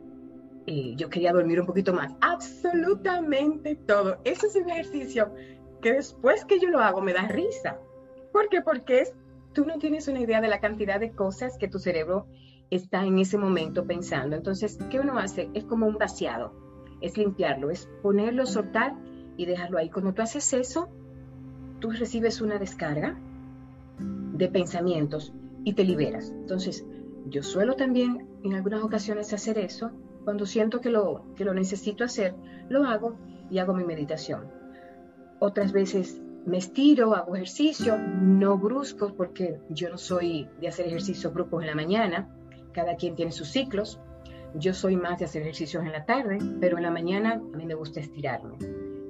Eh, 0.66 0.94
yo 0.96 1.10
quería 1.10 1.32
dormir 1.32 1.60
un 1.60 1.66
poquito 1.66 1.92
más. 1.92 2.14
Absolutamente 2.22 3.74
todo. 3.74 4.18
Eso 4.24 4.46
es 4.46 4.56
un 4.56 4.70
ejercicio 4.70 5.34
que 5.82 5.92
después 5.92 6.44
que 6.44 6.60
yo 6.60 6.70
lo 6.70 6.80
hago 6.80 7.02
me 7.02 7.12
da 7.12 7.28
risa. 7.28 7.78
¿Por 8.32 8.48
qué? 8.48 8.62
Porque 8.62 9.00
es, 9.00 9.12
tú 9.52 9.66
no 9.66 9.78
tienes 9.78 10.08
una 10.08 10.20
idea 10.20 10.40
de 10.40 10.48
la 10.48 10.60
cantidad 10.60 10.98
de 10.98 11.10
cosas 11.10 11.58
que 11.58 11.68
tu 11.68 11.78
cerebro 11.78 12.26
está 12.70 13.04
en 13.04 13.18
ese 13.18 13.36
momento 13.36 13.84
pensando. 13.84 14.36
Entonces, 14.36 14.78
¿qué 14.90 15.00
uno 15.00 15.18
hace? 15.18 15.50
Es 15.52 15.64
como 15.64 15.86
un 15.86 15.98
vaciado, 15.98 16.54
es 17.02 17.18
limpiarlo, 17.18 17.70
es 17.70 17.90
ponerlo, 18.00 18.46
soltar 18.46 18.94
y 19.36 19.44
dejarlo 19.44 19.76
ahí. 19.76 19.90
Cuando 19.90 20.14
tú 20.14 20.22
haces 20.22 20.52
eso, 20.54 20.88
tú 21.80 21.90
recibes 21.90 22.40
una 22.40 22.58
descarga 22.58 23.18
de 23.98 24.48
pensamientos 24.48 25.34
y 25.64 25.74
te 25.74 25.84
liberas. 25.84 26.30
Entonces, 26.30 26.86
yo 27.26 27.42
suelo 27.42 27.74
también 27.74 28.28
en 28.44 28.54
algunas 28.54 28.82
ocasiones 28.82 29.32
hacer 29.32 29.58
eso. 29.58 29.90
Cuando 30.24 30.46
siento 30.46 30.80
que 30.80 30.90
lo, 30.90 31.24
que 31.34 31.44
lo 31.44 31.52
necesito 31.52 32.04
hacer, 32.04 32.34
lo 32.68 32.84
hago 32.84 33.16
y 33.50 33.58
hago 33.58 33.74
mi 33.74 33.84
meditación. 33.84 34.61
Otras 35.44 35.72
veces 35.72 36.22
me 36.46 36.58
estiro, 36.58 37.16
hago 37.16 37.34
ejercicio, 37.34 37.98
no 37.98 38.58
brusco 38.58 39.12
porque 39.16 39.58
yo 39.70 39.90
no 39.90 39.98
soy 39.98 40.48
de 40.60 40.68
hacer 40.68 40.86
ejercicio 40.86 41.32
bruscos 41.32 41.62
en 41.62 41.66
la 41.66 41.74
mañana, 41.74 42.32
cada 42.70 42.94
quien 42.94 43.16
tiene 43.16 43.32
sus 43.32 43.48
ciclos. 43.48 43.98
Yo 44.54 44.72
soy 44.72 44.94
más 44.94 45.18
de 45.18 45.24
hacer 45.24 45.42
ejercicios 45.42 45.84
en 45.84 45.90
la 45.90 46.04
tarde, 46.04 46.38
pero 46.60 46.76
en 46.76 46.84
la 46.84 46.92
mañana 46.92 47.32
a 47.32 47.56
mí 47.56 47.66
me 47.66 47.74
gusta 47.74 47.98
estirarme. 47.98 48.56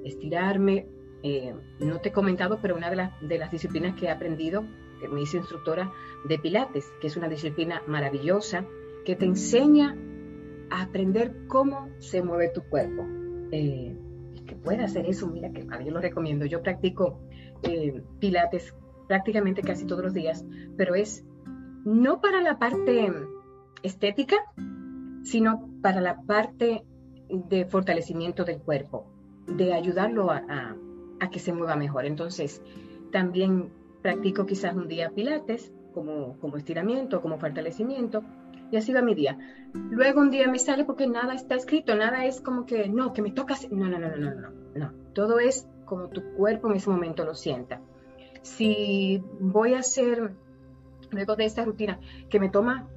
Estirarme, 0.03 0.87
eh, 1.21 1.53
no 1.79 2.01
te 2.01 2.09
he 2.09 2.11
comentado, 2.11 2.57
pero 2.59 2.75
una 2.75 2.89
de, 2.89 3.11
de 3.21 3.37
las 3.37 3.51
disciplinas 3.51 3.93
que 3.93 4.07
he 4.07 4.09
aprendido, 4.09 4.65
que 4.99 5.07
me 5.09 5.21
hice 5.21 5.37
instructora 5.37 5.93
de 6.27 6.39
Pilates, 6.39 6.91
que 6.99 7.05
es 7.05 7.15
una 7.15 7.29
disciplina 7.29 7.83
maravillosa, 7.85 8.65
que 9.05 9.15
te 9.15 9.25
enseña 9.25 9.95
a 10.71 10.81
aprender 10.81 11.45
cómo 11.45 11.91
se 11.99 12.23
mueve 12.23 12.49
tu 12.49 12.63
cuerpo. 12.63 13.05
Eh, 13.51 13.95
que 14.45 14.55
pueda 14.55 14.85
hacer 14.85 15.05
eso, 15.05 15.27
mira 15.27 15.51
que 15.51 15.65
yo 15.85 15.91
lo 15.91 15.99
recomiendo. 15.99 16.45
Yo 16.45 16.61
practico 16.61 17.19
eh, 17.63 18.01
Pilates 18.19 18.73
prácticamente 19.07 19.61
casi 19.61 19.85
todos 19.85 20.03
los 20.03 20.13
días, 20.13 20.45
pero 20.77 20.95
es 20.95 21.25
no 21.85 22.21
para 22.21 22.41
la 22.41 22.57
parte 22.57 23.11
estética, 23.83 24.37
sino 25.23 25.69
para 25.81 26.01
la 26.01 26.21
parte 26.21 26.83
de 27.29 27.65
fortalecimiento 27.65 28.43
del 28.43 28.59
cuerpo, 28.59 29.05
de 29.47 29.73
ayudarlo 29.73 30.31
a, 30.31 30.75
a 31.19 31.29
que 31.29 31.39
se 31.39 31.53
mueva 31.53 31.75
mejor. 31.75 32.05
Entonces, 32.05 32.61
también 33.11 33.69
practico 34.01 34.45
quizás 34.45 34.75
un 34.75 34.87
día 34.87 35.11
pilates 35.11 35.71
como, 35.93 36.37
como 36.39 36.57
estiramiento, 36.57 37.21
como 37.21 37.37
fortalecimiento, 37.37 38.23
y 38.73 38.77
así 38.77 38.91
va 38.91 39.03
mi 39.03 39.13
día. 39.13 39.37
Luego 39.91 40.19
un 40.19 40.31
día 40.31 40.47
me 40.47 40.57
sale 40.57 40.83
porque 40.83 41.05
nada 41.05 41.35
está 41.35 41.53
escrito, 41.53 41.95
nada 41.95 42.25
es 42.25 42.41
como 42.41 42.65
que, 42.65 42.89
no, 42.89 43.13
que 43.13 43.21
me 43.21 43.29
toca 43.29 43.55
No, 43.69 43.87
no, 43.87 43.99
no, 43.99 44.09
no, 44.09 44.17
no, 44.17 44.33
no, 44.33 44.49
no. 44.73 44.91
Todo 45.13 45.37
es 45.37 45.69
como 45.85 46.09
tu 46.09 46.23
cuerpo 46.33 46.71
en 46.71 46.77
ese 46.77 46.89
momento 46.89 47.23
lo 47.23 47.35
sienta. 47.35 47.81
Si 48.41 49.23
voy 49.39 49.75
a 49.75 49.79
hacer, 49.79 50.33
luego 51.11 51.35
de 51.35 51.45
esta 51.45 51.63
rutina, 51.63 51.99
que 52.31 52.39
me 52.39 52.49
toma 52.49 52.87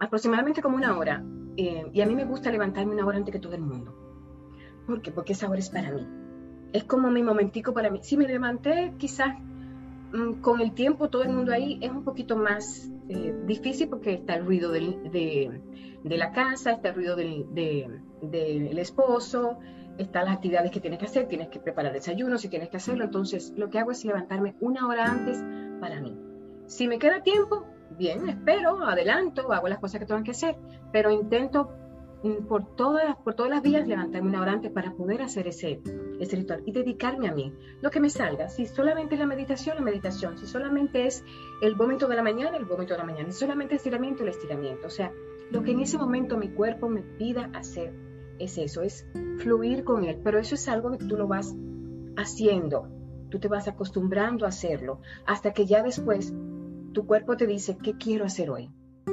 aproximadamente 0.00 0.62
como 0.62 0.76
una 0.76 0.96
hora, 0.96 1.22
eh, 1.58 1.90
y 1.92 2.00
a 2.00 2.06
mí 2.06 2.14
me 2.14 2.24
gusta 2.24 2.50
levantarme 2.50 2.94
una 2.94 3.04
hora 3.04 3.18
antes 3.18 3.32
que 3.32 3.40
todo 3.40 3.54
el 3.54 3.60
mundo. 3.60 3.94
¿Por 4.86 5.02
qué? 5.02 5.12
Porque 5.12 5.34
esa 5.34 5.46
hora 5.46 5.58
es 5.58 5.68
para 5.68 5.92
mí 5.92 6.08
es 6.74 6.82
como 6.82 7.08
mi 7.08 7.22
momentico 7.22 7.72
para 7.72 7.88
mí. 7.88 8.00
Si 8.02 8.16
me 8.16 8.26
levanté, 8.26 8.94
quizás 8.98 9.36
con 10.40 10.60
el 10.60 10.72
tiempo 10.72 11.08
todo 11.10 11.22
el 11.22 11.30
mundo 11.30 11.52
ahí 11.52 11.78
es 11.82 11.90
un 11.90 12.04
poquito 12.04 12.36
más 12.36 12.90
eh, 13.08 13.34
difícil 13.46 13.88
porque 13.88 14.14
está 14.14 14.34
el 14.34 14.44
ruido 14.44 14.70
de, 14.70 15.60
la 16.04 16.32
casa, 16.32 16.72
está 16.72 16.90
el 16.90 16.94
ruido 16.94 17.16
del, 17.16 17.46
del 17.52 18.78
esposo, 18.78 19.58
están 19.98 20.26
las 20.26 20.36
actividades 20.36 20.70
que 20.70 20.80
tienes 20.80 20.98
que 20.98 21.06
hacer, 21.06 21.26
tienes 21.26 21.48
que 21.48 21.58
preparar 21.58 21.92
desayuno 21.92 22.38
si 22.38 22.48
tienes 22.48 22.68
que 22.68 22.76
hacerlo. 22.76 23.04
Entonces, 23.04 23.52
lo 23.56 23.70
que 23.70 23.78
hago 23.78 23.90
es 23.90 24.04
levantarme 24.04 24.54
una 24.60 24.86
hora 24.86 25.04
antes 25.04 25.42
para 25.80 26.00
mí. 26.00 26.16
Si 26.66 26.86
me 26.86 26.98
queda 26.98 27.22
tiempo, 27.22 27.66
bien, 27.98 28.28
espero, 28.28 28.84
adelanto, 28.84 29.52
hago 29.52 29.68
las 29.68 29.78
cosas 29.78 30.00
que 30.00 30.06
tengo 30.06 30.22
que 30.22 30.32
hacer, 30.32 30.56
pero 30.92 31.10
intento 31.10 31.70
Mm, 31.70 31.83
por 32.48 32.74
todas, 32.74 33.16
por 33.16 33.34
todas 33.34 33.50
las 33.50 33.62
vías 33.62 33.86
levantarme 33.86 34.28
una 34.28 34.40
hora 34.40 34.52
antes 34.52 34.70
para 34.70 34.92
poder 34.92 35.22
hacer 35.22 35.46
ese, 35.46 35.82
ese 36.18 36.36
ritual 36.36 36.62
y 36.64 36.72
dedicarme 36.72 37.28
a 37.28 37.32
mí. 37.32 37.52
Lo 37.82 37.90
que 37.90 38.00
me 38.00 38.08
salga, 38.08 38.48
si 38.48 38.66
solamente 38.66 39.16
la 39.16 39.26
meditación, 39.26 39.76
la 39.76 39.82
meditación, 39.82 40.38
si 40.38 40.46
solamente 40.46 41.06
es 41.06 41.24
el 41.60 41.76
momento 41.76 42.08
de 42.08 42.16
la 42.16 42.22
mañana, 42.22 42.56
el 42.56 42.66
momento 42.66 42.94
de 42.94 42.98
la 42.98 43.04
mañana, 43.04 43.30
si 43.30 43.40
solamente 43.40 43.74
estiramiento, 43.74 44.22
el 44.22 44.30
estiramiento. 44.30 44.86
O 44.86 44.90
sea, 44.90 45.12
lo 45.50 45.62
que 45.62 45.72
en 45.72 45.80
ese 45.80 45.98
momento 45.98 46.38
mi 46.38 46.48
cuerpo 46.48 46.88
me 46.88 47.02
pida 47.02 47.50
hacer 47.52 47.92
es 48.38 48.56
eso, 48.58 48.82
es 48.82 49.06
fluir 49.38 49.84
con 49.84 50.04
él. 50.04 50.20
Pero 50.24 50.38
eso 50.38 50.54
es 50.54 50.68
algo 50.68 50.90
que 50.92 51.04
tú 51.04 51.16
lo 51.16 51.28
vas 51.28 51.54
haciendo, 52.16 52.88
tú 53.30 53.38
te 53.38 53.48
vas 53.48 53.68
acostumbrando 53.68 54.46
a 54.46 54.48
hacerlo, 54.48 55.00
hasta 55.26 55.52
que 55.52 55.66
ya 55.66 55.82
después 55.82 56.32
tu 56.92 57.06
cuerpo 57.06 57.36
te 57.36 57.46
dice, 57.46 57.76
¿qué 57.82 57.98
quiero 57.98 58.24
hacer 58.24 58.50
hoy? 58.50 58.70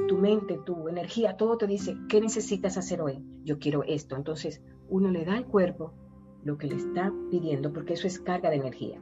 Tu 0.08 0.16
mente, 0.16 0.58
tu 0.64 0.88
energía, 0.88 1.36
todo 1.36 1.56
te 1.56 1.66
dice, 1.66 1.96
¿qué 2.08 2.20
necesitas 2.20 2.76
hacer 2.76 3.00
hoy? 3.00 3.22
Yo 3.44 3.58
quiero 3.58 3.82
esto. 3.84 4.16
Entonces, 4.16 4.62
uno 4.88 5.10
le 5.10 5.24
da 5.24 5.34
al 5.34 5.46
cuerpo 5.46 5.92
lo 6.44 6.58
que 6.58 6.66
le 6.66 6.76
está 6.76 7.12
pidiendo, 7.30 7.72
porque 7.72 7.94
eso 7.94 8.06
es 8.06 8.18
carga 8.20 8.50
de 8.50 8.56
energía. 8.56 9.00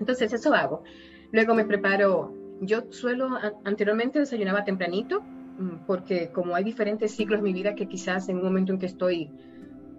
Entonces, 0.00 0.32
eso 0.32 0.54
hago. 0.54 0.82
Luego 1.32 1.54
me 1.54 1.64
preparo, 1.64 2.32
yo 2.60 2.84
suelo, 2.90 3.28
anteriormente 3.64 4.18
desayunaba 4.18 4.64
tempranito, 4.64 5.20
mm, 5.20 5.86
porque 5.86 6.30
como 6.32 6.54
hay 6.54 6.64
diferentes 6.64 7.12
ciclos 7.12 7.38
en 7.38 7.44
mi 7.44 7.52
vida 7.52 7.74
que 7.74 7.88
quizás 7.88 8.28
en 8.28 8.36
un 8.38 8.44
momento 8.44 8.72
en 8.72 8.78
que 8.78 8.86
estoy 8.86 9.30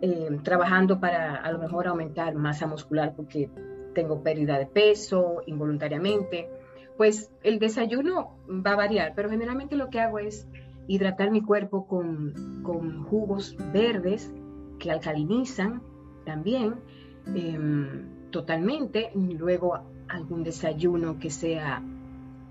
eh, 0.01 0.39
trabajando 0.43 0.99
para 0.99 1.35
a 1.35 1.51
lo 1.51 1.59
mejor 1.59 1.87
aumentar 1.87 2.35
masa 2.35 2.67
muscular 2.67 3.13
porque 3.15 3.49
tengo 3.93 4.21
pérdida 4.21 4.59
de 4.59 4.65
peso 4.65 5.41
involuntariamente, 5.45 6.49
pues 6.97 7.31
el 7.43 7.59
desayuno 7.59 8.37
va 8.47 8.71
a 8.71 8.75
variar, 8.75 9.13
pero 9.15 9.29
generalmente 9.29 9.75
lo 9.75 9.89
que 9.89 9.99
hago 9.99 10.19
es 10.19 10.47
hidratar 10.87 11.31
mi 11.31 11.41
cuerpo 11.41 11.87
con, 11.87 12.63
jugos 13.05 13.55
verdes 13.73 14.31
que 14.79 14.91
alcalinizan 14.91 15.81
también 16.25 16.75
em, 17.35 18.29
totalmente. 18.31 19.11
Luego 19.15 19.79
algún 20.07 20.43
desayuno 20.43 21.19
que 21.19 21.29
sea 21.29 21.81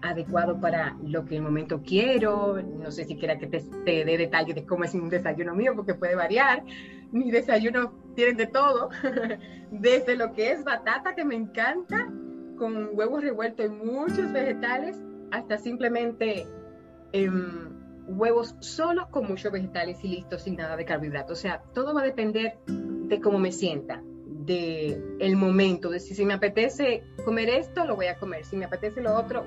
adecuado 0.03 0.61
para 0.61 0.97
lo 1.03 1.25
que 1.25 1.37
en 1.37 1.43
el 1.43 1.49
momento 1.49 1.83
quiero. 1.83 2.61
No 2.63 2.91
sé 2.91 3.05
si 3.05 3.17
quiera 3.17 3.39
que 3.39 3.47
te, 3.47 3.61
te 3.85 4.05
dé 4.05 4.19
detalles 4.19 4.55
de 4.55 4.65
cómo 4.65 4.85
es 4.85 4.95
un 4.95 5.09
desayuno 5.09 5.55
mío, 5.55 5.73
porque 5.75 5.95
puede 5.95 6.15
variar. 6.15 6.63
Mi 7.11 7.31
desayuno 7.31 7.93
tiene 8.15 8.35
de 8.35 8.47
todo, 8.47 8.91
desde 9.71 10.17
lo 10.17 10.33
que 10.33 10.53
es 10.53 10.65
batata, 10.65 11.15
que 11.15 11.25
me 11.25 11.35
encanta, 11.35 12.09
con 12.57 12.91
huevos 12.93 13.23
revueltos 13.23 13.67
y 13.67 13.69
muchos 13.69 14.33
vegetales, 14.33 14.97
hasta 15.31 15.59
simplemente 15.59 16.47
em, 17.13 17.71
huevos 18.07 18.57
solos 18.61 19.07
con 19.09 19.27
muchos 19.27 19.53
vegetales 19.53 20.03
y 20.05 20.09
listo, 20.09 20.39
sin 20.39 20.57
nada 20.57 20.77
de 20.77 20.85
carbohidratos. 20.85 21.39
O 21.39 21.41
sea, 21.41 21.63
todo 21.73 21.95
va 21.95 22.03
a 22.03 22.05
depender 22.05 22.59
de 22.67 23.21
cómo 23.21 23.39
me 23.39 23.53
sienta, 23.53 24.03
de 24.27 25.01
el 25.21 25.37
momento, 25.37 25.91
de 25.91 26.01
si, 26.01 26.25
me 26.25 26.35
apetece 26.35 27.03
comer 27.25 27.49
esto, 27.49 27.85
lo 27.85 27.97
voy 27.97 28.07
a 28.07 28.17
comer, 28.17 28.45
si 28.45 28.57
me 28.57 28.65
apetece 28.65 29.01
lo 29.01 29.15
otro, 29.15 29.45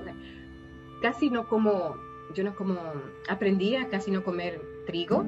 casi 1.02 1.30
no 1.30 1.48
como, 1.48 1.96
yo 2.34 2.44
no 2.44 2.54
como, 2.56 2.78
aprendí 3.28 3.76
a 3.76 3.88
casi 3.88 4.10
no 4.10 4.24
comer 4.24 4.60
trigo, 4.86 5.24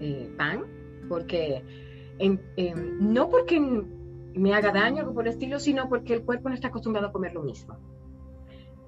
eh, 0.00 0.30
pan, 0.36 0.64
porque 1.08 1.62
no 3.00 3.28
porque 3.28 3.60
me 4.34 4.54
haga 4.54 4.72
daño, 4.72 5.00
algo 5.00 5.14
por 5.14 5.26
el 5.26 5.32
estilo, 5.32 5.58
sino 5.58 5.88
porque 5.88 6.14
el 6.14 6.24
cuerpo 6.24 6.48
no 6.48 6.54
está 6.54 6.68
acostumbrado 6.68 7.08
a 7.08 7.12
comer 7.12 7.34
lo 7.34 7.42
mismo. 7.42 7.78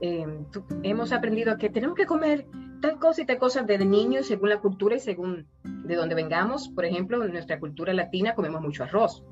Em, 0.00 0.44
hemos 0.82 1.12
aprendido 1.12 1.56
que 1.56 1.70
tenemos 1.70 1.96
que 1.96 2.06
comer 2.06 2.46
tal 2.80 2.98
cosa 2.98 3.22
y 3.22 3.26
tal 3.26 3.38
cosa 3.38 3.62
desde 3.62 3.84
niños, 3.84 4.26
según 4.26 4.50
la 4.50 4.60
cultura 4.60 4.96
y 4.96 5.00
según 5.00 5.46
de 5.62 5.94
dónde 5.94 6.14
vengamos. 6.14 6.68
Por 6.68 6.84
ejemplo, 6.84 7.22
en 7.24 7.32
nuestra 7.32 7.58
cultura 7.58 7.92
latina 7.94 8.34
comemos 8.34 8.60
mucho 8.60 8.84
arroz, 8.84 9.24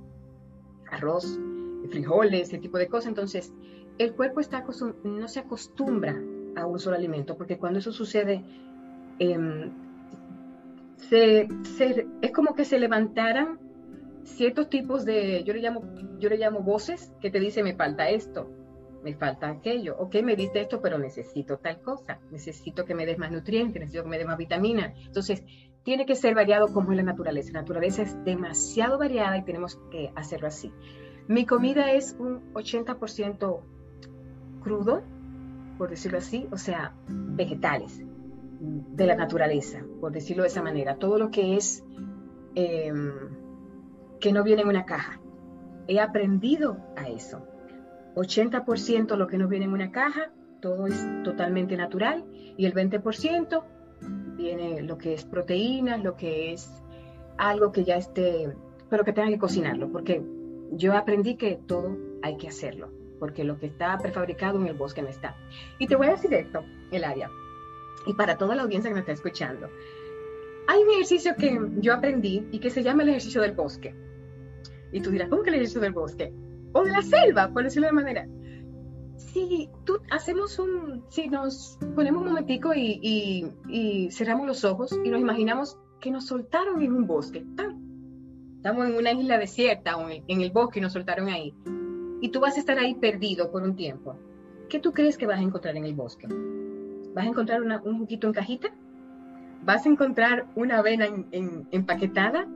arroz, 0.91 1.39
frijoles, 1.91 2.49
ese 2.49 2.59
tipo 2.59 2.79
de 2.79 2.89
cosas. 2.89 3.09
Entonces, 3.09 3.53
el 3.99 4.15
cuerpo 4.15 4.41
está 4.41 4.65
no 5.05 5.29
se 5.29 5.41
acostumbra 5.41 6.17
a 6.57 6.67
un 6.67 6.79
solo 6.79 6.97
alimento, 6.97 7.37
porque 7.37 7.59
cuando 7.59 7.79
eso 7.79 7.93
sucede, 7.93 8.45
em, 9.19 9.71
es 11.11 12.33
como 12.33 12.55
que 12.55 12.65
se 12.65 12.79
levantaran 12.79 13.59
ciertos 14.25 14.69
tipos 14.69 15.05
de, 15.05 15.43
yo 15.45 15.53
le 15.55 15.61
llamo, 15.61 15.83
yo 16.19 16.29
le 16.29 16.37
llamo 16.37 16.61
voces 16.61 17.13
que 17.21 17.31
te 17.31 17.41
dicen 17.41 17.65
me 17.65 17.75
falta 17.75 18.09
esto, 18.09 18.51
me 19.03 19.15
falta 19.15 19.49
aquello, 19.49 19.97
ok, 19.99 20.17
me 20.23 20.37
diste 20.37 20.61
esto, 20.61 20.81
pero 20.81 20.99
necesito 20.99 21.59
tal 21.59 21.81
cosa, 21.81 22.21
necesito 22.31 22.85
que 22.85 22.95
me 22.95 23.05
des 23.05 23.19
más 23.19 23.33
nutrientes, 23.33 23.81
necesito 23.81 24.05
que 24.05 24.11
me 24.11 24.19
des 24.19 24.27
más 24.27 24.39
vitamina. 24.39 24.95
Entonces, 25.05 25.43
tiene 25.83 26.07
que 26.07 26.15
ser 26.15 26.35
variado 26.35 26.73
como 26.73 26.93
es 26.93 26.97
la 26.97 27.03
naturaleza. 27.03 27.53
La 27.53 27.61
naturaleza 27.61 28.03
es 28.03 28.25
demasiado 28.25 28.99
variada 28.99 29.37
y 29.37 29.45
tenemos 29.45 29.81
que 29.91 30.13
hacerlo 30.15 30.47
así. 30.47 30.73
Mi 31.29 31.47
comida 31.47 31.93
es 31.93 32.17
un 32.19 32.53
80% 32.55 33.61
crudo, 34.63 35.03
por 35.79 35.91
decirlo 35.91 36.19
así, 36.19 36.47
o 36.53 36.57
sea, 36.57 36.95
vegetales 37.09 38.01
de 38.61 39.07
la 39.07 39.17
naturaleza, 39.17 39.85
por 40.01 40.13
decirlo 40.13 40.45
de 40.45 40.49
esa 40.49 40.63
manera. 40.63 40.97
Todo 40.97 41.19
lo 41.19 41.31
que 41.31 41.57
es 41.57 41.85
em, 42.55 43.11
que 44.23 44.33
no 44.33 44.45
viene 44.45 44.63
en 44.63 44.69
una 44.69 44.87
caja. 44.87 45.21
He 45.89 46.01
aprendido 46.01 46.79
a 46.97 47.09
eso. 47.09 47.45
80% 48.15 49.17
lo 49.17 49.27
que 49.27 49.37
no 49.37 49.49
viene 49.49 49.65
en 49.65 49.73
una 49.73 49.91
caja, 49.91 50.31
todo 50.61 50.87
es 50.87 51.05
totalmente 51.25 51.77
natural 51.77 52.25
y 52.57 52.67
el 52.67 52.73
20% 52.73 53.65
viene 54.37 54.83
lo 54.83 54.97
que 54.97 55.15
es 55.15 55.25
proteínas, 55.25 56.03
lo 56.03 56.17
que 56.17 56.53
es 56.53 56.71
algo 57.37 57.73
que 57.73 57.83
ya 57.85 57.97
esté, 57.97 58.55
pero 58.89 59.05
que 59.05 59.13
tenga 59.13 59.29
que 59.29 59.39
cocinarlo, 59.39 59.91
porque 59.91 60.23
yo 60.71 60.97
aprendí 60.97 61.37
que 61.37 61.59
todo 61.67 61.97
hay 62.23 62.37
que 62.37 62.49
hacerlo, 62.49 62.91
porque 63.19 63.43
lo 63.43 63.59
que 63.59 63.67
está 63.67 63.99
prefabricado 63.99 64.61
en 64.61 64.69
el 64.69 64.75
bosque 64.75 65.03
no 65.03 65.09
está. 65.09 65.35
Y 65.79 65.89
te 65.89 65.97
voy 65.97 66.07
a 66.07 66.13
decir 66.13 66.33
esto, 66.33 66.65
el 66.93 67.03
área, 67.03 67.29
y 68.07 68.15
para 68.15 68.39
toda 68.39 68.55
la 68.55 68.63
audiencia 68.63 68.89
que 68.89 68.95
me 68.95 69.01
está 69.01 69.13
escuchando. 69.13 69.69
Hay 70.69 70.81
un 70.81 70.91
ejercicio 70.91 71.35
que 71.37 71.59
yo 71.79 71.93
aprendí 71.93 72.47
y 72.53 72.61
que 72.61 72.71
se 72.71 72.85
llama 72.85 73.03
el 73.03 73.09
ejercicio 73.09 73.41
del 73.41 73.53
bosque. 73.53 74.12
Y 74.93 75.01
tú 75.01 75.11
dirás, 75.11 75.29
¿cómo 75.29 75.43
que 75.43 75.51
ejercicio 75.51 75.81
del 75.81 75.93
bosque? 75.93 76.33
O 76.73 76.85
de 76.85 76.93
la 76.93 77.03
selva, 77.03 77.51
por 77.53 77.65
decirlo 77.65 77.89
de 77.89 77.95
manera. 77.95 78.29
Si 79.17 79.69
tú 79.85 79.99
hacemos 80.11 80.59
un, 80.59 81.05
si 81.09 81.29
nos 81.29 81.79
ponemos 81.95 82.23
un 82.23 82.29
momentico 82.29 82.73
y, 82.75 84.09
cerramos 84.11 84.47
los 84.47 84.65
ojos 84.65 84.99
y 85.05 85.09
nos 85.09 85.21
imaginamos 85.21 85.79
que 86.01 86.11
nos 86.11 86.27
soltaron 86.27 86.83
en 86.83 86.93
un 86.93 87.07
bosque. 87.07 87.45
Estamos 88.57 88.87
en 88.87 88.95
una 88.97 89.13
isla 89.13 89.39
desierta 89.39 89.97
o 89.97 90.09
en, 90.09 90.41
el 90.41 90.51
bosque 90.51 90.79
y 90.79 90.83
nos 90.83 90.93
soltaron 90.93 91.29
ahí. 91.29 91.55
Y 92.21 92.29
tú 92.29 92.41
vas 92.41 92.57
a 92.57 92.61
estar 92.61 92.79
ahí 92.79 92.95
perdido 92.95 93.51
por 93.51 93.63
un 93.63 93.75
tiempo. 93.75 94.17
¿Qué 94.69 94.79
tú 94.79 94.93
crees 94.93 95.17
que 95.17 95.27
vas 95.27 95.39
a 95.39 95.43
encontrar 95.43 95.77
en 95.77 95.85
el 95.85 95.95
bosque? 95.95 96.29
¿Vas 97.15 97.25
a 97.25 97.29
encontrar 97.29 97.63
un 97.63 97.99
juguito 97.99 98.27
en 98.27 98.33
cajita? 98.33 98.75
¿Vas 99.65 99.87
a 99.87 99.89
encontrar 99.89 100.47
una 100.55 100.79
avena 100.79 101.07
empaquetada? 101.71 102.49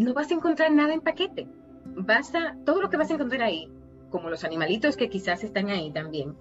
No 0.00 0.14
vas 0.14 0.30
a 0.30 0.34
encontrar 0.34 0.72
nada 0.72 0.94
en 0.94 1.02
paquete. 1.02 1.46
Vas 1.84 2.34
a, 2.34 2.56
todo 2.64 2.80
lo 2.80 2.88
que 2.88 2.96
vas 2.96 3.10
a 3.10 3.14
encontrar 3.14 3.42
ahí, 3.42 3.70
como 4.08 4.30
los 4.30 4.44
animalitos 4.44 4.96
que 4.96 5.10
quizás 5.10 5.44
están 5.44 5.68
ahí 5.68 5.92
también, 5.92 6.34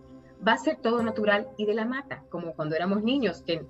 va 0.45 0.53
a 0.53 0.57
ser 0.57 0.77
todo 0.77 1.03
natural 1.03 1.49
y 1.57 1.65
de 1.65 1.73
la 1.73 1.83
mata, 1.83 2.23
como 2.29 2.53
cuando 2.53 2.77
éramos 2.77 3.03
niños, 3.03 3.43
que 3.45 3.65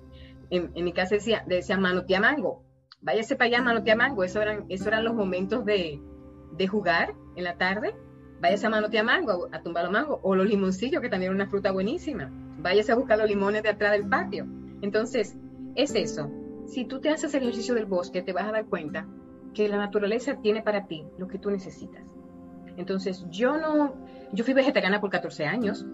en, 0.50 0.72
mi 0.84 0.92
casa 0.92 1.16
decía, 1.16 1.42
decía 1.44 1.76
manotea 1.76 2.20
mango, 2.20 2.62
váyase 3.00 3.34
para 3.34 3.48
allá 3.48 3.62
manotea 3.62 3.96
mango, 3.96 4.22
eso 4.22 4.40
eran, 4.40 4.66
eso 4.68 4.86
eran 4.86 5.02
los 5.02 5.14
momentos 5.14 5.64
de, 5.64 6.00
de 6.56 6.68
jugar 6.68 7.14
en 7.34 7.42
la 7.42 7.58
tarde, 7.58 7.96
váyase 8.40 8.66
a 8.66 8.70
manotea 8.70 9.02
mango, 9.02 9.48
a 9.50 9.60
tumbar 9.60 9.84
los 9.84 9.92
mangos, 9.92 10.20
o 10.22 10.36
los 10.36 10.46
limoncillos, 10.46 11.02
que 11.02 11.08
también 11.08 11.32
era 11.32 11.42
una 11.42 11.50
fruta 11.50 11.72
buenísima, 11.72 12.30
váyase 12.58 12.92
a 12.92 12.96
buscar 12.96 13.18
los 13.18 13.28
limones 13.28 13.64
de 13.64 13.70
atrás 13.70 13.90
del 13.90 14.08
patio. 14.08 14.46
Entonces, 14.82 15.36
es 15.74 15.96
eso. 15.96 16.30
Si 16.66 16.84
tú 16.84 17.00
te 17.00 17.10
haces 17.10 17.34
el 17.34 17.42
ejercicio 17.42 17.74
del 17.74 17.86
bosque, 17.86 18.22
te 18.22 18.32
vas 18.32 18.46
a 18.46 18.52
dar 18.52 18.66
cuenta 18.66 19.08
que 19.54 19.68
la 19.68 19.76
naturaleza 19.76 20.40
tiene 20.40 20.62
para 20.62 20.86
ti 20.86 21.04
lo 21.18 21.28
que 21.28 21.38
tú 21.38 21.50
necesitas. 21.50 22.04
Entonces, 22.76 23.26
yo 23.30 23.56
no, 23.56 23.94
yo 24.32 24.44
fui 24.44 24.54
vegetariana 24.54 25.00
por 25.00 25.10
14 25.10 25.44
años, 25.46 25.84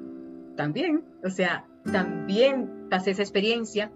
también, 0.57 1.05
o 1.25 1.31
sea, 1.31 1.67
también 1.91 2.89
pasé 2.91 3.13
esa 3.13 3.23
experiencia 3.23 3.93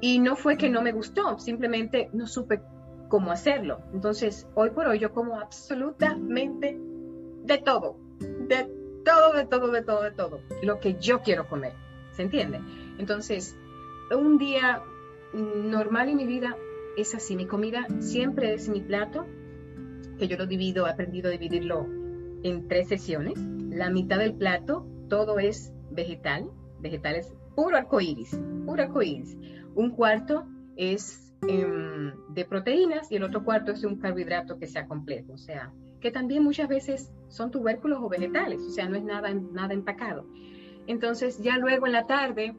y 0.00 0.18
no 0.18 0.36
fue 0.36 0.56
que 0.56 0.70
no 0.70 0.82
me 0.82 0.92
gustó, 0.92 1.38
simplemente 1.38 2.10
no 2.12 2.26
supe 2.26 2.60
cómo 3.08 3.30
hacerlo. 3.30 3.80
Entonces, 3.92 4.46
hoy 4.54 4.70
por 4.70 4.86
hoy 4.86 4.98
yo 4.98 5.12
como 5.12 5.38
absolutamente 5.38 6.78
de 7.44 7.58
todo, 7.58 7.96
de 8.20 8.68
todo, 9.04 9.32
de 9.34 9.46
todo, 9.46 9.70
de 9.70 9.82
todo, 9.82 10.02
de 10.02 10.10
todo, 10.12 10.40
lo 10.62 10.80
que 10.80 10.94
yo 10.94 11.20
quiero 11.22 11.48
comer, 11.48 11.72
¿se 12.12 12.22
entiende? 12.22 12.60
Entonces, 12.98 13.56
un 14.10 14.38
día 14.38 14.82
normal 15.32 16.08
en 16.08 16.16
mi 16.16 16.26
vida 16.26 16.56
es 16.96 17.14
así. 17.14 17.36
Mi 17.36 17.46
comida 17.46 17.86
siempre 17.98 18.54
es 18.54 18.68
mi 18.68 18.80
plato, 18.80 19.26
que 20.18 20.28
yo 20.28 20.36
lo 20.36 20.46
divido, 20.46 20.86
he 20.86 20.90
aprendido 20.90 21.28
a 21.28 21.32
dividirlo 21.32 21.86
en 22.42 22.68
tres 22.68 22.88
sesiones. 22.88 23.38
La 23.70 23.90
mitad 23.90 24.18
del 24.18 24.34
plato, 24.34 24.86
todo 25.08 25.38
es 25.38 25.72
vegetal, 25.90 26.50
vegetales 26.80 27.32
puro 27.54 27.76
arcoíris, 27.76 28.38
puro 28.64 28.82
arcoíris. 28.82 29.36
Un 29.74 29.90
cuarto 29.90 30.46
es 30.76 31.32
em, 31.46 32.12
de 32.34 32.44
proteínas 32.44 33.10
y 33.10 33.16
el 33.16 33.22
otro 33.22 33.44
cuarto 33.44 33.72
es 33.72 33.84
un 33.84 33.96
carbohidrato 33.96 34.58
que 34.58 34.66
sea 34.66 34.86
completo, 34.86 35.34
o 35.34 35.38
sea, 35.38 35.72
que 36.00 36.10
también 36.10 36.42
muchas 36.42 36.68
veces 36.68 37.12
son 37.28 37.50
tubérculos 37.50 38.00
o 38.02 38.08
vegetales, 38.08 38.62
o 38.62 38.70
sea, 38.70 38.88
no 38.88 38.96
es 38.96 39.04
nada, 39.04 39.32
nada 39.34 39.74
empacado. 39.74 40.26
Entonces 40.86 41.38
ya 41.42 41.58
luego 41.58 41.86
en 41.86 41.92
la 41.92 42.06
tarde 42.06 42.56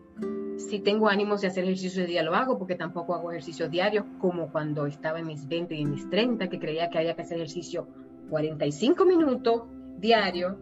si 0.70 0.80
tengo 0.80 1.08
ánimos 1.08 1.42
de 1.42 1.48
hacer 1.48 1.64
ejercicio 1.64 2.02
de 2.02 2.08
día 2.08 2.24
lo 2.24 2.36
hago, 2.36 2.58
porque 2.58 2.76
tampoco 2.76 3.16
hago 3.16 3.32
ejercicio 3.32 3.70
diario 3.70 4.06
como 4.20 4.52
cuando 4.52 4.86
estaba 4.86 5.20
en 5.20 5.28
mis 5.28 5.48
20 5.48 5.76
y 5.76 5.82
en 5.82 5.92
mis 5.92 6.10
30, 6.10 6.50
que 6.50 6.60
creía 6.60 6.90
que 6.90 7.00
había 7.00 7.16
que 7.16 7.22
hacer 7.22 7.38
ejercicio 7.38 7.88
45 8.30 9.06
minutos 9.06 9.64
diario, 10.00 10.58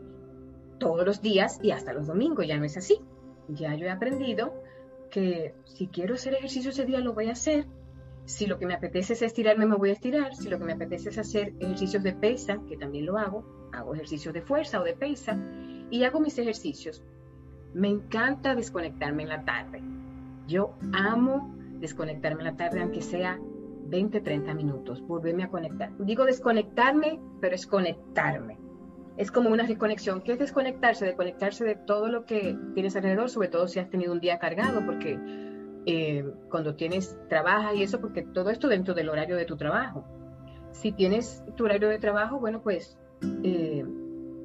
todos 0.80 1.06
los 1.06 1.22
días 1.22 1.60
y 1.62 1.72
hasta 1.72 1.94
los 1.94 2.08
domingos. 2.08 2.48
Ya 2.48 2.58
no 2.58 2.66
es 2.66 2.78
así. 2.78 3.00
Ya 3.48 3.76
yo 3.76 3.86
he 3.86 3.92
aprendido 3.92 4.54
que 5.10 5.54
si 5.66 5.88
quiero 5.88 6.16
hacer 6.16 6.34
ejercicio 6.34 6.72
ese 6.72 6.86
día 6.86 7.00
lo 7.00 7.14
voy 7.14 7.28
a 7.28 7.34
hacer. 7.34 7.66
Si 8.26 8.46
lo 8.46 8.60
que 8.60 8.66
me 8.66 8.76
apetece 8.76 9.14
es 9.14 9.22
estirarme, 9.22 9.66
me 9.66 9.76
voy 9.76 9.90
a 9.90 9.94
estirar. 9.94 10.36
Si 10.36 10.50
lo 10.50 10.60
que 10.60 10.66
me 10.66 10.74
apetece 10.74 11.10
es 11.10 11.18
hacer 11.18 11.54
ejercicios 11.60 12.04
de 12.04 12.14
pesa, 12.14 12.60
que 12.68 12.78
también 12.78 13.06
lo 13.06 13.18
hago, 13.18 13.70
hago 13.74 13.94
ejercicios 13.96 14.34
de 14.34 14.42
fuerza 14.42 14.80
o 14.80 14.84
de 14.84 14.94
pesa 14.94 15.38
y 15.90 16.04
hago 16.04 16.20
mis 16.20 16.38
ejercicios. 16.38 17.04
Me 17.74 17.88
encanta 17.88 18.56
desconectarme 18.56 19.24
en 19.24 19.30
la 19.30 19.46
tarde. 19.46 19.82
Yo 20.48 20.76
amo 20.94 21.54
desconectarme 21.80 22.42
en 22.42 22.46
la 22.46 22.58
tarde, 22.58 22.82
aunque 22.82 23.02
sea 23.02 23.40
20, 23.90 24.22
30 24.22 24.54
minutos, 24.54 25.02
volverme 25.06 25.44
a 25.44 25.50
conectar. 25.50 25.92
Digo 26.00 26.26
desconectarme, 26.26 27.20
pero 27.42 27.56
es 27.56 27.66
conectarme. 27.66 28.58
Es 29.18 29.32
como 29.32 29.50
una 29.50 29.64
reconexión. 29.64 30.22
¿Qué 30.22 30.34
es 30.34 30.40
desconectarse? 30.40 31.06
Desconectarse 31.06 31.66
de 31.66 31.76
todo 31.76 32.08
lo 32.08 32.26
que 32.26 32.58
tienes 32.74 32.96
alrededor, 32.96 33.30
sobre 33.30 33.50
todo 33.50 33.68
si 33.68 33.80
has 33.80 33.90
tenido 33.90 34.14
un 34.14 34.20
día 34.20 34.40
cargado, 34.40 34.86
porque 34.86 35.20
eh, 35.86 36.26
cuando 36.50 36.76
tienes, 36.76 37.18
trabajas 37.28 37.76
y 37.76 37.84
eso, 37.84 38.00
porque 38.00 38.22
todo 38.22 38.50
esto 38.50 38.68
dentro 38.68 38.94
del 38.94 39.10
horario 39.10 39.36
de 39.36 39.46
tu 39.46 39.58
trabajo. 39.58 40.06
Si 40.72 40.92
tienes 40.92 41.44
tu 41.56 41.66
horario 41.66 41.90
de 41.90 42.00
trabajo, 42.00 42.40
bueno, 42.40 42.62
pues 42.62 42.98
eh, 43.44 43.84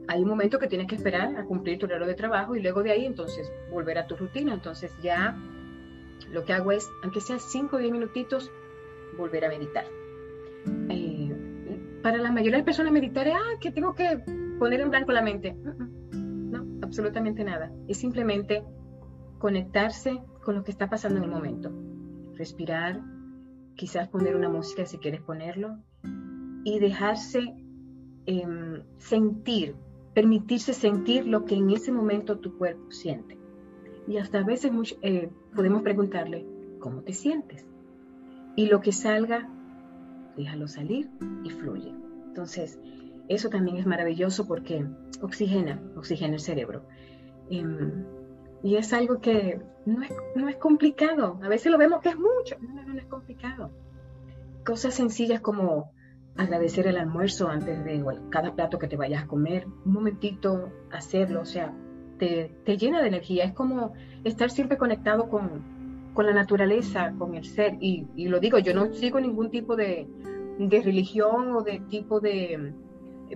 hay 0.09 0.23
un 0.23 0.29
momento 0.29 0.59
que 0.59 0.67
tienes 0.67 0.87
que 0.87 0.97
esperar 0.97 1.37
a 1.37 1.45
cumplir 1.45 1.79
tu 1.79 1.87
horario 1.87 2.07
de 2.07 2.15
trabajo 2.15 2.55
y 2.55 2.63
luego 2.63 2.83
de 2.83 2.91
ahí 2.91 3.07
entonces 3.07 3.51
volver 3.71 3.99
a 3.99 4.07
tu 4.07 4.17
rutina. 4.17 4.55
Entonces 4.55 4.93
ya 5.03 5.37
lo 6.31 6.45
que 6.45 6.53
hago 6.53 6.73
es, 6.73 6.91
aunque 7.03 7.21
sea 7.21 7.39
5 7.39 7.77
o 7.77 7.79
10 7.79 7.93
minutitos, 7.93 8.51
volver 9.17 9.45
a 9.45 9.49
meditar. 9.49 9.85
Eh, 10.89 12.01
para 12.03 12.19
la 12.19 12.31
mayoría 12.31 12.53
de 12.53 12.59
las 12.59 12.65
personas 12.65 12.93
meditar 12.93 13.27
es, 13.29 13.35
ah, 13.35 13.59
que 13.61 13.71
tengo 13.71 13.95
que 13.95 14.23
poner 14.59 14.81
en 14.81 14.91
blanco 14.91 15.13
la 15.13 15.23
mente. 15.23 15.55
No, 15.55 16.67
absolutamente 16.83 17.45
nada. 17.45 17.73
Es 17.89 17.99
simplemente 17.99 18.63
conectarse 19.39 20.23
con 20.43 20.55
lo 20.55 20.65
que 20.65 20.71
está 20.71 20.89
pasando 20.89 21.19
en 21.19 21.25
el 21.25 21.31
momento. 21.31 21.73
Respirar, 22.35 23.01
quizás 23.75 24.09
poner 24.09 24.37
una 24.37 24.49
música 24.49 24.87
si 24.87 24.99
quieres 24.99 25.21
ponerlo 25.23 25.79
y 26.65 26.79
dejarse 26.79 27.55
em, 28.27 28.83
sentir 28.99 29.77
permitirse 30.15 30.73
sentir 30.73 31.27
lo 31.27 31.45
que 31.45 31.57
en 31.57 31.71
ese 31.71 31.93
momento 31.93 32.39
tu 32.39 32.57
cuerpo 32.57 32.91
siente. 32.91 33.37
Y 34.07 34.19
hasta 34.19 34.39
a 34.39 34.45
veces 34.45 34.71
eh, 35.03 35.31
podemos 35.55 35.83
preguntarle, 35.83 36.47
¿cómo 36.79 37.03
te 37.03 37.13
sientes? 37.13 37.67
Y 38.57 38.67
lo 38.67 38.81
que 38.81 38.93
salga, 38.93 39.49
déjalo 40.37 40.69
salir 40.69 41.11
y 41.43 41.51
fluye. 41.51 41.93
Entonces, 42.27 42.79
eso 43.29 43.49
también 43.49 43.79
es 43.79 43.87
maravilloso 43.87 44.47
porque 44.47 44.87
oxigena, 45.23 45.83
oxigena 45.97 46.35
el 46.35 46.41
cerebro. 46.41 46.85
Em, 47.51 48.05
Y 48.63 48.77
es 48.77 48.93
algo 48.93 49.21
que 49.21 49.61
no 49.85 50.03
es, 50.03 50.11
no 50.35 50.49
es 50.49 50.57
complicado. 50.57 51.39
A 51.43 51.49
veces 51.49 51.71
lo 51.71 51.77
vemos 51.79 52.01
que 52.01 52.11
es 52.11 52.17
mucho. 52.17 52.57
No, 52.61 52.83
no, 52.83 52.95
no 52.95 52.99
es 52.99 53.07
complicado. 53.07 53.71
Cosas 54.65 54.95
sencillas 54.95 55.41
como 55.41 55.93
agradecer 56.37 56.87
el 56.87 56.97
almuerzo 56.97 57.49
antes 57.49 57.85
de 57.85 58.05
cada 58.31 58.55
plato 58.55 58.79
que 58.79 58.89
te 58.89 58.97
vayas 58.97 59.25
a 59.25 59.27
comer. 59.27 59.67
Un 59.85 59.93
momentito 59.93 60.73
hacerlo. 60.91 61.41
O 61.41 61.45
sea, 61.45 61.73
te, 62.19 62.55
te 62.65 62.77
llena 62.77 63.01
de 63.01 63.09
energía. 63.09 63.45
Es 63.45 63.53
como 63.53 63.93
estar 64.25 64.51
siempre 64.51 64.77
conectado 64.77 65.29
con, 65.29 66.11
con 66.13 66.27
la 66.27 66.33
naturaleza, 66.33 67.13
con 67.19 67.35
el 67.35 67.45
ser. 67.45 67.77
Y, 67.81 68.07
y, 68.17 68.29
lo 68.29 68.41
digo, 68.41 68.59
yo 68.59 68.75
no 68.75 68.93
sigo 68.93 69.21
ningún 69.21 69.51
tipo 69.51 69.77
de, 69.77 70.09
de 70.59 70.83
religión 70.83 71.55
o 71.57 71.63
de 71.63 71.81
tipo 71.89 72.21
de, 72.21 72.75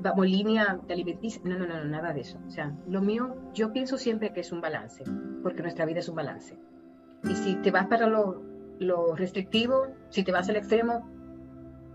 vamos, 0.00 0.26
línea 0.26 0.80
de 0.86 0.94
alimenticia. 0.94 1.40
No, 1.44 1.58
no, 1.58 1.66
no, 1.66 1.84
nada 1.84 2.12
de 2.12 2.20
eso. 2.20 2.38
O 2.46 2.50
sea, 2.50 2.74
lo 2.88 3.00
mío, 3.00 3.36
yo 3.54 3.72
pienso 3.72 3.98
siempre 3.98 4.32
que 4.32 4.40
es 4.40 4.52
un 4.52 4.60
balance, 4.60 5.04
porque 5.42 5.62
nuestra 5.62 5.86
vida 5.86 6.00
es 6.00 6.08
un 6.08 6.16
balance. 6.16 6.58
Y 7.24 7.34
si 7.34 7.56
te 7.56 7.70
vas 7.70 7.86
para 7.86 8.06
lo, 8.06 8.42
lo 8.78 9.14
restrictivo, 9.14 9.86
si 10.08 10.22
te 10.22 10.32
vas 10.32 10.48
al 10.48 10.56
extremo, 10.56 11.08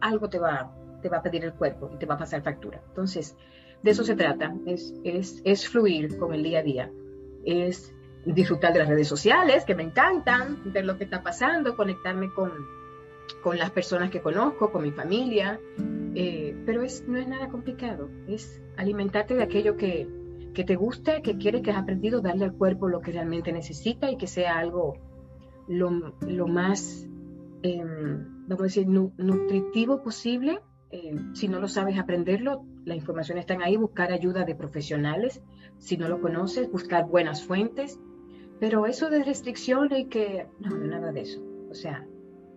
algo 0.02 0.30
te 0.30 0.38
va, 0.38 0.74
te 1.04 1.10
va 1.10 1.18
a 1.18 1.22
pedir 1.22 1.44
el 1.44 1.54
cuerpo 1.54 1.92
y 1.94 1.98
te 1.98 2.08
va 2.08 2.16
a 2.16 2.18
pasar 2.18 2.42
factura. 2.42 2.82
Entonces, 2.88 3.38
de 3.84 3.92
eso 3.92 4.04
se 4.04 4.16
trata, 4.16 4.56
es, 4.66 4.96
es, 5.04 5.42
es 5.44 5.68
fluir 5.68 6.18
con 6.18 6.34
el 6.34 6.42
día 6.42 6.60
a 6.60 6.63
día, 6.63 6.92
es 7.46 7.94
disfrutar 8.26 8.74
de 8.74 8.80
las 8.80 8.88
redes 8.88 9.08
sociales, 9.08 9.66
que 9.66 9.76
me 9.76 9.84
encantan, 9.84 10.72
ver 10.74 10.86
lo 10.86 10.98
que 10.98 11.04
está 11.04 11.22
pasando, 11.22 11.76
conectarme 11.76 12.34
con, 12.34 12.52
con 13.44 13.58
las 13.58 13.72
personas 13.72 14.10
que 14.10 14.22
conozco, 14.22 14.72
con 14.72 14.84
mi 14.84 14.92
familia, 14.92 15.60
eh, 16.16 16.56
pero 16.66 16.82
es, 16.82 17.06
no 17.08 17.18
es 17.18 17.28
nada 17.28 17.50
complicado, 17.50 18.10
es 18.28 18.62
alimentarte 18.78 19.36
de 19.36 19.44
aquello 19.44 19.76
que, 19.76 20.08
que 20.54 20.63
te 20.63 20.76
gusta, 20.76 21.22
que 21.22 21.38
quieres, 21.38 21.62
que 21.62 21.72
has 21.72 21.78
aprendido, 21.78 22.22
darle 22.22 22.46
al 22.46 22.54
cuerpo 22.54 22.88
lo 22.88 23.02
que 23.02 23.12
realmente 23.12 23.52
necesita 23.52 24.10
y 24.10 24.18
que 24.18 24.28
sea 24.28 24.58
algo 24.58 24.98
lo, 25.68 26.16
lo 26.22 26.48
más, 26.48 27.08
eh, 27.63 27.84
vamos 27.84 28.62
a 28.62 28.63
decir, 28.63 28.88
nu, 28.88 29.12
nutritivo 29.18 30.02
posible. 30.04 30.62
Eh, 30.95 31.15
si 31.34 31.47
no 31.47 31.60
lo 31.60 31.67
sabes 31.67 31.97
aprenderlo, 31.97 32.65
las 32.86 32.97
informaciones 32.97 33.41
están 33.41 33.63
ahí, 33.63 33.77
buscar 33.77 34.12
ayuda 34.12 34.45
de 34.45 34.53
profesionales. 34.53 35.41
Si 35.79 35.97
no 35.97 36.08
lo 36.08 36.21
conoces, 36.21 36.71
buscar 36.71 37.08
buenas 37.08 37.43
fuentes. 37.43 37.99
Pero 38.60 38.86
eso 38.86 39.10
de 39.10 39.23
restricciones 39.23 39.99
y 39.99 40.06
que, 40.06 40.47
no, 40.60 40.69
no, 40.69 40.86
nada 40.86 41.12
de 41.12 41.21
eso. 41.21 41.41
O 41.71 41.73
sea, 41.73 42.08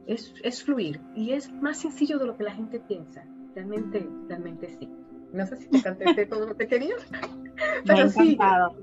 es, 0.07 0.35
es 0.45 0.63
fluir 0.63 1.01
y 1.15 1.33
es 1.33 1.51
más 1.51 1.81
sencillo 1.81 2.19
de 2.19 2.27
lo 2.27 2.37
que 2.37 2.45
la 2.45 2.53
gente 2.53 2.79
piensa 2.79 3.27
realmente, 3.57 4.07
realmente 4.29 4.69
sí. 4.79 4.89
No 5.33 5.47
sé 5.47 5.57
si 5.57 5.69
te 5.69 5.83
contesté 5.83 6.27
todo 6.27 6.47
lo 6.47 6.57
que 6.57 6.69
querías, 6.69 7.05
pero 7.11 7.27
Me 7.85 7.93
ha 7.95 8.07
encantado. 8.07 8.77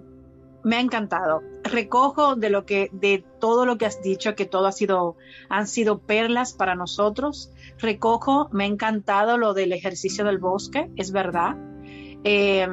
Me 0.63 0.77
ha 0.77 0.79
encantado. 0.79 1.41
Recojo 1.63 2.35
de 2.35 2.49
lo 2.49 2.65
que, 2.65 2.89
de 2.93 3.23
todo 3.39 3.65
lo 3.65 3.77
que 3.77 3.85
has 3.85 4.01
dicho, 4.01 4.35
que 4.35 4.45
todo 4.45 4.67
ha 4.67 4.71
sido, 4.71 5.17
han 5.49 5.67
sido 5.67 5.99
perlas 5.99 6.53
para 6.53 6.75
nosotros. 6.75 7.51
Recojo, 7.79 8.49
me 8.51 8.63
ha 8.63 8.67
encantado 8.67 9.37
lo 9.37 9.53
del 9.53 9.73
ejercicio 9.73 10.23
del 10.23 10.37
bosque, 10.37 10.89
es 10.95 11.11
verdad. 11.11 11.55
Eh, 12.23 12.67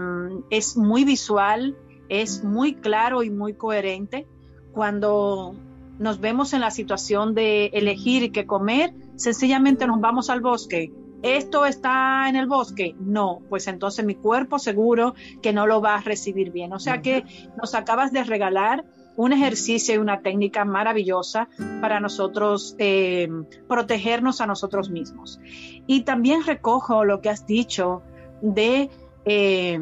es 0.50 0.76
muy 0.76 1.04
visual, 1.04 1.76
es 2.08 2.44
muy 2.44 2.74
claro 2.74 3.22
y 3.22 3.30
muy 3.30 3.54
coherente. 3.54 4.26
Cuando 4.72 5.56
nos 5.98 6.20
vemos 6.20 6.52
en 6.52 6.60
la 6.60 6.70
situación 6.70 7.34
de 7.34 7.66
elegir 7.66 8.30
qué 8.30 8.46
comer, 8.46 8.94
sencillamente 9.16 9.86
nos 9.86 10.00
vamos 10.00 10.30
al 10.30 10.40
bosque 10.40 10.92
esto 11.22 11.66
está 11.66 12.28
en 12.28 12.36
el 12.36 12.46
bosque, 12.46 12.94
no, 12.98 13.40
pues 13.48 13.66
entonces 13.66 14.04
mi 14.04 14.14
cuerpo 14.14 14.58
seguro 14.58 15.14
que 15.42 15.52
no 15.52 15.66
lo 15.66 15.80
va 15.80 15.96
a 15.96 16.00
recibir 16.00 16.50
bien. 16.50 16.72
O 16.72 16.78
sea 16.78 17.02
que 17.02 17.24
nos 17.56 17.74
acabas 17.74 18.12
de 18.12 18.24
regalar 18.24 18.84
un 19.16 19.32
ejercicio 19.32 19.94
y 19.94 19.98
una 19.98 20.22
técnica 20.22 20.64
maravillosa 20.64 21.48
para 21.80 22.00
nosotros 22.00 22.74
eh, 22.78 23.28
protegernos 23.68 24.40
a 24.40 24.46
nosotros 24.46 24.88
mismos. 24.88 25.38
Y 25.86 26.02
también 26.02 26.44
recojo 26.44 27.04
lo 27.04 27.20
que 27.20 27.28
has 27.28 27.46
dicho 27.46 28.02
de 28.40 28.88
eh, 29.26 29.78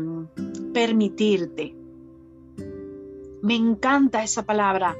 permitirte. 0.75 1.77
Me 3.43 3.55
encanta 3.55 4.25
esa 4.25 4.43
palabra, 4.45 4.97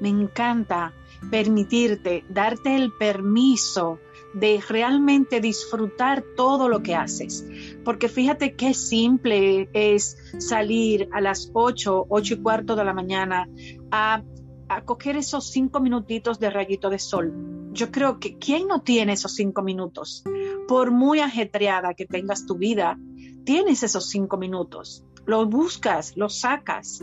me 0.00 0.08
encanta 0.08 0.94
permitirte, 1.30 2.24
darte 2.30 2.76
el 2.76 2.92
permiso 2.92 3.98
de 4.34 4.62
realmente 4.68 5.40
disfrutar 5.40 6.24
todo 6.36 6.68
lo 6.68 6.82
que 6.82 6.94
haces. 6.94 7.46
Porque 7.84 8.08
fíjate 8.08 8.54
qué 8.54 8.74
simple 8.74 9.68
es 9.72 10.16
salir 10.38 11.08
a 11.12 11.20
las 11.20 11.50
8, 11.52 12.06
8 12.08 12.34
y 12.34 12.36
cuarto 12.38 12.76
de 12.76 12.84
la 12.84 12.92
mañana 12.92 13.48
a, 13.90 14.22
a 14.68 14.84
coger 14.84 15.16
esos 15.16 15.50
cinco 15.50 15.80
minutitos 15.80 16.38
de 16.38 16.50
rayito 16.50 16.90
de 16.90 16.98
sol. 16.98 17.32
Yo 17.72 17.90
creo 17.90 18.18
que 18.20 18.38
¿quién 18.38 18.68
no 18.68 18.82
tiene 18.82 19.14
esos 19.14 19.34
cinco 19.34 19.62
minutos? 19.62 20.24
Por 20.68 20.90
muy 20.90 21.20
ajetreada 21.20 21.94
que 21.94 22.06
tengas 22.06 22.46
tu 22.46 22.56
vida, 22.56 22.98
tienes 23.44 23.82
esos 23.82 24.08
cinco 24.08 24.36
minutos 24.36 25.04
lo 25.26 25.46
buscas, 25.46 26.16
lo 26.16 26.28
sacas 26.28 27.02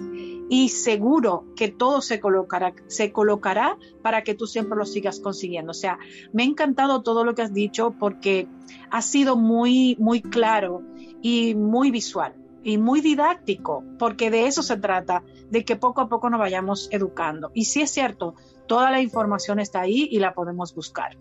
y 0.49 0.69
seguro 0.69 1.45
que 1.55 1.69
todo 1.69 2.01
se 2.01 2.19
colocará, 2.19 2.73
se 2.87 3.11
colocará 3.11 3.77
para 4.01 4.23
que 4.23 4.35
tú 4.35 4.47
siempre 4.47 4.77
lo 4.77 4.85
sigas 4.85 5.19
consiguiendo. 5.19 5.71
O 5.71 5.75
sea, 5.75 5.97
me 6.33 6.43
ha 6.43 6.45
encantado 6.45 7.01
todo 7.01 7.23
lo 7.23 7.35
que 7.35 7.41
has 7.41 7.53
dicho 7.53 7.95
porque 7.99 8.47
ha 8.89 9.01
sido 9.01 9.35
muy, 9.35 9.95
muy 9.99 10.21
claro 10.21 10.83
y 11.21 11.55
muy 11.55 11.91
visual 11.91 12.35
y 12.63 12.77
muy 12.77 13.01
didáctico, 13.01 13.83
porque 13.97 14.29
de 14.29 14.45
eso 14.45 14.61
se 14.61 14.77
trata, 14.77 15.23
de 15.49 15.65
que 15.65 15.75
poco 15.75 16.01
a 16.01 16.09
poco 16.09 16.29
nos 16.29 16.39
vayamos 16.39 16.89
educando. 16.91 17.51
Y 17.55 17.65
sí 17.65 17.81
es 17.81 17.89
cierto, 17.89 18.35
toda 18.67 18.91
la 18.91 19.01
información 19.01 19.59
está 19.59 19.81
ahí 19.81 20.07
y 20.11 20.19
la 20.19 20.33
podemos 20.33 20.75
buscar. 20.75 21.17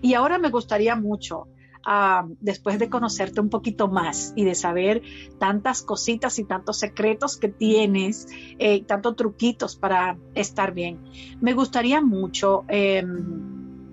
Y 0.00 0.14
ahora 0.14 0.38
me 0.38 0.50
gustaría 0.50 0.96
mucho 0.96 1.46
después 2.40 2.78
de 2.78 2.88
conocerte 2.88 3.40
un 3.40 3.50
poquito 3.50 3.88
más 3.88 4.32
y 4.36 4.44
de 4.44 4.54
saber 4.54 5.02
tantas 5.38 5.82
cositas 5.82 6.38
y 6.38 6.44
tantos 6.44 6.78
secretos 6.78 7.36
que 7.36 7.48
tienes, 7.48 8.26
eh, 8.58 8.82
tantos 8.84 9.16
truquitos 9.16 9.76
para 9.76 10.16
estar 10.34 10.72
bien. 10.72 11.00
Me 11.40 11.52
gustaría 11.52 12.00
mucho, 12.00 12.64
em, 12.68 13.92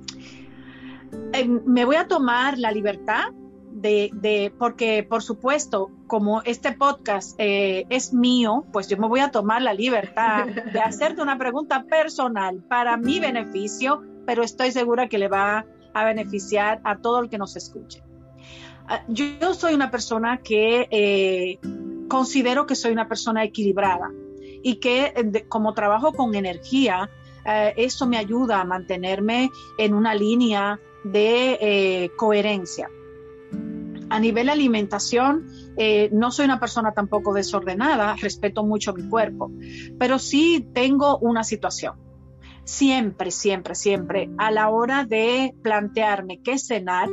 em, 1.33 1.61
me 1.65 1.85
voy 1.85 1.97
a 1.97 2.07
tomar 2.07 2.57
la 2.57 2.71
libertad 2.71 3.25
de, 3.73 4.11
de, 4.13 4.53
porque 4.57 5.03
por 5.03 5.23
supuesto, 5.23 5.89
como 6.07 6.41
este 6.43 6.73
podcast 6.73 7.35
eh, 7.39 7.85
es 7.89 8.13
mío, 8.13 8.65
pues 8.71 8.87
yo 8.87 8.97
me 8.97 9.07
voy 9.07 9.21
a 9.21 9.31
tomar 9.31 9.61
la 9.61 9.73
libertad 9.73 10.45
de 10.45 10.79
hacerte 10.81 11.21
una 11.21 11.37
pregunta 11.37 11.85
personal 11.85 12.63
para 12.69 12.97
mi 12.97 13.19
beneficio, 13.19 14.03
pero 14.25 14.43
estoy 14.43 14.71
segura 14.71 15.07
que 15.07 15.17
le 15.17 15.27
va 15.27 15.65
a 15.93 16.05
beneficiar 16.05 16.81
a 16.83 16.97
todo 16.97 17.19
el 17.19 17.29
que 17.29 17.37
nos 17.37 17.55
escuche. 17.55 18.03
Ah, 18.87 19.03
yo 19.07 19.53
soy 19.53 19.73
una 19.73 19.91
persona 19.91 20.37
que 20.37 20.87
eh, 20.91 21.59
considero 22.07 22.65
que 22.65 22.75
soy 22.75 22.91
una 22.91 23.07
persona 23.07 23.43
equilibrada 23.43 24.11
y 24.63 24.75
que 24.75 25.13
de, 25.25 25.47
como 25.47 25.73
trabajo 25.73 26.13
con 26.13 26.35
energía, 26.35 27.09
eh, 27.45 27.73
eso 27.77 28.07
me 28.07 28.17
ayuda 28.17 28.61
a 28.61 28.65
mantenerme 28.65 29.49
en 29.77 29.93
una 29.93 30.13
línea 30.13 30.79
de 31.03 31.57
eh, 31.61 32.11
coherencia. 32.15 32.89
A 34.09 34.19
nivel 34.19 34.49
alimentación, 34.49 35.47
eh, 35.77 36.09
no 36.11 36.31
soy 36.31 36.45
una 36.45 36.59
persona 36.59 36.91
tampoco 36.93 37.33
desordenada, 37.33 38.15
respeto 38.17 38.63
mucho 38.63 38.93
mi 38.93 39.07
cuerpo, 39.07 39.51
pero 39.97 40.19
sí 40.19 40.67
tengo 40.73 41.17
una 41.19 41.45
situación 41.45 42.10
siempre, 42.63 43.31
siempre, 43.31 43.75
siempre, 43.75 44.29
a 44.37 44.51
la 44.51 44.69
hora 44.69 45.05
de 45.05 45.53
plantearme 45.61 46.41
qué 46.41 46.57
cenar, 46.57 47.09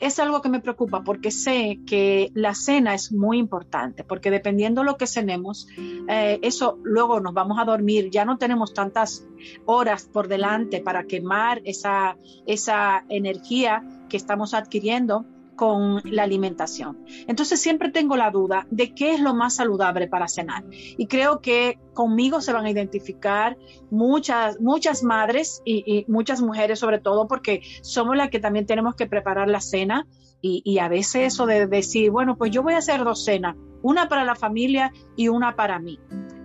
es 0.00 0.18
algo 0.20 0.40
que 0.40 0.48
me 0.48 0.60
preocupa 0.60 1.02
porque 1.02 1.30
sé 1.30 1.80
que 1.86 2.30
la 2.34 2.54
cena 2.54 2.94
es 2.94 3.12
muy 3.12 3.38
importante, 3.38 4.04
porque 4.04 4.30
dependiendo 4.30 4.84
lo 4.84 4.96
que 4.96 5.06
cenemos, 5.06 5.66
eh, 6.08 6.38
eso 6.42 6.78
luego 6.84 7.20
nos 7.20 7.34
vamos 7.34 7.58
a 7.58 7.64
dormir, 7.64 8.10
ya 8.10 8.24
no 8.24 8.38
tenemos 8.38 8.74
tantas 8.74 9.26
horas 9.66 10.08
por 10.12 10.28
delante 10.28 10.80
para 10.80 11.04
quemar 11.04 11.60
esa, 11.64 12.16
esa 12.46 13.04
energía 13.08 13.82
que 14.08 14.16
estamos 14.16 14.54
adquiriendo 14.54 15.24
con 15.58 16.00
la 16.04 16.22
alimentación. 16.22 17.04
Entonces 17.26 17.60
siempre 17.60 17.90
tengo 17.90 18.16
la 18.16 18.30
duda 18.30 18.66
de 18.70 18.94
qué 18.94 19.12
es 19.12 19.20
lo 19.20 19.34
más 19.34 19.56
saludable 19.56 20.06
para 20.06 20.28
cenar. 20.28 20.64
Y 20.70 21.08
creo 21.08 21.40
que 21.40 21.80
conmigo 21.94 22.40
se 22.40 22.52
van 22.52 22.64
a 22.64 22.70
identificar 22.70 23.58
muchas, 23.90 24.60
muchas 24.60 25.02
madres 25.02 25.60
y, 25.64 26.04
muchas 26.06 26.40
mujeres 26.40 26.78
sobre 26.78 27.00
todo 27.00 27.26
porque 27.26 27.60
somos 27.82 28.16
las 28.16 28.30
que 28.30 28.38
también 28.38 28.66
tenemos 28.66 28.94
que 28.94 29.08
preparar 29.08 29.48
la 29.48 29.60
cena 29.60 30.06
y, 30.40 30.62
y, 30.64 30.78
a 30.78 30.88
veces 30.88 31.34
eso 31.34 31.44
de 31.44 31.66
decir, 31.66 32.12
bueno, 32.12 32.36
pues 32.36 32.52
yo 32.52 32.62
voy 32.62 32.74
a 32.74 32.78
hacer 32.78 33.02
dos 33.02 33.24
cenas, 33.24 33.56
una 33.82 34.08
para 34.08 34.24
la 34.24 34.36
familia 34.36 34.92
y 35.16 35.26
una 35.26 35.56
para 35.56 35.80
mí. 35.80 35.98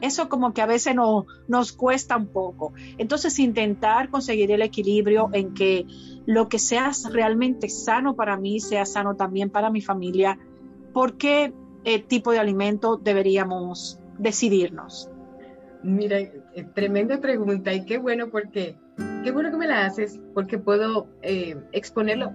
Eso 0.03 0.27
como 0.27 0.53
que 0.53 0.61
a 0.61 0.65
veces 0.65 0.93
no, 0.93 1.27
nos 1.47 1.71
cuesta 1.71 2.17
un 2.17 2.27
poco. 2.27 2.73
Entonces 2.97 3.39
intentar 3.39 4.09
conseguir 4.09 4.51
el 4.51 4.61
equilibrio 4.61 5.29
en 5.31 5.53
que 5.53 5.85
lo 6.25 6.49
que 6.49 6.59
sea 6.59 6.91
realmente 7.09 7.69
sano 7.69 8.13
para 8.13 8.35
mí 8.35 8.59
sea 8.59 8.85
sano 8.85 9.15
también 9.15 9.49
para 9.49 9.69
mi 9.69 9.79
familia. 9.79 10.37
¿Por 10.91 11.15
qué 11.15 11.53
eh, 11.85 12.03
tipo 12.03 12.33
de 12.33 12.39
alimento 12.39 12.97
deberíamos 12.97 13.97
decidirnos? 14.17 15.09
Mira, 15.83 16.19
eh, 16.19 16.33
tremenda 16.73 17.21
pregunta 17.21 17.73
y 17.73 17.85
qué 17.85 17.97
bueno 17.97 18.27
porque, 18.29 18.75
qué 19.23 19.31
bueno 19.31 19.51
que 19.51 19.57
me 19.57 19.67
la 19.67 19.85
haces 19.85 20.19
porque 20.33 20.57
puedo 20.57 21.07
eh, 21.21 21.55
exponerlo 21.71 22.33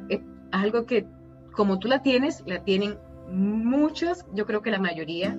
a 0.52 0.62
algo 0.62 0.86
que 0.86 1.06
como 1.52 1.78
tú 1.78 1.86
la 1.88 2.00
tienes, 2.00 2.42
la 2.46 2.64
tienen 2.64 2.96
muchos, 3.30 4.24
yo 4.32 4.46
creo 4.46 4.62
que 4.62 4.70
la 4.70 4.78
mayoría 4.78 5.36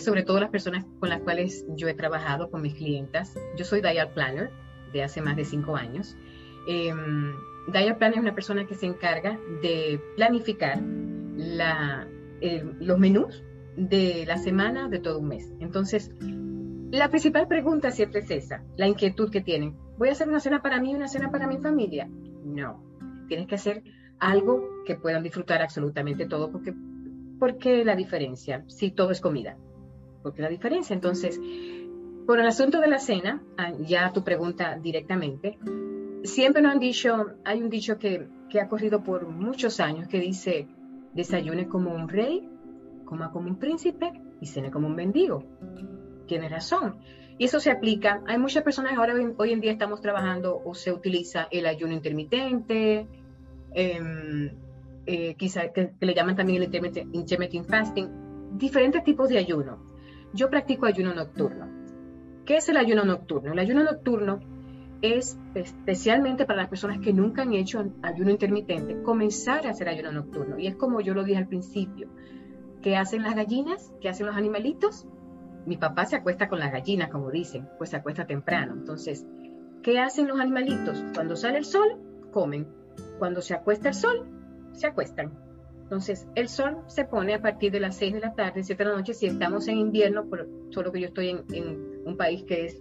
sobre 0.00 0.22
todo 0.22 0.40
las 0.40 0.50
personas 0.50 0.84
con 0.98 1.08
las 1.08 1.20
cuales 1.20 1.64
yo 1.76 1.88
he 1.88 1.94
trabajado 1.94 2.50
con 2.50 2.62
mis 2.62 2.74
clientas. 2.74 3.36
Yo 3.56 3.64
soy 3.64 3.80
Dial 3.80 4.12
Planner 4.12 4.50
de 4.92 5.02
hace 5.02 5.22
más 5.22 5.36
de 5.36 5.44
cinco 5.44 5.76
años. 5.76 6.16
Eh, 6.66 6.92
Dial 7.72 7.96
Planner 7.96 8.18
es 8.18 8.22
una 8.22 8.34
persona 8.34 8.66
que 8.66 8.74
se 8.74 8.86
encarga 8.86 9.38
de 9.62 10.00
planificar 10.16 10.80
la, 11.36 12.06
los 12.80 12.98
menús 12.98 13.42
de 13.76 14.24
la 14.26 14.36
semana 14.36 14.88
de 14.88 14.98
todo 14.98 15.18
un 15.18 15.28
mes. 15.28 15.52
Entonces, 15.60 16.10
la 16.90 17.08
principal 17.08 17.46
pregunta 17.46 17.90
siempre 17.90 18.20
es 18.20 18.30
esa, 18.30 18.64
la 18.76 18.88
inquietud 18.88 19.30
que 19.30 19.40
tienen. 19.40 19.76
¿Voy 19.98 20.08
a 20.08 20.12
hacer 20.12 20.28
una 20.28 20.40
cena 20.40 20.60
para 20.62 20.80
mí 20.80 20.92
y 20.92 20.94
una 20.94 21.08
cena 21.08 21.30
para 21.30 21.46
mi 21.46 21.58
familia? 21.58 22.08
No, 22.44 22.82
tienes 23.28 23.46
que 23.46 23.54
hacer 23.54 23.82
algo 24.18 24.82
que 24.84 24.96
puedan 24.96 25.22
disfrutar 25.22 25.62
absolutamente 25.62 26.26
todo, 26.26 26.50
porque, 26.50 26.74
porque 27.40 27.84
la 27.84 27.96
diferencia, 27.96 28.62
si 28.68 28.92
todo 28.92 29.10
es 29.10 29.20
comida, 29.20 29.56
porque 30.22 30.42
la 30.42 30.48
diferencia. 30.48 30.94
Entonces, 30.94 31.40
por 32.26 32.38
el 32.38 32.46
asunto 32.46 32.80
de 32.80 32.86
la 32.86 33.00
cena, 33.00 33.42
ah, 33.58 33.72
ya 33.80 34.12
tu 34.12 34.22
pregunta 34.22 34.78
directamente, 34.80 35.58
siempre 36.22 36.62
nos 36.62 36.72
han 36.72 36.78
dicho, 36.78 37.34
hay 37.44 37.60
un 37.60 37.70
dicho 37.70 37.98
que, 37.98 38.28
que 38.48 38.60
ha 38.60 38.68
corrido 38.68 39.02
por 39.02 39.26
muchos 39.26 39.80
años 39.80 40.06
que 40.06 40.20
dice, 40.20 40.68
desayune 41.14 41.66
como 41.66 41.92
un 41.92 42.08
rey, 42.08 42.48
coma 43.04 43.32
como 43.32 43.48
un 43.48 43.56
príncipe 43.56 44.12
y 44.40 44.46
cene 44.46 44.70
como 44.70 44.86
un 44.86 44.94
mendigo 44.94 45.44
tiene 46.30 46.48
razón. 46.48 46.98
Y 47.38 47.46
eso 47.46 47.58
se 47.58 47.72
aplica. 47.72 48.22
Hay 48.26 48.38
muchas 48.38 48.62
personas 48.62 48.96
ahora 48.96 49.14
hoy 49.36 49.52
en 49.52 49.60
día 49.60 49.72
estamos 49.72 50.00
trabajando 50.00 50.62
o 50.64 50.74
se 50.74 50.92
utiliza 50.92 51.48
el 51.50 51.66
ayuno 51.66 51.92
intermitente, 51.92 53.08
eh, 53.74 54.52
eh, 55.06 55.34
quizá 55.36 55.72
que, 55.72 55.92
le 56.00 56.14
llaman 56.14 56.36
también 56.36 56.62
el 56.62 57.06
intermittent 57.12 57.68
fasting, 57.68 58.58
diferentes 58.58 59.04
tipos 59.04 59.28
de 59.28 59.38
ayuno. 59.38 59.78
Yo 60.32 60.48
practico 60.50 60.86
ayuno 60.86 61.14
nocturno. 61.14 61.68
¿Qué 62.44 62.56
es 62.56 62.68
el 62.68 62.76
ayuno 62.76 63.04
nocturno? 63.04 63.52
El 63.52 63.58
ayuno 63.58 63.84
nocturno 63.84 64.40
es 65.02 65.38
especialmente 65.54 66.44
para 66.44 66.62
las 66.62 66.68
personas 66.68 66.98
que 66.98 67.12
nunca 67.12 67.42
han 67.42 67.54
hecho 67.54 67.84
ayuno 68.02 68.30
intermitente, 68.30 69.02
comenzar 69.02 69.66
a 69.66 69.70
hacer 69.70 69.88
ayuno 69.88 70.12
nocturno. 70.12 70.58
Y 70.58 70.66
es 70.66 70.76
como 70.76 71.00
yo 71.00 71.14
lo 71.14 71.24
dije 71.24 71.38
al 71.38 71.48
principio, 71.48 72.08
¿qué 72.82 72.96
hacen 72.96 73.22
las 73.22 73.34
gallinas? 73.34 73.92
¿Qué 74.00 74.08
hacen 74.08 74.26
los 74.26 74.36
animalitos? 74.36 75.06
mi 75.66 75.76
papá 75.76 76.06
se 76.06 76.16
acuesta 76.16 76.48
con 76.48 76.58
las 76.58 76.72
gallinas, 76.72 77.10
como 77.10 77.30
dicen, 77.30 77.68
pues 77.78 77.90
se 77.90 77.96
acuesta 77.96 78.26
temprano. 78.26 78.74
Entonces, 78.74 79.26
¿qué 79.82 79.98
hacen 79.98 80.28
los 80.28 80.40
animalitos? 80.40 81.04
Cuando 81.14 81.36
sale 81.36 81.58
el 81.58 81.64
sol, 81.64 81.98
comen. 82.30 82.66
Cuando 83.18 83.42
se 83.42 83.54
acuesta 83.54 83.88
el 83.88 83.94
sol, 83.94 84.26
se 84.72 84.86
acuestan. 84.86 85.32
Entonces, 85.82 86.28
el 86.36 86.48
sol 86.48 86.78
se 86.86 87.04
pone 87.04 87.34
a 87.34 87.42
partir 87.42 87.72
de 87.72 87.80
las 87.80 87.96
6 87.96 88.14
de 88.14 88.20
la 88.20 88.34
tarde, 88.34 88.62
7 88.62 88.84
de 88.84 88.90
la 88.90 88.96
noche, 88.96 89.12
si 89.12 89.26
estamos 89.26 89.66
en 89.66 89.78
invierno, 89.78 90.24
por, 90.28 90.48
solo 90.70 90.92
que 90.92 91.00
yo 91.00 91.08
estoy 91.08 91.30
en, 91.30 92.02
un 92.04 92.16
país 92.16 92.44
que 92.44 92.66
es, 92.66 92.80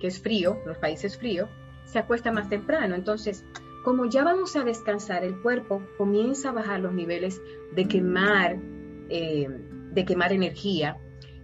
que 0.00 0.06
es 0.06 0.20
frío, 0.20 0.58
los 0.64 0.78
países 0.78 1.18
fríos, 1.18 1.50
se 1.84 1.98
acuesta 1.98 2.32
más 2.32 2.48
temprano. 2.48 2.94
Entonces, 2.94 3.44
como 3.84 4.06
ya 4.06 4.24
vamos 4.24 4.56
a 4.56 4.64
descansar, 4.64 5.22
el 5.22 5.40
cuerpo 5.42 5.82
comienza 5.98 6.48
a 6.48 6.52
bajar 6.52 6.80
los 6.80 6.94
niveles 6.94 7.40
de 7.74 7.86
quemar, 7.86 8.58
eh, 9.10 9.48
de 9.92 10.04
quemar 10.04 10.32
energía 10.32 10.96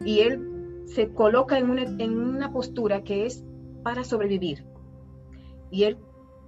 y 0.05 0.21
él 0.21 0.83
se 0.87 1.11
coloca 1.11 1.59
en 1.59 1.71
una, 1.71 1.83
en 1.83 2.19
una 2.19 2.53
postura 2.53 3.05
que 3.05 3.27
es 3.27 3.45
para 3.83 4.03
sobrevivir. 4.03 4.65
Y 5.71 5.85
él 5.85 5.99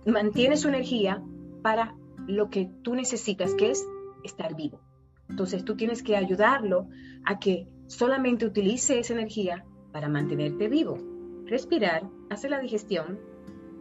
mantiene 0.07 0.57
su 0.57 0.69
energía 0.69 1.23
para 1.63 1.97
lo 2.27 2.51
que 2.51 2.71
tú 2.83 2.95
necesitas, 2.95 3.55
que 3.55 3.71
es 3.71 3.87
estar 4.25 4.55
vivo. 4.57 4.81
Entonces 5.29 5.65
tú 5.65 5.77
tienes 5.77 6.03
que 6.03 6.17
ayudarlo 6.17 6.89
a 7.25 7.39
que 7.39 7.67
solamente 7.87 8.47
utilice 8.47 8.99
esa 8.99 9.15
energía 9.15 9.65
para 9.93 10.09
mantenerte 10.09 10.69
vivo, 10.69 10.99
respirar, 11.47 12.09
hacer 12.31 12.51
la 12.51 12.61
digestión 12.61 13.19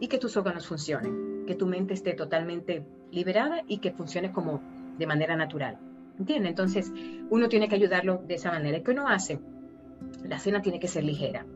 y 0.00 0.08
que 0.08 0.18
tus 0.18 0.36
órganos 0.36 0.66
funcionen, 0.66 1.44
que 1.46 1.54
tu 1.54 1.66
mente 1.66 1.94
esté 1.94 2.14
totalmente 2.14 2.86
liberada 3.10 3.62
y 3.68 3.78
que 3.78 3.92
funcione 3.92 4.32
como 4.32 4.60
de 4.98 5.06
manera 5.06 5.36
natural. 5.36 5.78
¿Entiendes? 6.18 6.50
Entonces 6.50 6.92
uno 7.30 7.48
tiene 7.48 7.68
que 7.68 7.74
ayudarlo 7.74 8.22
de 8.26 8.34
esa 8.34 8.50
manera. 8.52 8.82
¿Qué 8.82 8.92
uno 8.92 9.08
hace? 9.08 9.40
la 10.22 10.38
cena 10.38 10.62
tiene 10.62 10.80
que 10.80 10.88
ser 10.88 11.04
ligera. 11.04 11.46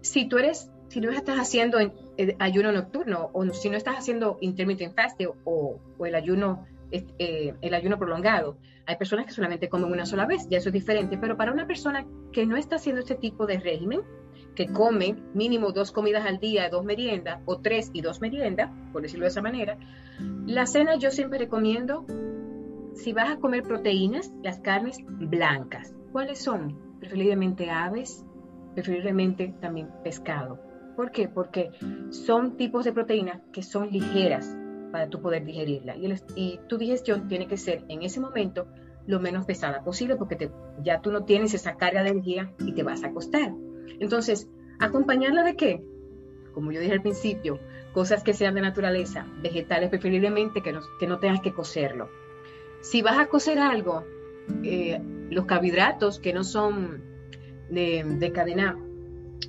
Si 0.00 0.28
tú 0.28 0.38
eres, 0.38 0.70
si 0.88 1.00
no 1.00 1.10
estás 1.10 1.38
haciendo 1.38 1.78
eh, 1.80 2.36
ayuno 2.38 2.72
nocturno 2.72 3.30
o 3.32 3.44
si 3.50 3.70
no 3.70 3.76
estás 3.76 3.96
haciendo 3.96 4.38
intermittent 4.40 4.94
fasting 4.94 5.28
o, 5.44 5.78
el 6.04 6.14
ayuno 6.14 6.66
eh, 6.90 7.54
el 7.60 7.74
ayuno 7.74 7.98
prolongado. 7.98 8.56
Hay 8.86 8.96
personas 8.96 9.26
que 9.26 9.32
solamente 9.32 9.68
comen 9.68 9.92
una 9.92 10.06
sola 10.06 10.26
vez, 10.26 10.48
ya 10.48 10.58
eso 10.58 10.70
es 10.70 10.72
diferente, 10.72 11.18
pero 11.18 11.36
para 11.36 11.52
una 11.52 11.66
persona 11.66 12.06
que 12.32 12.46
no 12.46 12.56
está 12.56 12.76
haciendo 12.76 13.00
este 13.00 13.16
tipo 13.16 13.46
de 13.46 13.58
régimen, 13.58 14.00
que 14.54 14.66
come 14.66 15.14
mínimo 15.34 15.72
dos 15.72 15.92
comidas 15.92 16.24
al 16.24 16.38
día, 16.38 16.70
dos 16.70 16.84
meriendas, 16.84 17.40
o 17.44 17.58
tres 17.58 17.90
y 17.92 18.00
dos 18.00 18.22
meriendas, 18.22 18.70
por 18.92 19.02
decirlo 19.02 19.24
de 19.24 19.30
esa 19.30 19.42
manera, 19.42 19.76
la 20.46 20.66
cena 20.66 20.96
yo 20.96 21.10
siempre 21.10 21.38
recomiendo, 21.38 22.06
si 22.94 23.12
vas 23.12 23.30
a 23.30 23.36
comer 23.36 23.62
proteínas, 23.62 24.32
las 24.42 24.58
carnes 24.60 24.96
blancas. 25.06 25.94
¿Cuáles 26.10 26.38
son? 26.38 26.88
preferiblemente 26.98 27.70
aves, 27.70 28.24
preferiblemente 28.74 29.54
también 29.60 29.88
pescado. 30.02 30.58
¿Por 30.98 31.12
qué? 31.12 31.28
Porque 31.28 31.70
son 32.10 32.56
tipos 32.56 32.84
de 32.84 32.92
proteínas 32.92 33.40
que 33.52 33.62
son 33.62 33.88
ligeras 33.88 34.58
para 34.90 35.08
tú 35.08 35.22
poder 35.22 35.44
digerirla. 35.44 35.94
Y, 36.34 36.58
tu 36.66 36.76
digestión 36.76 37.28
tiene 37.28 37.46
que 37.46 37.56
ser 37.56 37.84
en 37.88 38.02
ese 38.02 38.18
momento 38.18 38.66
lo 39.06 39.20
menos 39.20 39.46
pesada 39.46 39.84
posible 39.84 40.16
porque 40.16 40.50
ya 40.82 41.00
tú 41.00 41.12
no 41.12 41.22
tienes 41.22 41.54
esa 41.54 41.76
carga 41.76 42.02
de 42.02 42.10
energía 42.10 42.52
y 42.58 42.72
te 42.72 42.82
vas 42.82 43.04
a 43.04 43.10
acostar. 43.10 43.52
Entonces, 44.00 44.48
¿acompañarla 44.80 45.44
de 45.44 45.54
qué? 45.54 45.84
Como 46.52 46.72
yo 46.72 46.80
dije 46.80 46.94
al 46.94 47.02
principio, 47.02 47.60
cosas 47.92 48.24
que 48.24 48.34
sean 48.34 48.56
de 48.56 48.62
naturaleza, 48.62 49.24
vegetales 49.40 49.90
preferiblemente 49.90 50.62
que 50.62 50.72
no, 50.72 50.80
que 50.98 51.06
no 51.06 51.20
tengas 51.20 51.42
que 51.42 51.52
cocerlo. 51.52 52.08
Si 52.80 53.02
vas 53.02 53.20
a 53.20 53.26
cocer 53.26 53.60
algo, 53.60 54.02
eh, 54.64 55.00
los 55.30 55.44
carbohidratos 55.44 56.18
que 56.18 56.32
no 56.32 56.42
son 56.42 57.04
de, 57.70 58.32
cadena, 58.34 58.76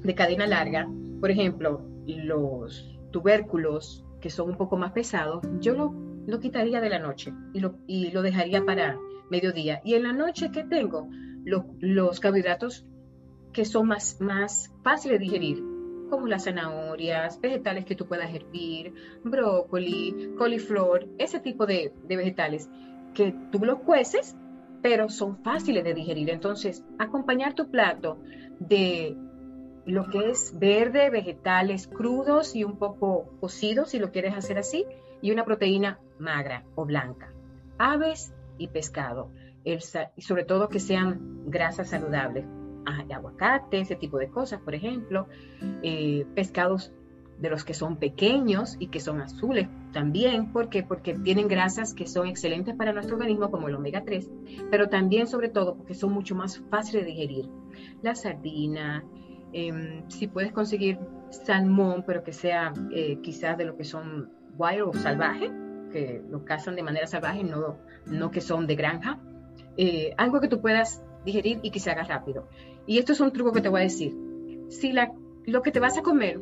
de 0.03 0.13
cadena 0.13 0.45
larga, 0.45 0.87
por 1.19 1.31
ejemplo, 1.31 1.81
los 2.05 2.97
tubérculos 3.11 4.05
que 4.21 4.29
son 4.29 4.49
un 4.49 4.57
poco 4.57 4.77
más 4.77 4.91
pesados, 4.91 5.41
yo 5.59 5.73
lo, 5.73 5.93
lo 6.27 6.39
quitaría 6.39 6.81
de 6.81 6.89
la 6.89 6.99
noche 6.99 7.33
y 7.53 7.59
lo, 7.59 7.75
y 7.87 8.11
lo, 8.11 8.21
dejaría 8.21 8.65
para 8.65 8.97
mediodía. 9.29 9.81
Y 9.83 9.95
en 9.95 10.03
la 10.03 10.13
noche, 10.13 10.51
¿qué 10.51 10.63
tengo? 10.63 11.09
los 11.45 12.19
carbohidratos 12.19 12.85
que 13.53 13.65
son 13.65 13.87
más, 13.87 14.19
más 14.19 14.71
fáciles 14.83 15.19
de 15.19 15.25
digerir, 15.25 15.63
como 16.09 16.27
las 16.27 16.43
zanahorias, 16.43 17.39
vegetales 17.39 17.85
que 17.85 17.95
tú 17.95 18.05
puedas 18.05 18.33
hervir, 18.33 18.93
brócoli, 19.23 20.33
coliflor, 20.37 21.07
ese 21.17 21.39
tipo 21.39 21.65
de, 21.65 21.93
de 22.07 22.17
vegetales 22.17 22.69
que 23.15 23.33
tú 23.51 23.59
los 23.65 23.79
cueces 23.79 24.35
pero 24.81 25.09
son 25.09 25.37
fáciles 25.43 25.83
de 25.83 25.93
digerir. 25.93 26.29
Entonces, 26.29 26.83
acompañar 26.97 27.53
tu 27.53 27.69
plato 27.69 28.19
de 28.59 29.15
lo 29.89 30.09
que 30.09 30.29
es 30.29 30.57
verde, 30.57 31.09
vegetales 31.09 31.87
crudos 31.87 32.55
y 32.55 32.63
un 32.63 32.77
poco 32.77 33.29
cocidos, 33.39 33.89
si 33.89 33.99
lo 33.99 34.11
quieres 34.11 34.35
hacer 34.35 34.57
así, 34.57 34.85
y 35.21 35.31
una 35.31 35.45
proteína 35.45 35.99
magra 36.17 36.63
o 36.75 36.85
blanca. 36.85 37.31
Aves 37.77 38.33
y 38.57 38.67
pescado, 38.67 39.31
sobre 40.17 40.43
todo 40.43 40.69
que 40.69 40.79
sean 40.79 41.43
grasas 41.47 41.89
saludables. 41.89 42.45
Ah, 42.85 43.03
aguacate, 43.13 43.81
ese 43.81 43.95
tipo 43.95 44.17
de 44.17 44.29
cosas, 44.29 44.61
por 44.61 44.73
ejemplo, 44.73 45.27
eh, 45.83 46.25
pescados 46.33 46.91
de 47.39 47.49
los 47.49 47.63
que 47.63 47.73
son 47.73 47.97
pequeños 47.97 48.75
y 48.79 48.87
que 48.87 48.99
son 48.99 49.21
azules 49.21 49.67
también. 49.93 50.51
¿Por 50.51 50.69
qué? 50.69 50.83
Porque 50.83 51.13
tienen 51.13 51.47
grasas 51.47 51.93
que 51.93 52.07
son 52.07 52.27
excelentes 52.27 52.75
para 52.75 52.91
nuestro 52.91 53.15
organismo, 53.15 53.49
como 53.49 53.69
el 53.69 53.75
omega 53.75 54.03
3, 54.03 54.29
pero 54.69 54.89
también, 54.89 55.27
sobre 55.27 55.49
todo, 55.49 55.75
porque 55.75 55.93
son 55.93 56.11
mucho 56.11 56.35
más 56.35 56.59
fáciles 56.69 57.05
de 57.05 57.11
digerir. 57.11 57.49
La 58.01 58.15
sardina, 58.15 59.05
em, 59.53 60.09
si 60.09 60.27
puedes 60.27 60.51
conseguir 60.51 60.99
salmón, 61.29 62.03
pero 62.05 62.23
que 62.23 62.33
sea 62.33 62.73
eh, 62.91 63.19
quizás 63.21 63.57
de 63.57 63.65
lo 63.65 63.77
que 63.77 63.83
son 63.83 64.29
wild 64.57 64.81
o 64.81 64.93
salvaje, 64.93 65.51
que 65.91 66.21
lo 66.29 66.45
cazan 66.45 66.75
de 66.75 66.83
manera 66.83 67.07
salvaje, 67.07 67.43
no, 67.43 67.77
no 68.05 68.31
que 68.31 68.41
son 68.41 68.67
de 68.67 68.75
granja. 68.75 69.19
Eh, 69.77 70.13
algo 70.17 70.39
que 70.41 70.47
tú 70.47 70.61
puedas 70.61 71.03
digerir 71.25 71.59
y 71.63 71.71
que 71.71 71.79
se 71.79 71.91
haga 71.91 72.03
rápido. 72.03 72.47
Y 72.85 72.97
esto 72.97 73.13
es 73.13 73.19
un 73.19 73.31
truco 73.31 73.51
que 73.51 73.61
te 73.61 73.69
voy 73.69 73.81
a 73.81 73.83
decir. 73.83 74.15
Si 74.69 74.93
lo 75.45 75.61
que 75.61 75.71
te 75.71 75.79
vas 75.79 75.97
a 75.97 76.01
comer 76.01 76.39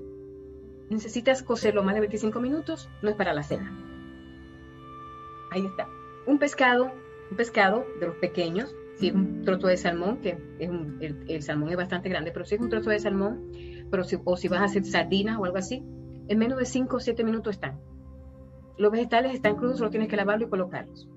necesitas 0.90 1.44
cocerlo 1.44 1.84
más 1.84 1.96
de 1.96 2.02
25 2.02 2.40
minutos, 2.40 2.90
no 3.02 3.10
es 3.10 3.16
para 3.16 3.34
la 3.34 3.44
cena. 3.44 3.72
Ahí 5.52 5.66
está. 5.66 5.88
Un 6.26 6.40
pescado, 6.40 6.92
un 7.32 7.38
pescado 7.38 7.86
de 8.00 8.08
los 8.08 8.16
pequeños, 8.18 8.76
si 8.98 9.08
es 9.10 9.14
un 9.14 9.44
trozo 9.44 9.68
de 9.68 9.78
salmón, 9.78 10.18
que 10.22 10.38
el, 10.60 11.42
salmón 11.42 11.70
es 11.70 11.78
bastante 11.78 12.10
grande, 12.10 12.32
pero 12.32 12.46
si 12.46 12.56
es 12.56 12.62
un 12.62 12.70
trozo 12.70 12.90
de 12.90 13.00
salmón, 13.00 13.52
pero 13.90 14.04
si, 14.04 14.18
o 14.24 14.38
si 14.38 14.48
vas 14.48 14.62
a 14.62 14.66
hacer 14.66 14.84
sardinas 14.86 15.38
o 15.40 15.46
algo 15.46 15.58
así, 15.58 15.84
en 16.28 16.38
menos 16.38 16.58
de 16.58 16.66
5 16.66 16.96
o 16.96 17.00
7 17.00 17.24
minutos 17.24 17.56
están. 17.56 17.80
Los 18.78 18.92
vegetales 18.92 19.34
están 19.34 19.56
crudos, 19.56 19.78
solo 19.78 19.90
tienes 19.90 20.10
que 20.10 20.18
lavarlos 20.18 20.48
y 20.48 20.50
colocarlos. 20.50 21.10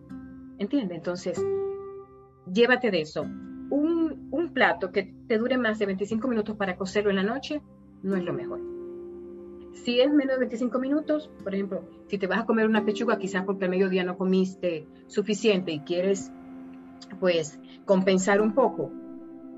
¿Entiendes? 0.58 0.98
Entonces, 0.98 1.42
llévate 2.52 2.90
de 2.90 3.00
eso. 3.00 3.22
Un, 3.22 4.28
un, 4.30 4.52
plato 4.52 4.90
que 4.92 5.14
te 5.26 5.38
dure 5.38 5.56
más 5.56 5.78
de 5.78 5.86
25 5.86 6.28
minutos 6.28 6.56
para 6.56 6.76
cocerlo 6.76 7.10
en 7.10 7.16
la 7.16 7.22
noche 7.22 7.62
no 8.02 8.16
es 8.16 8.24
lo 8.24 8.32
mejor. 8.32 8.60
Si 9.72 10.00
es 10.00 10.10
menos 10.12 10.34
de 10.34 10.40
25 10.40 10.78
minutos, 10.78 11.30
por 11.42 11.54
ejemplo, 11.54 11.84
si 12.08 12.18
te 12.18 12.26
vas 12.26 12.40
a 12.40 12.46
comer 12.46 12.66
una 12.66 12.84
pechuga, 12.84 13.18
quizás 13.18 13.44
porque 13.44 13.64
al 13.64 13.70
mediodía 13.70 14.04
no 14.04 14.16
comiste 14.16 14.86
suficiente 15.06 15.72
y 15.72 15.80
quieres, 15.80 16.32
pues, 17.20 17.60
compensar 17.90 18.40
un 18.40 18.54
poco, 18.54 18.92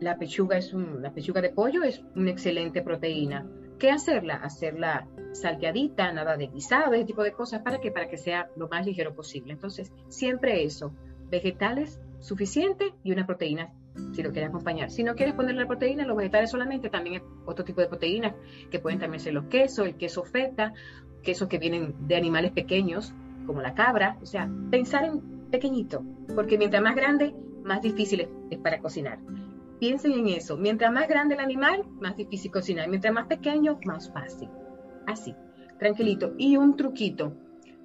la 0.00 0.16
pechuga 0.16 0.56
es 0.56 0.72
la 0.72 1.12
pechuga 1.12 1.42
de 1.42 1.50
pollo 1.50 1.82
es 1.82 2.02
una 2.16 2.30
excelente 2.30 2.80
proteína. 2.80 3.46
¿Qué 3.78 3.90
hacerla? 3.90 4.36
Hacerla 4.36 5.06
salteadita, 5.32 6.10
nada 6.14 6.38
de 6.38 6.46
guisado, 6.46 6.94
ese 6.94 7.04
tipo 7.04 7.22
de 7.22 7.32
cosas, 7.32 7.60
¿para 7.60 7.78
que 7.78 7.90
Para 7.90 8.08
que 8.08 8.16
sea 8.16 8.48
lo 8.56 8.68
más 8.68 8.86
ligero 8.86 9.14
posible. 9.14 9.52
Entonces, 9.52 9.92
siempre 10.08 10.64
eso, 10.64 10.94
vegetales 11.28 12.00
suficiente 12.20 12.94
y 13.04 13.12
una 13.12 13.26
proteína 13.26 13.70
si 14.12 14.22
lo 14.22 14.30
quieres 14.30 14.48
acompañar. 14.48 14.90
Si 14.90 15.02
no 15.04 15.14
quieres 15.14 15.34
ponerle 15.34 15.60
la 15.60 15.68
proteína, 15.68 16.06
los 16.06 16.16
vegetales 16.16 16.50
solamente, 16.50 16.88
también 16.88 17.22
otro 17.44 17.66
tipo 17.66 17.82
de 17.82 17.88
proteínas 17.88 18.34
que 18.70 18.78
pueden 18.78 18.98
también 18.98 19.20
ser 19.20 19.34
los 19.34 19.44
quesos, 19.48 19.86
el 19.86 19.96
queso 19.96 20.24
feta, 20.24 20.72
quesos 21.22 21.48
que 21.48 21.58
vienen 21.58 22.08
de 22.08 22.16
animales 22.16 22.52
pequeños, 22.52 23.12
como 23.44 23.60
la 23.60 23.74
cabra. 23.74 24.16
O 24.22 24.24
sea, 24.24 24.50
pensar 24.70 25.04
en 25.04 25.20
pequeñito, 25.50 26.02
porque 26.34 26.56
mientras 26.56 26.82
más 26.82 26.96
grande, 26.96 27.34
más 27.64 27.82
difícil 27.82 28.28
es 28.50 28.58
para 28.58 28.78
cocinar. 28.80 29.18
Piensen 29.78 30.12
en 30.12 30.28
eso. 30.28 30.56
Mientras 30.56 30.92
más 30.92 31.08
grande 31.08 31.34
el 31.34 31.40
animal, 31.40 31.84
más 32.00 32.16
difícil 32.16 32.50
cocinar. 32.52 32.88
Mientras 32.88 33.12
más 33.12 33.26
pequeño, 33.26 33.80
más 33.84 34.12
fácil. 34.12 34.48
Así, 35.06 35.34
tranquilito. 35.78 36.34
Y 36.38 36.56
un 36.56 36.76
truquito 36.76 37.32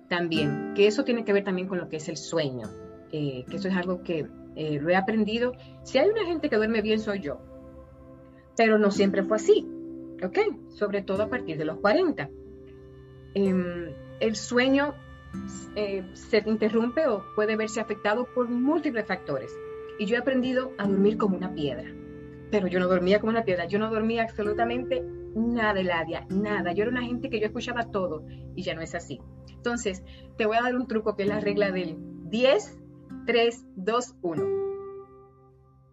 también, 0.07 0.73
que 0.75 0.87
eso 0.87 1.03
tiene 1.03 1.25
que 1.25 1.33
ver 1.33 1.43
también 1.43 1.67
con 1.67 1.79
lo 1.79 1.89
que 1.89 1.97
es 1.97 2.07
el 2.07 2.17
sueño. 2.17 2.67
Eh, 3.11 3.45
que 3.49 3.55
eso 3.55 3.67
es 3.67 3.75
algo 3.75 4.03
que 4.03 4.27
eh, 4.55 4.79
lo 4.79 4.89
he 4.89 4.95
aprendido. 4.95 5.53
Si 5.83 5.97
hay 5.97 6.07
una 6.09 6.25
gente 6.25 6.49
que 6.49 6.57
duerme 6.57 6.81
bien, 6.81 6.99
soy 6.99 7.19
yo. 7.19 7.39
Pero 8.55 8.77
no 8.77 8.91
siempre 8.91 9.23
fue 9.23 9.37
así. 9.37 9.67
¿Ok? 10.23 10.37
Sobre 10.69 11.01
todo 11.01 11.23
a 11.23 11.29
partir 11.29 11.57
de 11.57 11.65
los 11.65 11.79
40. 11.79 12.29
Em, 13.33 13.91
el 14.19 14.35
sueño 14.35 14.93
eh, 15.75 16.03
se 16.13 16.43
interrumpe 16.45 17.07
o 17.07 17.23
puede 17.35 17.55
verse 17.55 17.79
afectado 17.79 18.27
por 18.33 18.49
múltiples 18.49 19.05
factores 19.05 19.51
y 19.99 20.05
yo 20.05 20.15
he 20.15 20.19
aprendido 20.19 20.73
a 20.77 20.87
dormir 20.87 21.17
como 21.17 21.37
una 21.37 21.53
piedra. 21.53 21.91
Pero 22.51 22.67
yo 22.67 22.79
no 22.79 22.87
dormía 22.87 23.19
como 23.19 23.31
una 23.31 23.43
piedra, 23.43 23.65
yo 23.65 23.79
no 23.79 23.89
dormía 23.89 24.23
absolutamente 24.23 25.03
nada, 25.35 25.79
Eladia, 25.79 26.25
nada. 26.29 26.73
Yo 26.73 26.83
era 26.83 26.91
una 26.91 27.03
gente 27.03 27.29
que 27.29 27.39
yo 27.39 27.45
escuchaba 27.45 27.91
todo 27.91 28.25
y 28.55 28.63
ya 28.63 28.73
no 28.73 28.81
es 28.81 28.95
así. 28.95 29.19
Entonces, 29.49 30.03
te 30.37 30.45
voy 30.45 30.57
a 30.57 30.61
dar 30.61 30.75
un 30.75 30.87
truco 30.87 31.15
que 31.15 31.23
es 31.23 31.29
la 31.29 31.39
regla 31.39 31.71
del 31.71 31.97
10, 32.29 32.79
3, 33.25 33.65
2, 33.75 34.15
1. 34.21 34.43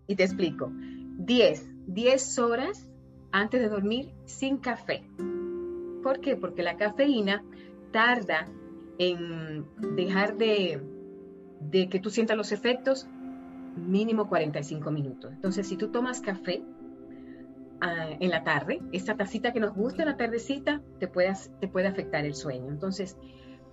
Y 0.07 0.17
te 0.17 0.25
explico. 0.25 0.71
10, 1.19 1.69
10 1.87 2.39
horas 2.39 2.91
antes 3.33 3.61
de 3.61 3.69
dormir 3.69 4.13
sin 4.25 4.59
café. 4.59 5.03
¿Por 6.03 6.21
qué? 6.21 6.37
Porque 6.37 6.63
la 6.63 6.77
cafeína 6.77 7.43
tarda 7.91 8.47
en 8.99 9.65
dejar 9.97 10.37
de, 10.37 10.81
de 11.61 11.89
que 11.89 11.99
tú 11.99 12.11
sientas 12.11 12.37
los 12.37 12.53
efectos 12.53 13.09
mínimo 13.77 14.29
45 14.29 14.91
minutos. 14.91 15.33
Entonces, 15.33 15.67
si 15.67 15.77
tú 15.77 15.89
tomas 15.89 16.21
café 16.21 16.63
ah, 17.81 18.11
en 18.19 18.31
la 18.31 18.45
tarde, 18.45 18.81
esta 18.93 19.17
tacita 19.17 19.53
que 19.53 19.61
nos 19.61 19.75
gusta 19.75 20.03
en 20.03 20.09
la 20.09 20.17
tardecita, 20.17 20.83
te 20.99 21.09
puede, 21.09 21.33
te 21.61 21.69
puede 21.69 21.87
afectar 21.87 22.25
el 22.25 22.35
sueño. 22.35 22.69
Entonces, 22.69 23.17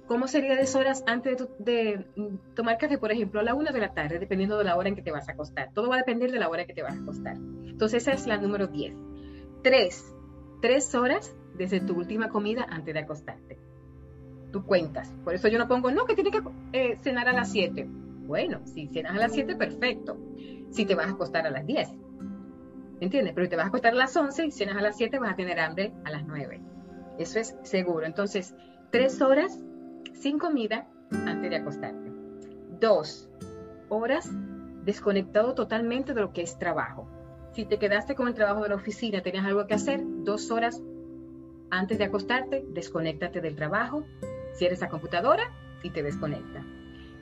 ¿cómo 0.07 0.27
sería 0.27 0.55
10 0.55 0.75
horas 0.75 1.03
antes 1.07 1.47
de, 1.59 2.05
mm, 2.15 2.53
tomar 2.55 2.77
café? 2.77 2.97
Por 2.97 3.11
ejemplo, 3.11 3.39
a 3.39 3.43
la 3.43 3.55
1 3.55 3.71
de 3.71 3.79
la 3.79 3.93
tarde, 3.93 4.19
dependiendo 4.19 4.57
de 4.57 4.63
la 4.63 4.75
hora 4.75 4.89
en 4.89 4.95
que 4.95 5.01
te 5.01 5.11
vas 5.11 5.29
a 5.29 5.33
acostar. 5.33 5.71
Todo 5.73 5.89
va 5.89 5.95
a 5.95 5.99
depender 5.99 6.31
de 6.31 6.39
la 6.39 6.49
hora 6.49 6.61
en 6.61 6.67
que 6.67 6.73
te 6.73 6.83
vas 6.83 6.97
a 6.97 7.01
acostar. 7.01 7.35
Entonces, 7.35 8.03
esa 8.03 8.13
es 8.13 8.27
la 8.27 8.37
número 8.37 8.67
10. 8.67 8.95
3. 9.63 10.15
3 10.61 10.95
horas 10.95 11.35
desde 11.55 11.79
tu 11.79 11.95
última 11.95 12.29
comida 12.29 12.65
antes 12.69 12.93
de 12.93 12.99
acostarte. 12.99 13.57
Tú 14.51 14.65
cuentas. 14.65 15.13
Por 15.23 15.33
eso 15.33 15.47
yo 15.47 15.57
no 15.57 15.67
pongo, 15.67 15.91
no, 15.91 16.05
que 16.05 16.13
tiene 16.13 16.31
que 16.31 16.41
eh, 16.73 16.97
cenar 17.01 17.29
a 17.29 17.33
las 17.33 17.51
7 17.51 17.87
bueno, 18.31 18.61
si 18.63 18.87
cenas 18.87 19.13
a 19.13 19.19
las 19.19 19.33
7, 19.33 19.57
perfecto. 19.57 20.17
Si 20.69 20.85
te 20.85 20.95
vas 20.95 21.07
a 21.07 21.11
acostar 21.11 21.45
a 21.45 21.49
las 21.49 21.65
10. 21.65 21.89
¿Entiendes? 23.01 23.33
Pero 23.35 23.49
te 23.49 23.57
vas 23.57 23.65
a 23.65 23.67
acostar 23.67 23.91
a 23.91 23.97
las 23.97 24.15
11 24.15 24.45
y 24.45 24.51
cenas 24.51 24.77
a 24.77 24.81
las 24.81 24.95
7, 24.95 25.19
vas 25.19 25.33
a 25.33 25.35
tener 25.35 25.59
hambre 25.59 25.91
a 26.05 26.11
las 26.11 26.25
9. 26.25 26.61
Eso 27.19 27.39
es 27.39 27.57
seguro. 27.63 28.05
Entonces, 28.05 28.55
tres 28.89 29.19
horas 29.19 29.59
sin 30.13 30.39
comida 30.39 30.87
antes 31.11 31.49
de 31.49 31.57
acostarte. 31.57 32.09
Dos 32.79 33.29
horas 33.89 34.31
desconectado 34.85 35.53
totalmente 35.53 36.13
de 36.13 36.21
lo 36.21 36.31
que 36.31 36.43
es 36.43 36.57
trabajo. 36.57 37.09
Si 37.51 37.65
te 37.65 37.79
quedaste 37.79 38.15
con 38.15 38.29
el 38.29 38.33
trabajo 38.33 38.63
de 38.63 38.69
la 38.69 38.75
oficina, 38.75 39.21
tenías 39.21 39.45
algo 39.45 39.67
que 39.67 39.73
hacer, 39.73 39.99
dos 40.23 40.51
horas 40.51 40.81
antes 41.69 41.97
de 41.97 42.05
acostarte, 42.05 42.63
desconéctate 42.69 43.41
del 43.41 43.57
trabajo, 43.57 44.05
cierres 44.53 44.79
la 44.79 44.87
computadora 44.87 45.51
y 45.83 45.89
te 45.89 46.01
desconecta 46.01 46.63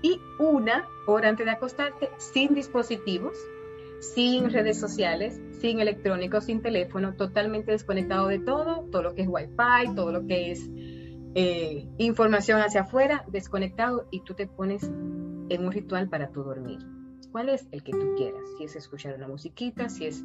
y 0.02 0.22
una 0.38 0.88
hora 1.06 1.30
antes 1.30 1.46
de 1.46 1.52
acostarte 1.52 2.10
sin 2.18 2.54
dispositivos, 2.54 3.38
sin 4.00 4.50
redes 4.50 4.80
sociales, 4.80 5.42
sin 5.60 5.80
electrónicos, 5.80 6.46
sin 6.46 6.62
teléfono, 6.62 7.16
totalmente 7.16 7.72
desconectado 7.72 8.28
de 8.28 8.40
todo, 8.40 8.88
todo 8.92 9.04
lo 9.04 9.16
que 9.16 9.24
es 9.24 9.28
wifi, 9.28 9.94
todo 9.96 10.12
lo 10.12 10.26
que 10.26 10.52
es 10.52 10.70
eh, 11.36 11.88
información 11.98 12.62
hacia 12.62 12.82
afuera, 12.82 13.26
desconectado 13.28 14.08
y 14.12 14.22
tú 14.22 14.34
te 14.34 14.48
pones 14.48 14.84
en 14.84 15.66
un 15.66 15.72
ritual 15.72 16.10
para 16.10 16.32
tu 16.32 16.44
dormir. 16.44 16.80
¿Cuál 17.32 17.50
es 17.50 17.68
el 17.72 17.84
que 17.84 17.92
tú 17.92 18.16
quieras? 18.16 18.42
Si 18.58 18.64
es 18.64 18.76
escuchar 18.76 19.16
una 19.16 19.28
musiquita, 19.28 19.90
si 19.90 20.08
es 20.08 20.24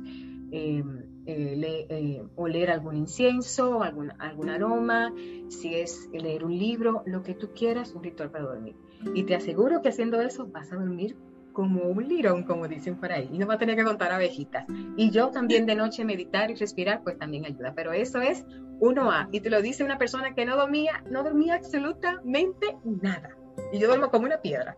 em, 0.55 1.03
eh, 1.27 1.87
eh, 1.89 2.69
algún 2.69 2.97
incienso, 2.97 3.83
algún, 3.83 4.13
algún 4.21 4.51
aroma, 4.51 5.13
si 5.49 5.75
es 5.75 6.09
leer 6.13 6.45
un 6.45 6.57
libro, 6.57 7.03
lo 7.07 7.23
que 7.23 7.35
tú 7.35 7.51
quieras, 7.55 7.93
un 7.93 8.05
ritual 8.05 8.31
para 8.31 8.45
dormir. 8.45 8.77
Y 9.15 9.25
te 9.25 9.35
aseguro 9.35 9.83
que 9.83 9.89
haciendo 9.89 10.21
eso 10.21 10.47
vas 10.47 10.73
a 10.73 10.77
dormir 10.77 11.17
como 11.53 11.83
un 11.83 12.07
lirón, 12.09 12.45
como 12.45 12.69
dicen 12.69 12.97
por 12.97 13.13
ahí, 13.13 13.29
y 13.33 13.39
no 13.39 13.47
vas 13.47 13.57
a 13.57 13.59
tener 13.59 13.77
que 13.77 13.85
contar 13.85 14.13
abejitas. 14.13 14.65
Y 14.97 15.11
yo 15.11 15.31
también 15.31 15.67
de 15.67 15.75
noche 15.75 16.05
meditar 16.05 16.51
y 16.51 16.55
respirar, 16.55 17.03
pues 17.03 17.19
también 17.19 17.47
ayuda, 17.47 17.73
pero 17.75 17.93
eso 17.93 18.21
es 18.21 18.45
uno 18.81 19.11
a 19.11 19.29
Y 19.33 19.41
te 19.41 19.51
lo 19.51 19.63
dice 19.63 19.85
una 19.85 19.99
persona 19.99 20.35
que 20.35 20.45
no 20.45 20.57
dormía, 20.57 21.03
no 21.11 21.23
dormía 21.23 21.55
absolutamente 21.55 22.77
nada. 22.85 23.31
Y 23.73 23.79
yo 23.79 23.89
duermo 23.89 24.11
como 24.11 24.27
una 24.27 24.39
piedra. 24.39 24.77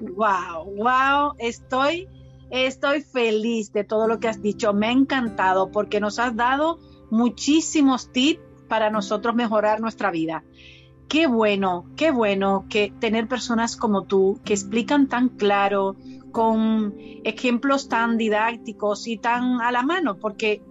Wow, 0.00 0.64
wow, 0.76 1.34
estoy, 1.38 2.08
estoy 2.52 3.02
feliz 3.02 3.72
de 3.72 3.82
todo 3.82 4.06
lo 4.06 4.20
que 4.20 4.28
has 4.28 4.40
dicho. 4.40 4.72
Me 4.72 4.86
ha 4.86 4.92
encantado 4.92 5.70
porque 5.72 5.98
nos 5.98 6.18
has 6.18 6.36
dado 6.36 6.78
muchísimos 7.10 8.12
tips 8.12 8.40
para 8.68 8.90
nosotros 8.90 9.34
mejorar 9.34 9.80
nuestra 9.80 10.10
vida 10.10 10.44
qué 11.12 11.26
bueno, 11.26 11.84
qué 11.94 12.10
bueno 12.10 12.64
que 12.70 12.90
tener 12.98 13.28
personas 13.28 13.76
como 13.76 14.04
tú 14.04 14.40
que 14.46 14.54
explican 14.54 15.08
tan 15.08 15.28
claro, 15.28 15.94
con 16.30 16.94
ejemplos 17.22 17.90
tan 17.90 18.16
didácticos 18.16 19.06
y 19.06 19.18
tan 19.18 19.60
a 19.60 19.70
la 19.72 19.82
mano, 19.82 20.16
porque 20.16 20.62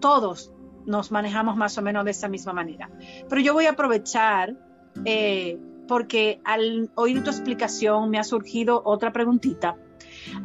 todos 0.00 0.54
nos 0.86 1.10
manejamos 1.10 1.58
más 1.58 1.76
o 1.76 1.82
menos 1.82 2.06
de 2.06 2.12
esa 2.12 2.28
misma 2.28 2.54
manera. 2.54 2.90
Pero 3.28 3.42
yo 3.42 3.52
voy 3.52 3.66
a 3.66 3.72
aprovechar 3.72 4.56
eh, 5.04 5.58
porque 5.86 6.40
al 6.44 6.90
oír 6.94 7.22
tu 7.22 7.28
explicación 7.28 8.08
me 8.08 8.18
ha 8.18 8.24
surgido 8.24 8.80
otra 8.82 9.12
preguntita. 9.12 9.76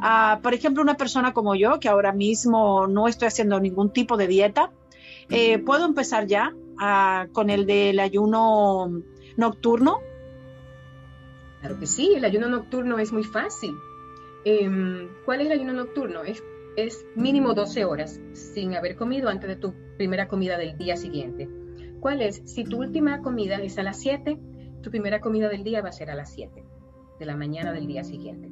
Ah, 0.00 0.40
por 0.42 0.54
ejemplo, 0.54 0.82
una 0.82 0.96
persona 0.96 1.32
como 1.32 1.54
yo, 1.54 1.78
que 1.80 1.88
ahora 1.88 2.12
mismo 2.12 2.86
no 2.86 3.08
estoy 3.08 3.28
haciendo 3.28 3.60
ningún 3.60 3.92
tipo 3.92 4.16
de 4.16 4.26
dieta, 4.26 4.70
eh, 5.30 5.58
¿puedo 5.58 5.84
empezar 5.84 6.26
ya 6.26 6.54
ah, 6.78 7.26
con 7.32 7.50
el 7.50 7.66
del 7.66 7.98
ayuno 8.00 9.02
nocturno? 9.36 10.00
Claro 11.60 11.78
que 11.78 11.86
sí, 11.86 12.14
el 12.14 12.24
ayuno 12.24 12.48
nocturno 12.48 12.98
es 12.98 13.12
muy 13.12 13.24
fácil. 13.24 13.74
Em, 14.44 15.08
¿Cuál 15.24 15.40
es 15.40 15.46
el 15.46 15.52
ayuno 15.52 15.72
nocturno? 15.72 16.22
Es, 16.22 16.42
es 16.76 17.04
mínimo 17.16 17.54
12 17.54 17.84
horas 17.84 18.20
sin 18.32 18.74
haber 18.76 18.96
comido 18.96 19.28
antes 19.28 19.48
de 19.48 19.56
tu 19.56 19.74
primera 19.96 20.28
comida 20.28 20.58
del 20.58 20.78
día 20.78 20.96
siguiente. 20.96 21.48
¿Cuál 22.00 22.22
es? 22.22 22.42
Si 22.44 22.64
tu 22.64 22.78
última 22.78 23.20
comida 23.22 23.56
es 23.56 23.78
a 23.78 23.82
las 23.82 23.98
7, 24.00 24.38
tu 24.82 24.90
primera 24.90 25.20
comida 25.20 25.48
del 25.48 25.64
día 25.64 25.82
va 25.82 25.88
a 25.88 25.92
ser 25.92 26.10
a 26.10 26.14
las 26.14 26.32
7 26.32 26.64
de 27.18 27.26
la 27.26 27.36
mañana 27.36 27.72
del 27.72 27.86
día 27.88 28.04
siguiente. 28.04 28.48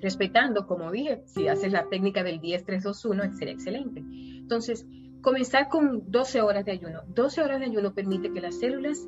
Respetando, 0.00 0.66
como 0.66 0.90
dije, 0.90 1.22
si 1.26 1.48
haces 1.48 1.72
la 1.72 1.88
técnica 1.88 2.22
del 2.22 2.40
10-3-2-1, 2.40 3.32
será 3.32 3.50
excelente. 3.50 4.02
Entonces, 4.02 4.86
comenzar 5.20 5.68
con 5.68 6.10
12 6.10 6.42
horas 6.42 6.64
de 6.64 6.72
ayuno. 6.72 7.02
12 7.08 7.42
horas 7.42 7.60
de 7.60 7.66
ayuno 7.66 7.92
permite 7.92 8.32
que 8.32 8.40
las 8.40 8.58
células 8.58 9.06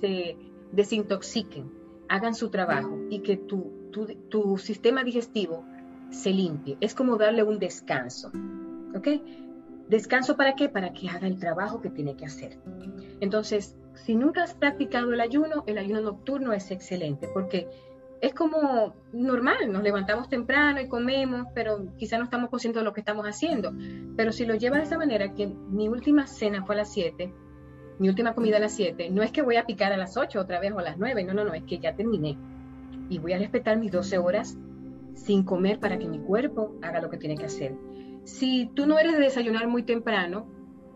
se 0.00 0.36
desintoxiquen, 0.72 1.70
hagan 2.08 2.34
su 2.34 2.50
trabajo 2.50 2.98
y 3.10 3.20
que 3.20 3.36
tu, 3.36 3.90
tu, 4.28 4.58
sistema 4.58 5.04
digestivo 5.04 5.64
se 6.10 6.30
limpie. 6.30 6.76
Es 6.80 6.94
como 6.94 7.16
darle 7.16 7.42
un 7.42 7.58
descanso. 7.58 8.30
¿Ok? 8.94 9.08
¿Descanso 9.88 10.36
para 10.36 10.54
qué? 10.54 10.68
Para 10.68 10.92
que 10.92 11.08
haga 11.08 11.26
el 11.26 11.38
trabajo 11.38 11.80
que 11.80 11.90
tiene 11.90 12.16
que 12.16 12.26
hacer. 12.26 12.58
Entonces, 13.20 13.76
si 13.94 14.14
nunca 14.14 14.42
has 14.42 14.54
practicado 14.54 15.12
el 15.12 15.20
ayuno, 15.20 15.64
el 15.66 15.78
ayuno 15.78 16.00
nocturno 16.00 16.52
es 16.52 16.70
excelente 16.70 17.28
porque 17.32 17.68
es 18.20 18.34
como 18.34 18.94
normal, 19.12 19.70
nos 19.70 19.82
levantamos 19.82 20.28
temprano 20.28 20.80
y 20.80 20.88
comemos, 20.88 21.46
pero 21.54 21.86
quizá 21.96 22.18
no 22.18 22.24
estamos 22.24 22.50
conscientes 22.50 22.82
lo 22.82 22.92
que 22.92 23.00
estamos 23.00 23.26
haciendo. 23.26 23.72
Pero 24.16 24.32
si 24.32 24.46
lo 24.46 24.54
llevas 24.54 24.80
de 24.80 24.84
esa 24.86 24.98
manera, 24.98 25.34
que 25.34 25.46
mi 25.46 25.88
última 25.88 26.26
cena 26.26 26.64
fue 26.64 26.74
a 26.76 26.78
las 26.78 26.92
7, 26.92 27.32
mi 27.98 28.08
última 28.08 28.34
comida 28.34 28.56
a 28.56 28.60
las 28.60 28.74
7, 28.74 29.10
no 29.10 29.22
es 29.22 29.32
que 29.32 29.42
voy 29.42 29.56
a 29.56 29.66
picar 29.66 29.92
a 29.92 29.96
las 29.96 30.16
8 30.16 30.40
otra 30.40 30.60
vez 30.60 30.72
o 30.72 30.78
a 30.78 30.82
las 30.82 30.98
9, 30.98 31.24
no, 31.24 31.34
no, 31.34 31.44
no, 31.44 31.54
es 31.54 31.64
que 31.64 31.78
ya 31.78 31.94
terminé. 31.94 32.38
Y 33.08 33.18
voy 33.18 33.32
a 33.32 33.38
respetar 33.38 33.78
mis 33.78 33.92
12 33.92 34.18
horas 34.18 34.56
sin 35.14 35.44
comer 35.44 35.78
para 35.78 35.98
que 35.98 36.08
mi 36.08 36.18
cuerpo 36.18 36.74
haga 36.82 37.00
lo 37.00 37.10
que 37.10 37.16
tiene 37.16 37.36
que 37.36 37.46
hacer. 37.46 37.74
Si 38.24 38.70
tú 38.74 38.86
no 38.86 38.98
eres 38.98 39.12
de 39.12 39.20
desayunar 39.20 39.68
muy 39.68 39.82
temprano 39.82 40.46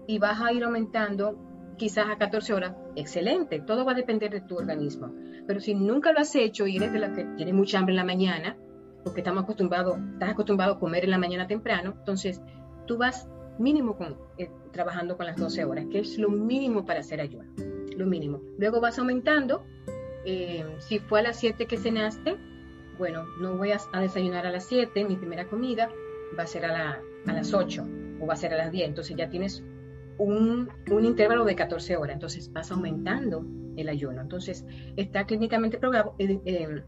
y 0.06 0.18
vas 0.18 0.40
a 0.40 0.52
ir 0.52 0.64
aumentando 0.64 1.38
quizás 1.80 2.10
a 2.10 2.18
14 2.18 2.52
horas, 2.52 2.74
excelente, 2.94 3.58
todo 3.58 3.86
va 3.86 3.92
a 3.92 3.94
depender 3.94 4.30
de 4.30 4.42
tu 4.42 4.54
organismo. 4.54 5.14
Pero 5.46 5.60
si 5.60 5.74
nunca 5.74 6.12
lo 6.12 6.20
has 6.20 6.34
hecho 6.36 6.66
y 6.66 6.76
eres 6.76 6.92
de 6.92 6.98
la 6.98 7.10
que 7.14 7.24
tiene 7.38 7.54
mucha 7.54 7.78
hambre 7.78 7.94
en 7.94 7.96
la 7.96 8.04
mañana, 8.04 8.58
porque 9.02 9.20
estamos 9.20 9.44
acostumbrados, 9.44 9.98
estás 10.12 10.28
acostumbrado 10.28 10.74
a 10.74 10.78
comer 10.78 11.04
en 11.04 11.10
la 11.10 11.16
mañana 11.16 11.46
temprano, 11.46 11.94
entonces 11.98 12.42
tú 12.86 12.98
vas 12.98 13.26
mínimo 13.58 13.96
con, 13.96 14.18
eh, 14.36 14.50
trabajando 14.72 15.16
con 15.16 15.24
las 15.24 15.38
12 15.38 15.64
horas, 15.64 15.86
que 15.90 16.00
es 16.00 16.18
lo 16.18 16.28
mínimo 16.28 16.84
para 16.84 17.00
hacer 17.00 17.18
ayuno, 17.18 17.50
lo 17.96 18.04
mínimo. 18.04 18.42
Luego 18.58 18.82
vas 18.82 18.98
aumentando, 18.98 19.64
eh, 20.26 20.66
si 20.80 20.98
fue 20.98 21.20
a 21.20 21.22
las 21.22 21.38
7 21.38 21.64
que 21.64 21.78
cenaste, 21.78 22.36
bueno, 22.98 23.24
no 23.40 23.56
voy 23.56 23.72
a, 23.72 23.80
desayunar 24.02 24.44
a 24.44 24.50
las 24.50 24.66
7, 24.66 25.02
mi 25.06 25.16
primera 25.16 25.46
comida 25.46 25.88
va 26.38 26.42
a 26.42 26.46
ser 26.46 26.66
a, 26.66 27.00
a 27.26 27.32
las 27.32 27.54
8 27.54 27.88
o 28.20 28.26
va 28.26 28.34
a 28.34 28.36
ser 28.36 28.52
a 28.52 28.58
las 28.58 28.70
10, 28.70 28.86
entonces 28.88 29.16
ya 29.16 29.30
tienes 29.30 29.64
un, 30.20 30.68
intervalo 31.02 31.44
de 31.44 31.56
14 31.56 31.96
horas, 31.96 32.14
entonces 32.14 32.52
vas 32.52 32.70
aumentando 32.70 33.44
el 33.76 33.88
ayuno. 33.88 34.20
Entonces, 34.20 34.64
está 34.96 35.24
clínicamente 35.24 35.78
probado, 35.78 36.14
eh, 36.18 36.40
eh, 36.44 36.82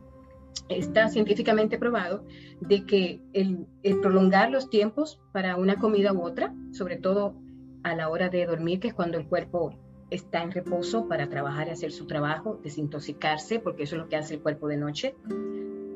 está 0.69 1.09
científicamente 1.09 1.79
probado 1.79 2.25
de 2.61 2.85
que 2.85 3.23
el, 3.33 3.67
prolongar 4.01 4.51
los 4.51 4.69
tiempos 4.69 5.21
para 5.33 5.57
una 5.57 5.77
comida 5.77 6.13
u 6.13 6.23
otra, 6.23 6.55
sobre 6.73 6.97
todo 6.97 7.35
a 7.83 7.95
la 7.95 8.09
hora 8.09 8.29
de 8.29 8.47
dormir, 8.47 8.81
que 8.81 8.89
es 8.89 8.95
cuando 8.95 9.19
el 9.19 9.27
cuerpo 9.27 9.75
está 10.11 10.43
en 10.43 10.53
reposo 10.53 11.09
para 11.09 11.29
trabajar 11.29 11.69
y 11.69 11.71
hacer 11.71 11.91
su 11.91 12.07
trabajo, 12.07 12.61
desintoxicarse, 12.63 13.61
porque 13.61 13.85
eso 13.85 13.97
es 13.97 14.03
lo 14.03 14.09
que 14.09 14.17
hace 14.17 14.35
el 14.35 14.41
cuerpo 14.43 14.69
de 14.69 14.77
noche, 14.77 15.17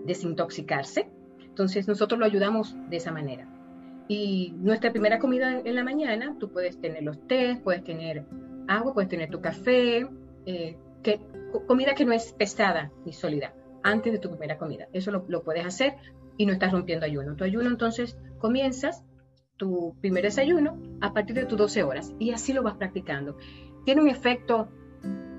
desintoxicarse. 0.05 1.11
Entonces 1.45 1.87
nosotros 1.87 2.18
lo 2.18 2.24
ayudamos 2.24 2.74
de 2.89 2.97
esa 2.97 3.12
manera. 3.12 3.56
Y 4.09 4.55
nuestra 4.59 4.93
primera 4.93 5.19
comida 5.19 5.61
en 5.65 5.75
la 5.75 5.83
mañana, 5.83 6.37
tú 6.39 6.51
puedes 6.51 6.81
tener 6.81 7.03
los 7.03 7.27
tés, 7.27 7.59
puedes 7.59 7.83
tener 7.83 8.25
agua, 8.69 8.95
puedes 8.95 9.11
tener 9.11 9.31
tu 9.31 9.41
café, 9.41 10.09
eh, 10.47 10.77
que, 11.03 11.21
comida 11.67 11.95
que 11.95 12.05
no 12.05 12.13
es 12.13 12.33
pesada 12.33 12.93
ni 13.05 13.13
sólida, 13.13 13.55
antes 13.83 14.13
de 14.13 14.19
tu 14.19 14.31
primera 14.31 14.59
comida. 14.59 14.89
Eso 14.93 15.11
lo, 15.11 15.25
lo, 15.29 15.43
puedes 15.43 15.67
hacer 15.67 15.95
y 16.37 16.47
no 16.47 16.53
estás 16.53 16.73
rompiendo 16.73 17.07
ayuno. 17.07 17.35
Tu 17.35 17.45
ayuno 17.45 17.69
entonces 17.69 18.17
comienzas 18.39 19.05
tu 19.57 19.97
primer 20.01 20.25
desayuno 20.25 20.81
a 21.01 21.13
partir 21.13 21.35
de 21.35 21.47
tus 21.47 21.59
12 21.59 21.83
horas 21.83 22.15
y 22.19 22.31
así 22.31 22.53
lo 22.53 22.63
vas 22.63 22.77
practicando. 22.77 23.37
Tiene 23.85 24.03
un 24.03 24.09
efecto 24.09 24.69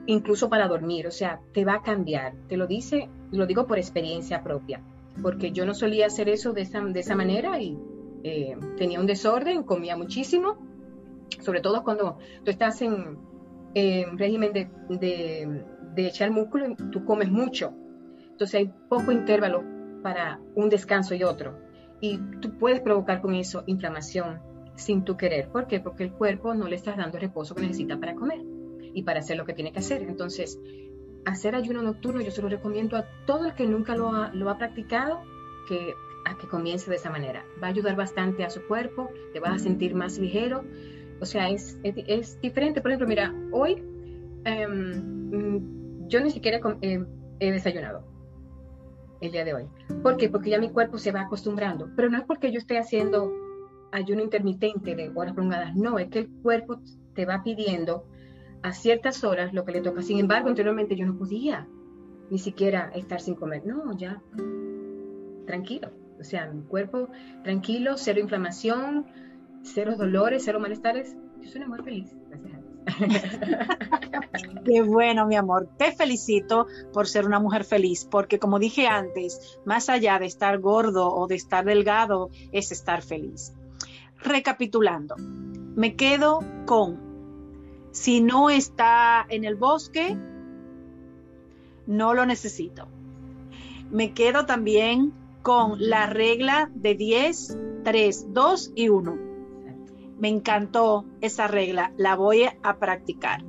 incluso 0.07 0.49
para 0.49 0.67
dormir, 0.67 1.05
o 1.07 1.11
sea, 1.11 1.41
te 1.53 1.65
va 1.65 1.75
a 1.75 1.81
cambiar. 1.83 2.33
Te 2.47 2.57
lo 2.57 2.65
dice, 2.65 3.09
lo 3.31 3.45
digo 3.45 3.67
por 3.67 3.77
experiencia 3.77 4.43
propia, 4.43 4.81
porque 5.21 5.51
yo 5.51 5.65
no 5.65 5.73
solía 5.73 6.07
hacer 6.07 6.29
eso 6.29 6.53
de 6.53 6.61
esa, 6.61 6.81
de 6.81 6.99
esa 6.99 7.15
manera 7.15 7.59
y 7.61 7.77
eh, 8.23 8.57
tenía 8.77 8.99
un 8.99 9.05
desorden, 9.05 9.63
comía 9.63 9.97
muchísimo, 9.97 10.57
sobre 11.41 11.61
todo 11.61 11.83
cuando 11.83 12.17
tú 12.43 12.51
estás 12.51 12.81
en 12.81 13.17
régimen 14.17 14.53
de, 14.53 14.69
de, 15.95 16.07
echar 16.07 16.31
músculo, 16.31 16.75
tú 16.91 17.05
comes 17.05 17.29
mucho. 17.29 17.73
Entonces 18.31 18.55
hay 18.55 18.73
poco 18.89 19.11
intervalo 19.11 19.63
para 20.01 20.39
un 20.55 20.69
descanso 20.69 21.15
y 21.15 21.23
otro. 21.23 21.59
Y 22.01 22.17
tú 22.41 22.57
puedes 22.57 22.81
provocar 22.81 23.21
con 23.21 23.33
eso 23.35 23.63
inflamación 23.67 24.39
sin 24.75 25.03
tu 25.03 25.17
querer. 25.17 25.49
¿Por 25.49 25.67
qué? 25.67 25.79
Porque 25.79 26.03
el 26.03 26.11
cuerpo 26.11 26.53
no 26.53 26.67
le 26.67 26.75
estás 26.75 26.97
dando 26.97 27.17
el 27.17 27.21
reposo 27.21 27.55
que 27.55 27.61
necesita 27.61 27.99
para 27.99 28.15
comer 28.15 28.41
y 28.93 29.03
para 29.03 29.19
hacer 29.19 29.37
lo 29.37 29.45
que 29.45 29.53
tiene 29.53 29.71
que 29.71 29.79
hacer. 29.79 30.03
Entonces, 30.03 30.59
hacer 31.25 31.55
ayuno 31.55 31.81
nocturno 31.81 32.21
yo 32.21 32.31
se 32.31 32.41
lo 32.41 32.49
recomiendo 32.49 32.95
a 32.95 33.05
todo 33.25 33.45
el 33.45 33.53
que 33.53 33.65
nunca 33.65 33.95
lo 33.95 34.09
ha, 34.09 34.31
lo 34.33 34.49
ha 34.49 34.57
practicado, 34.57 35.21
que 35.67 35.93
a 36.27 36.37
que 36.37 36.47
comience 36.47 36.89
de 36.89 36.97
esa 36.97 37.09
manera. 37.09 37.45
Va 37.61 37.67
a 37.67 37.69
ayudar 37.69 37.95
bastante 37.95 38.43
a 38.43 38.49
su 38.49 38.61
cuerpo, 38.67 39.09
te 39.33 39.39
vas 39.39 39.53
a 39.53 39.59
sentir 39.59 39.95
más 39.95 40.17
ligero. 40.17 40.63
O 41.19 41.25
sea, 41.25 41.49
es, 41.49 41.79
es, 41.83 42.39
diferente. 42.41 42.81
Por 42.81 42.91
ejemplo, 42.91 43.07
mira, 43.07 43.33
hoy 43.51 43.83
em, 44.45 46.07
yo 46.07 46.21
ni 46.21 46.29
siquiera 46.29 46.59
he, 46.81 47.03
he 47.39 47.51
desayunado 47.51 48.03
el 49.21 49.31
día 49.31 49.45
de 49.45 49.53
hoy. 49.53 49.63
¿Por 50.03 50.17
qué? 50.17 50.29
Porque 50.29 50.51
ya 50.51 50.59
mi 50.59 50.69
cuerpo 50.69 50.97
se 50.97 51.11
va 51.11 51.21
acostumbrando. 51.21 51.89
Pero 51.95 52.09
no 52.09 52.17
es 52.17 52.23
porque 52.25 52.51
yo 52.51 52.59
esté 52.59 52.77
haciendo 52.77 53.33
ayuno 53.91 54.21
intermitente 54.21 54.95
de 54.95 55.11
horas 55.15 55.33
prolongadas. 55.33 55.75
No, 55.75 55.97
es 55.97 56.09
que 56.09 56.19
el 56.19 56.29
cuerpo 56.29 56.79
te 57.13 57.25
va 57.25 57.41
pidiendo 57.43 58.05
a 58.61 58.73
ciertas 58.73 59.23
horas 59.23 59.53
lo 59.53 59.65
que 59.65 59.71
le 59.71 59.81
toca. 59.81 60.01
Sin 60.01 60.19
embargo, 60.19 60.49
anteriormente 60.49 60.95
yo 60.95 61.05
no 61.05 61.17
podía 61.17 61.67
ni 62.29 62.37
siquiera 62.37 62.91
estar 62.93 63.21
sin 63.21 63.35
comer. 63.35 63.65
No, 63.65 63.97
ya, 63.97 64.21
tranquilo. 65.45 65.89
O 66.19 66.23
sea, 66.23 66.47
mi 66.47 66.63
cuerpo 66.63 67.09
tranquilo, 67.43 67.97
cero 67.97 68.19
inflamación, 68.19 69.05
cero 69.63 69.95
dolores, 69.97 70.43
cero 70.45 70.59
malestares. 70.59 71.15
Yo 71.41 71.49
soy 71.49 71.61
una 71.61 71.67
mujer 71.67 71.83
feliz, 71.83 72.15
gracias 72.29 72.53
a 72.53 72.57
Dios. 72.57 72.77
Qué 74.65 74.81
bueno, 74.81 75.27
mi 75.27 75.35
amor. 75.35 75.69
Te 75.77 75.91
felicito 75.91 76.67
por 76.93 77.07
ser 77.07 77.25
una 77.25 77.39
mujer 77.39 77.63
feliz, 77.63 78.05
porque 78.09 78.39
como 78.39 78.59
dije 78.59 78.87
antes, 78.87 79.59
más 79.65 79.89
allá 79.89 80.19
de 80.19 80.25
estar 80.25 80.59
gordo 80.59 81.13
o 81.13 81.27
de 81.27 81.35
estar 81.35 81.65
delgado, 81.65 82.29
es 82.51 82.71
estar 82.71 83.01
feliz. 83.01 83.53
Recapitulando, 84.19 85.15
me 85.17 85.95
quedo 85.95 86.39
con, 86.65 86.99
si 87.91 88.21
no 88.21 88.49
está 88.49 89.25
en 89.29 89.45
el 89.45 89.55
bosque, 89.55 90.17
no 91.85 92.13
lo 92.13 92.25
necesito. 92.25 92.87
Me 93.91 94.13
quedo 94.13 94.45
también 94.45 95.13
con 95.47 95.77
la 95.79 96.07
regla 96.07 96.69
de 96.75 96.95
10, 96.95 97.57
3, 97.85 98.33
2 98.33 98.71
y 98.75 98.89
1. 98.89 99.17
Me 100.19 100.27
encantó 100.27 101.05
esa 101.21 101.47
regla, 101.47 101.93
la 101.95 102.17
voy 102.17 102.43
a 102.63 102.79
practicar. 102.79 103.45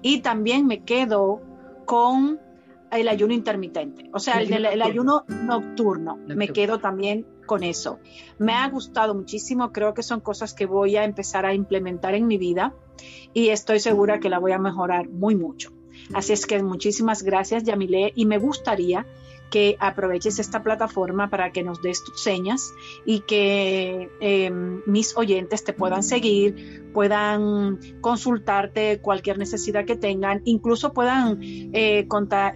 Y 0.00 0.20
también 0.20 0.66
me 0.66 0.84
quedo 0.84 1.42
con 1.84 2.40
el 2.90 3.08
ayuno 3.08 3.34
intermitente, 3.34 4.08
o 4.14 4.18
sea, 4.18 4.40
el, 4.40 4.80
ayuno 4.80 5.26
nocturno. 5.28 6.16
Me 6.26 6.48
quedo 6.48 6.78
también 6.78 7.26
con 7.44 7.64
eso. 7.64 7.98
Me 8.38 8.54
ha 8.54 8.66
gustado 8.70 9.14
muchísimo, 9.14 9.72
creo 9.72 9.92
que 9.92 10.02
son 10.02 10.20
cosas 10.20 10.54
que 10.54 10.64
voy 10.64 10.96
a 10.96 11.04
empezar 11.04 11.44
a 11.44 11.52
implementar 11.52 12.14
en 12.14 12.26
mi 12.28 12.38
vida 12.38 12.72
y 13.34 13.50
estoy 13.50 13.80
segura 13.80 14.20
que 14.20 14.30
la 14.30 14.38
voy 14.38 14.52
a 14.52 14.58
mejorar 14.58 15.10
muy 15.10 15.36
mucho. 15.36 15.70
Así 16.14 16.32
es 16.32 16.46
que 16.46 16.62
muchísimas 16.62 17.22
gracias, 17.22 17.62
Yamile, 17.64 18.12
y 18.14 18.24
me 18.24 18.38
gustaría 18.38 19.06
que 19.50 19.76
aproveches 19.80 20.38
esta 20.38 20.62
plataforma 20.62 21.30
para 21.30 21.52
que 21.52 21.62
nos 21.62 21.82
des 21.82 22.02
tus 22.04 22.22
señas 22.22 22.72
y 23.04 23.20
que 23.20 24.10
eh, 24.20 24.50
mis 24.50 25.16
oyentes 25.16 25.64
te 25.64 25.72
puedan 25.72 26.02
seguir, 26.02 26.90
puedan 26.92 27.78
consultarte 28.00 29.00
cualquier 29.00 29.38
necesidad 29.38 29.84
que 29.84 29.96
tengan, 29.96 30.42
incluso 30.44 30.92
puedan 30.92 31.38
eh, 31.42 32.06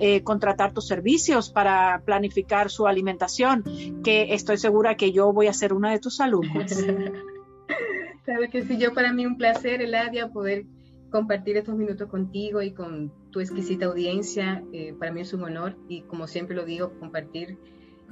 eh, 0.01 0.22
contratar 0.22 0.72
tus 0.72 0.86
servicios 0.86 1.51
para 1.51 2.03
planificar 2.05 2.70
su 2.70 2.86
alimentación, 2.86 3.64
que 4.03 4.34
estoy 4.34 4.59
segura 4.59 4.97
que 4.97 5.12
yo 5.12 5.32
voy 5.32 5.47
a 5.47 5.53
ser 5.53 5.72
una 5.72 5.93
de 5.93 5.99
tus 5.99 6.20
alumnos. 6.20 6.70
Sabes 8.26 8.51
que 8.53 8.62
sí, 8.62 8.78
yo 8.78 8.95
para 8.95 9.12
mí 9.12 9.26
un 9.26 9.36
placer, 9.36 9.82
Eladia, 9.82 10.28
poder 10.28 10.64
compartir 11.11 11.57
estos 11.57 11.76
minutos 11.76 12.09
contigo 12.09 12.62
y 12.62 12.72
con 12.72 13.12
tu 13.30 13.40
exquisita 13.40 13.86
audiencia. 13.86 14.62
Eh, 14.72 14.94
para 14.98 15.12
mí 15.12 15.20
es 15.20 15.32
un 15.32 15.44
honor 15.44 15.76
y 15.88 16.02
como 16.02 16.26
siempre 16.26 16.56
lo 16.56 16.64
digo, 16.64 16.98
compartir 16.98 17.58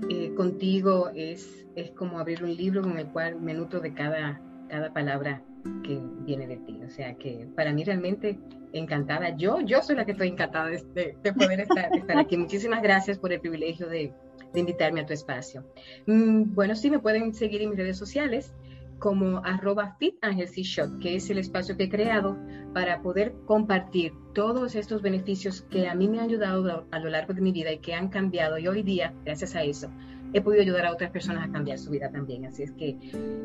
eh, 0.08 0.32
contigo 0.34 1.10
es, 1.14 1.66
es 1.74 1.90
como 1.90 2.18
abrir 2.18 2.44
un 2.44 2.54
libro 2.54 2.82
con 2.82 2.98
el 2.98 3.06
cual 3.08 3.40
me 3.40 3.54
nutro 3.54 3.80
de 3.80 3.94
cada, 3.94 4.40
cada 4.68 4.92
palabra 4.92 5.42
que 5.82 6.00
viene 6.20 6.46
de 6.46 6.56
ti. 6.58 6.80
O 6.86 6.90
sea 6.90 7.14
que 7.14 7.48
para 7.56 7.72
mí 7.72 7.84
realmente 7.84 8.38
encantada. 8.72 9.36
Yo, 9.36 9.60
yo 9.60 9.82
soy 9.82 9.96
la 9.96 10.04
que 10.04 10.12
estoy 10.12 10.28
encantada 10.28 10.68
de, 10.68 11.16
de 11.22 11.32
poder 11.32 11.60
estar, 11.60 11.90
estar, 11.96 12.18
aquí. 12.18 12.36
Muchísimas 12.36 12.82
gracias 12.82 13.18
por 13.18 13.32
el 13.32 13.40
privilegio 13.40 13.88
de, 13.88 14.12
de 14.52 14.60
invitarme 14.60 15.00
a 15.00 15.06
tu 15.06 15.12
espacio. 15.12 15.64
Mm, 16.06 16.54
bueno, 16.54 16.74
sí, 16.74 16.90
me 16.90 16.98
pueden 16.98 17.34
seguir 17.34 17.62
en 17.62 17.70
mis 17.70 17.78
redes 17.78 17.96
sociales 17.96 18.52
como 18.98 19.38
arroba 19.44 19.96
Shot, 20.00 20.98
que 20.98 21.16
es 21.16 21.30
el 21.30 21.38
espacio 21.38 21.76
que 21.76 21.84
he 21.84 21.88
creado 21.88 22.36
para 22.74 23.00
poder 23.02 23.34
compartir 23.46 24.12
todos 24.34 24.74
estos 24.74 25.02
beneficios 25.02 25.62
que 25.62 25.88
a 25.88 25.94
mí 25.94 26.08
me 26.08 26.18
han 26.18 26.26
ayudado 26.26 26.86
a 26.90 26.98
lo 26.98 27.10
largo 27.10 27.34
de 27.34 27.40
mi 27.40 27.52
vida 27.52 27.72
y 27.72 27.78
que 27.78 27.94
han 27.94 28.08
cambiado. 28.08 28.58
Y 28.58 28.68
hoy 28.68 28.82
día, 28.82 29.14
gracias 29.24 29.54
a 29.54 29.62
eso, 29.62 29.90
he 30.32 30.40
podido 30.40 30.62
ayudar 30.62 30.86
a 30.86 30.92
otras 30.92 31.10
personas 31.10 31.48
a 31.48 31.52
cambiar 31.52 31.78
su 31.78 31.90
vida 31.90 32.10
también. 32.10 32.44
Así 32.46 32.62
es 32.62 32.72
que 32.72 32.96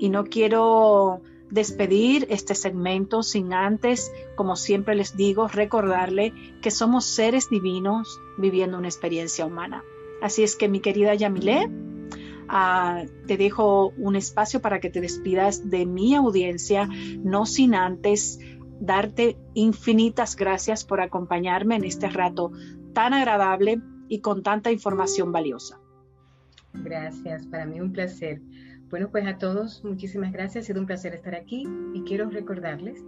y 0.00 0.08
no 0.08 0.24
quiero 0.24 1.20
despedir 1.50 2.26
este 2.30 2.54
segmento 2.54 3.22
sin 3.22 3.52
antes, 3.52 4.12
como 4.36 4.56
siempre 4.56 4.94
les 4.94 5.16
digo, 5.16 5.48
recordarle 5.48 6.32
que 6.62 6.70
somos 6.70 7.04
seres 7.04 7.48
divinos 7.50 8.20
viviendo 8.36 8.78
una 8.78 8.88
experiencia 8.88 9.46
humana. 9.46 9.82
Así 10.22 10.42
es 10.42 10.56
que 10.56 10.68
mi 10.68 10.80
querida 10.80 11.14
Yamile, 11.14 11.70
ah, 12.48 13.04
te 13.26 13.36
dejo 13.36 13.92
un 13.96 14.16
espacio 14.16 14.60
para 14.60 14.80
que 14.80 14.90
te 14.90 15.00
despidas 15.00 15.70
de 15.70 15.86
mi 15.86 16.14
audiencia, 16.14 16.88
no 17.22 17.46
sin 17.46 17.74
antes 17.74 18.38
darte 18.80 19.36
infinitas 19.54 20.36
gracias 20.36 20.84
por 20.84 21.00
acompañarme 21.00 21.76
en 21.76 21.84
este 21.84 22.08
rato 22.08 22.52
tan 22.92 23.12
agradable 23.12 23.80
y 24.08 24.20
con 24.20 24.42
tanta 24.42 24.70
información 24.72 25.32
valiosa. 25.32 25.80
Gracias, 26.72 27.46
para 27.46 27.66
mí 27.66 27.80
un 27.80 27.92
placer. 27.92 28.40
Bueno, 28.90 29.10
pues 29.10 29.26
a 29.26 29.36
todos, 29.36 29.84
muchísimas 29.84 30.32
gracias. 30.32 30.64
Ha 30.64 30.66
sido 30.68 30.80
un 30.80 30.86
placer 30.86 31.14
estar 31.14 31.34
aquí 31.34 31.66
y 31.94 32.02
quiero 32.02 32.30
recordarles 32.30 33.04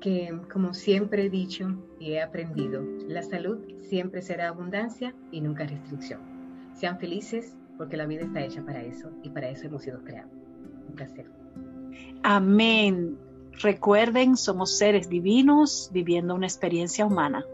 que, 0.00 0.32
como 0.52 0.74
siempre 0.74 1.26
he 1.26 1.30
dicho 1.30 1.74
y 1.98 2.12
he 2.12 2.22
aprendido, 2.22 2.84
la 3.08 3.22
salud 3.22 3.58
siempre 3.80 4.22
será 4.22 4.48
abundancia 4.48 5.14
y 5.32 5.40
nunca 5.40 5.66
restricción. 5.66 6.20
Sean 6.74 6.98
felices 7.00 7.56
porque 7.76 7.96
la 7.96 8.06
vida 8.06 8.22
está 8.22 8.44
hecha 8.44 8.64
para 8.64 8.82
eso 8.82 9.10
y 9.22 9.30
para 9.30 9.48
eso 9.48 9.66
hemos 9.66 9.82
sido 9.82 10.04
creados. 10.04 10.32
Un 10.88 10.94
placer. 10.94 11.26
Amén. 12.22 13.18
Recuerden, 13.60 14.36
somos 14.36 14.78
seres 14.78 15.08
divinos 15.08 15.90
viviendo 15.92 16.34
una 16.34 16.46
experiencia 16.46 17.04
humana. 17.04 17.44